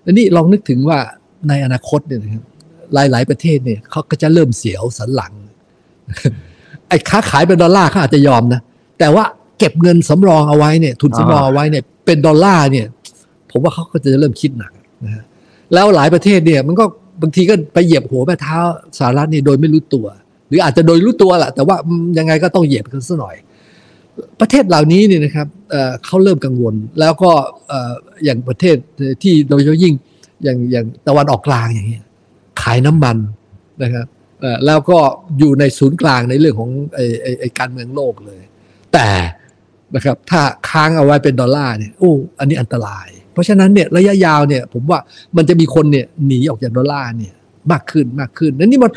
[0.02, 1.00] และนี่ลองนึกถึงว่า
[1.50, 2.44] ในอนาคตเนี่ยนะครับ
[2.94, 5.34] หลาย ๆ ประเทศเนี่ยเขาก็จะเริ่มเสียวสันหลัง
[6.90, 8.62] ไอ้ค้าขายเป็นดอลลาร์เขาอาจจะยอมนะ
[9.00, 9.24] แต่ว่า
[9.60, 12.86] เก็บเงินสำรองเอาไว้เนี่ย ทุนสำรองเอาไว้เนี่ยเป็นดอลลาร์เนี่ย
[13.52, 14.72] ผมว่าเขาก็จะเริ่มคิดหนัก
[15.06, 15.24] นะฮะ
[15.74, 16.86] แล้วหลายประเทศเนี่ย มันก็
[17.22, 18.58] บางทีก็ไปเหยียบหัวแม่เท้า
[18.98, 20.06] สหรัฐนี่โดยไม่รู้ตัว
[20.48, 21.76] หรืออาจจะโดยรู้ตัวแหละแต่ว่า
[22.18, 23.36] ยังไงก็ต้องเหยียบกันซะหน่อย
[24.40, 27.32] ประเทศเหล่านี้เนี่ยนะครับเเขาเริ่มกังวล แล้วก็
[28.24, 28.76] อย่างประเทศ
[29.24, 29.94] ที่โดยเฉพาะยิ่ง
[30.44, 32.04] อย่างอย่างตะวันออกกลางอย่างเงี้ย
[32.62, 33.18] ขายน้ำมัน
[33.84, 34.06] นะครับ
[34.66, 35.00] แล้วก็
[35.40, 38.42] อยู่ในศูนย์กลางในเรื่องของไอ้ไอ้ไอการเมืองโลกเลย
[38.94, 39.08] แต่
[39.96, 45.00] นะครับถ้าค้างเอาไว้เป็นดอลลาร์เนี่ยโอ้อันนี้อันตราย เพราะฉะนั้นเนี่ยระยะยาวเนี่ยผมว่า
[45.38, 47.34] มันจะมีคนเนี่ยหนีออกจากดอลลาร์เนี่ย
[47.72, 48.92] มากขึ้นมากขึ้นแล้วนี่มัน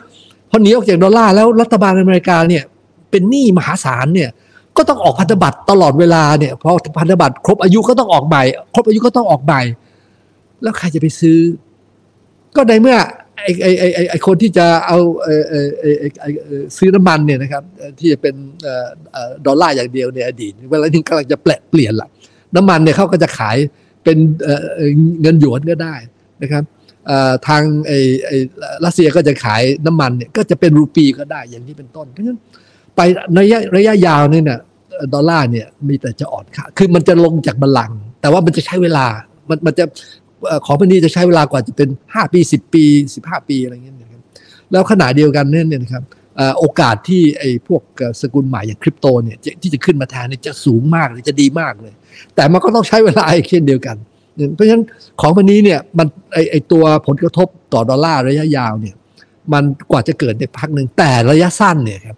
[0.51, 2.65] พอหนีออกจากดอลลาร์แล้วรัฐบาลอเมริกาเนี่ย
[3.11, 4.31] เป็นหนี้มหาศาลเนี่ย
[4.77, 8.43] ก็ต้องออกพันธบัตรตลอดเวลาเนี่ยพอพันธบัตรครบอายุก็ต้องออกใหม่
[8.75, 9.61] ครบอายุก็ต้องออกใหม่
[10.63, 11.39] แล้วใครจะไปซื้อ
[12.57, 12.97] ก็ในเมื่อ
[13.45, 17.63] ไอ้ไอ้ไอ้ไอ้คนที่จะเอาเอ่อเอ่อเอ่อเอ่อเอ่อเอ่อซื้อน้ำมันเนี่ยนะครับ
[17.99, 18.35] ที่จะเป็น
[19.47, 22.09] ดอลลาร์อย่างเดียวในอดีตเวลาที่กำลังจะแปลเปลี่ยนละ
[22.57, 23.57] น้ำมันเนี่ยเขาก็จะขาย
[24.05, 24.19] เป็น
[25.23, 25.95] เงินหยวนก็ได้
[26.43, 26.65] นะครับ
[27.49, 28.37] ทางไอ้ไอ้
[28.85, 32.39] รัสเซียก็จะขายน้ำมันเนี่ยก็จะเป็นรูปีก็ได้อย่างนี้เป็นต้นเพราะฉะนั้น
[33.01, 33.07] ไป
[33.39, 34.61] ระยะระยะยาวนี่เนี่ย
[35.15, 39.07] ดอลลาร์เนี่ยมีแต่จะอ่อนค่าคือมันจะลงจากบัลลังก์แต่ว่ามันจะใช้เวลา
[39.49, 39.85] มันมันจะ
[40.65, 42.85] ของพวกนี้จะใช้เวลากว่าจะเป็น 5 ปี 10 ปี
[43.17, 44.21] 15 ปีอะไรเงี้ยนะครับ
[44.71, 46.03] แล้วขณะเดียวกันเนี่ยเนี่ยนะครับ
[46.59, 47.83] โอกาสที่ไอ้พวก
[48.21, 51.93] สกุลใหม่อย่างคริปโตเนี่ยที่จะขึ้นมาแทนเนี่ยจะสูงมากเลยจะดีมากเลย
[52.35, 53.97] แต่มันก็ต้องใช้เวลาเช่นเดียวกัน
[54.55, 54.85] เพราะฉะนั้น
[55.21, 58.95] ของวกนี้เนี่ยมันไอ้ไอตัวผลกระทบต่อดอลลาร์ระยะยาวเนี่ย
[59.53, 62.17] มันกว่าจะเกิดในพักหนึ่งแต่ระยะสั้นเนี่ยครับ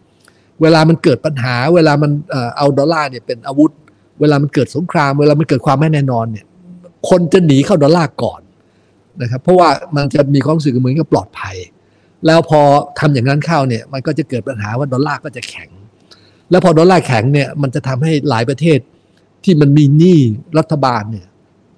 [0.60, 2.10] เวลามันเกิดปัญหา เวลามัน
[2.56, 3.72] เอาดอลลาร์เนี่ยเป็นอาวุธ
[4.20, 6.46] เวลามันเกิดสงคราม เวลามันเกิดความไม่แน่นอนเนี่ย
[7.08, 8.40] คนจะหนีเข้าดอลลาร์ก่อน
[9.22, 11.56] นะครับ เพราะว่ามันจะมีความรู้สึกเหมือนกับปลอดภัย
[12.26, 12.60] แล้วพอ
[12.98, 15.70] ทำอย่างนั้นเข้าเนี่ย มันก็จะเกิดปัญหาว่าดอลลาร์ก็จะแข็ง
[16.50, 18.78] แล้วพอดอลลาร์แข็งเนี่ย มันจะทำให้หลายประเทศ
[19.44, 20.18] ที่มันมีหนี้
[20.58, 21.26] รัฐบาลเนี่ย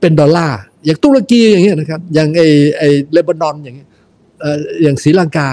[0.00, 2.42] เป็นดอลลาร์อย่างตุรกีอย่างเงี้ยนะครับ อย่างไอ
[2.78, 3.88] ไอเลบานอนอย่างเงี้ย
[4.82, 5.48] อย่างศรีลังกา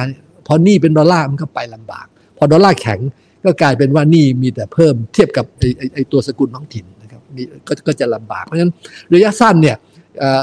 [0.48, 2.08] พอหนี้เป็นดอลลาร์มันก็ไปลำบาก
[2.42, 3.00] อดอลลาร์แข็ง
[3.46, 8.74] ก็กลายเป็นว่านี้มีแต่เพิ่มเทียบกับไอไอ้ไอตัวสกุลท้องถิ่นนะครับมีก็ก็จะลำบากเพราะฉะนั้น
[9.14, 9.78] ระยะสั้นเนี่ย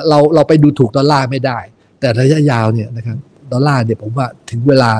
[0.09, 1.59] เราเราไปดูถูกดอลลาร์ไม่ได้
[2.01, 3.17] แต่ระยะยาวเนี่ยนะครับ
[3.53, 4.91] ดอลลาร์เนี่ยผมว่าถึงเวลา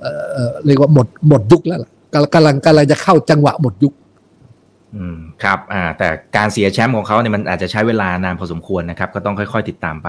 [0.00, 0.12] เอ่
[0.48, 3.92] อเรียกว่าหมดหมดยุคแล้วล่ะกำลังกำลังกำลังจะเข้าจังหวะหมดยุค
[4.96, 10.08] อืมครับอ่าแต่การเสียแชมป์ของเขาเนี่ยมันอาจจะใช้เวลานานพอสมควรนะครับ ก็ต้องค่อย ๆ ติดตามไป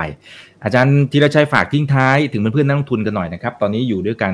[0.64, 4.34] อาจารย์ธีรชัยฝากทิ้งท้ายถึงเพื่อนๆนักลงทุนกันหน่อยนะครับ ตอนนี้อยู่ด้วยกัน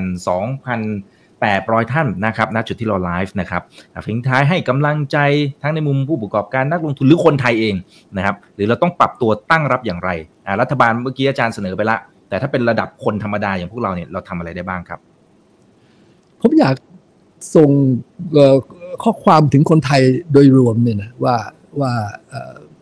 [1.50, 3.62] 800 ท่านนะครับณจุดที่เราไลฟ์นะครับ
[4.06, 5.18] ทิ้งท้ายให้กำลังใจ
[5.62, 7.74] ทั้งในมุมผู้ประกอบการนักลงทุนหรือคนไทยเอง
[8.16, 10.10] นะครับหรือเราต้องปรับตัวตั้งรับอย่างไร
[10.60, 11.96] รัฐบาลเมื่อกี้อาจารย์เสนอไปละ
[12.28, 15.00] แต่ถ้าเป็นระดับคนธรรมดาอย่างพวกเราเนี่ยเราทำอะไรได้บ้างครับ
[16.40, 16.74] ผมอยาก
[17.56, 17.70] ส่ง
[19.02, 21.36] ข้อความถึงคนไทยโดยรวมเนี่ยนะว่า
[21.80, 21.92] ว่า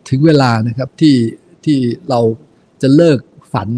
[0.08, 1.16] ถึงเวลานะครับที่
[1.64, 1.78] ที่
[2.10, 2.20] เรา
[2.82, 3.18] จะเลิก
[3.52, 3.68] ฝัน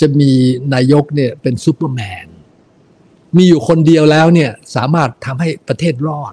[0.00, 0.30] จะมี
[0.74, 2.26] นายกเนี่ยเป็นซูเปอร์แมน
[3.36, 6.32] มีอยู่คนเดียวแล้วเนี่ยสามารถทำให้ประเทศรอด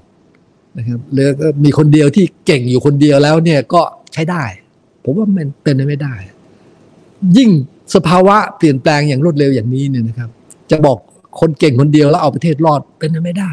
[0.78, 1.28] นะครับหรือ
[1.64, 3.82] มีคนเดียวที่เก่งอยู่คนเดียวแล้วเนี่ยก็
[4.14, 4.44] ใช้ได้
[5.04, 6.16] ผมว่ามันเป็นไม่ได้
[7.38, 7.50] ยิ่ง
[7.96, 10.30] สภาวะเปลี่ยนแปลงอย่างรวดเร็วอย่างนี้เนี่ยนะครับ
[10.72, 10.98] จะบอก
[11.40, 13.52] คนเก่งคนเดียวแล้วเอาประเทศรอดเป็นไม่ได้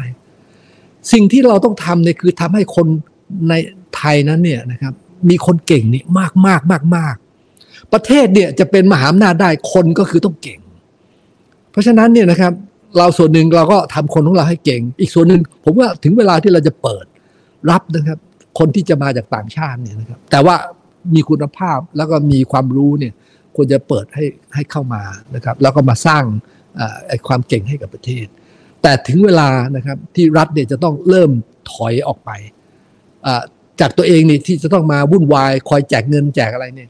[1.11, 2.87] สิ่งที่เราต้องทำเนี่ยคือทำให้คน
[3.49, 3.53] ใน
[3.95, 4.93] ไทยนั้นเนี่ยนะครับ
[5.29, 7.15] มีคนเก่งนี่มากมากมากมาก
[7.93, 10.59] ประเทศเนี่ยจะเป็นมหาอำนาจได้คนก็คือต้องเก่ง
[11.71, 12.53] เพราะฉะนั้นเนี่ยนะครับ
[12.97, 17.05] เราส่วนหนึ่งเราก็ทำคนของเราให้เก่ง อีกส่วนหนึ่งผมว่าถึงเวลาที่เราจะเปิด
[17.69, 18.19] รับนะครับ
[18.59, 20.55] คนที่จะมาจากต่างชาติเนี่ยนะครับ แต่ว่า
[21.13, 23.13] มีคุณภาพแล้วก็มีความรู้เนี่ย
[23.55, 24.25] ควรจะเปิดให้
[24.55, 25.03] ให้เข้ามา
[25.35, 26.23] นะครับ แล้วก็มาสร้าง
[27.07, 28.25] ไอ้ความเก่งให้กับประเทศ
[28.81, 31.31] แต่ถึงเวลานะครับที่รัฐเนี่ยจะต้องเริ่ม
[31.71, 32.31] ถอยออกไป
[33.81, 36.89] จากตัวเองนี่ที่จะต้องมาวุ่นวายคอยแจกเงินแจกอะไรเนี่ย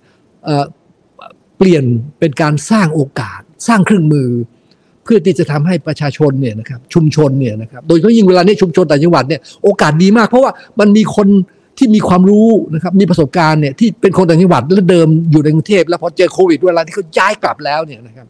[1.58, 1.84] เปลี่ยน
[2.20, 4.30] เป็นการสร้างโอกาส สร้างเครื่องมือ
[5.04, 11.28] เพื่อที่จะทำให้ประชาชนเนี่ยนะครับชุมชนเนี่ยนะครับโดยเฉพาะยิ่งเวลานี้ชุมชนต่างจังหวัดเนี่ยโอกาสดีมาก เพราะว่ามันมีคน
[11.78, 18.28] ที่มีความรู้นะครับมีประสบการณ์เนี่ยที่เป็นคนต่างจังหวัดและเดิมอยู่ในกรุงเทพแล้วพอเจอโควิด เวลาที่เขาย้ายกลับแล้วเนี่ยนะครับ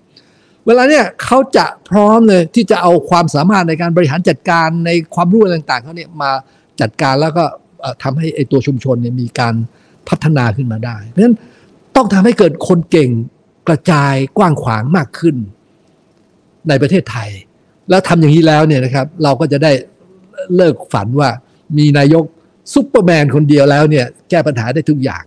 [0.68, 6.32] เวลาเนี่ยเขาจะพร้อมเลยที่จะเอาความสามารถในการบริหารจัดการในความรู้ต่างๆเขาเนี่ยมา
[6.82, 7.44] จัดการแล้วก็
[8.04, 9.56] ทำให้ไอ้ตัวชุมชนเนี่ยมีการ
[10.10, 11.36] พัฒนาขึ้นมาได้เพราะฉะนั้น
[11.96, 13.10] ต้องทำให้เกิดคนเก่ง
[13.68, 15.36] กระจายกว้างขวางมากขึ้น
[16.70, 17.30] ในประเทศไทย
[17.90, 19.72] แล้วทำอย่างนี้แล้วเนี่ยนะครับ เราก็จะได้
[20.56, 21.30] เลิกฝันว่า
[21.78, 22.24] มีนายก
[22.74, 25.24] ซุปเปอร์แมนคนเดียวแล้วเนี่ย แก้ปัญหาได้ทุกอย่าง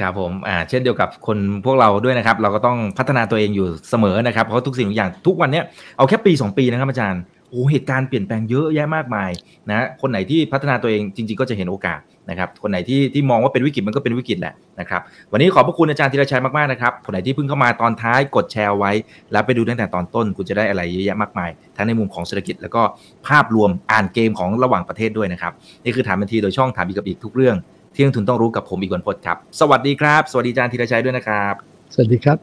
[0.00, 5.64] ครับผมอ่าเช่นเดียวกับคนพวกเราด้วยนะครับ เราก็ต้องพัฒนาตัวเองอยู่เสมอนะครับ เพราะทุกสิ่งทุกอย่างทุกวันเนี้ย
[5.96, 9.30] เอาแค่ปี 2 ปีนะครับอาจารย์ โอ้เหตุการณ์เปลี่ยนแปลงเยอะแยะมากมาย
[9.70, 15.00] นะคนไหนที่พัฒนาตัวเองจริง ๆ ก็จะเห็นโอกาสนะครับคนไหนที่ที่มองว่าเป็นวิกฤตมันก็เป็นวิกฤตแหละนะครับ
[15.32, 18.92] วันนี้ขอบพระคุณอาจารย์ธีรชัยมากๆนะครับคนไหนที่เพิ่งเข้ามาตอนท้ายกดแชร์ไว้
[19.32, 22.82] แล้วไปดูตั้งแต่ตอนต้นคุณจะได้อะไรเยอะแยะมากมาย ทั้งในมุมของเศรษฐกิจแล้วก็
[23.28, 25.52] ภาพรวมอ่านเกมของระหว่างประเทศด้วยนะครับ
[25.84, 27.56] นี่คือถามบันทีโดยช่องถามอีกกับอีกทุกเรื่อง
[27.94, 31.54] ที่นักทุนต้องรู้กับผมอีกวันพดครับ สวัสดีครับ สวัสดีอาจารย์ธีรชัยด้วยนะครับ
[31.94, 32.34] สวัสดีครั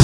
[0.00, 0.03] บ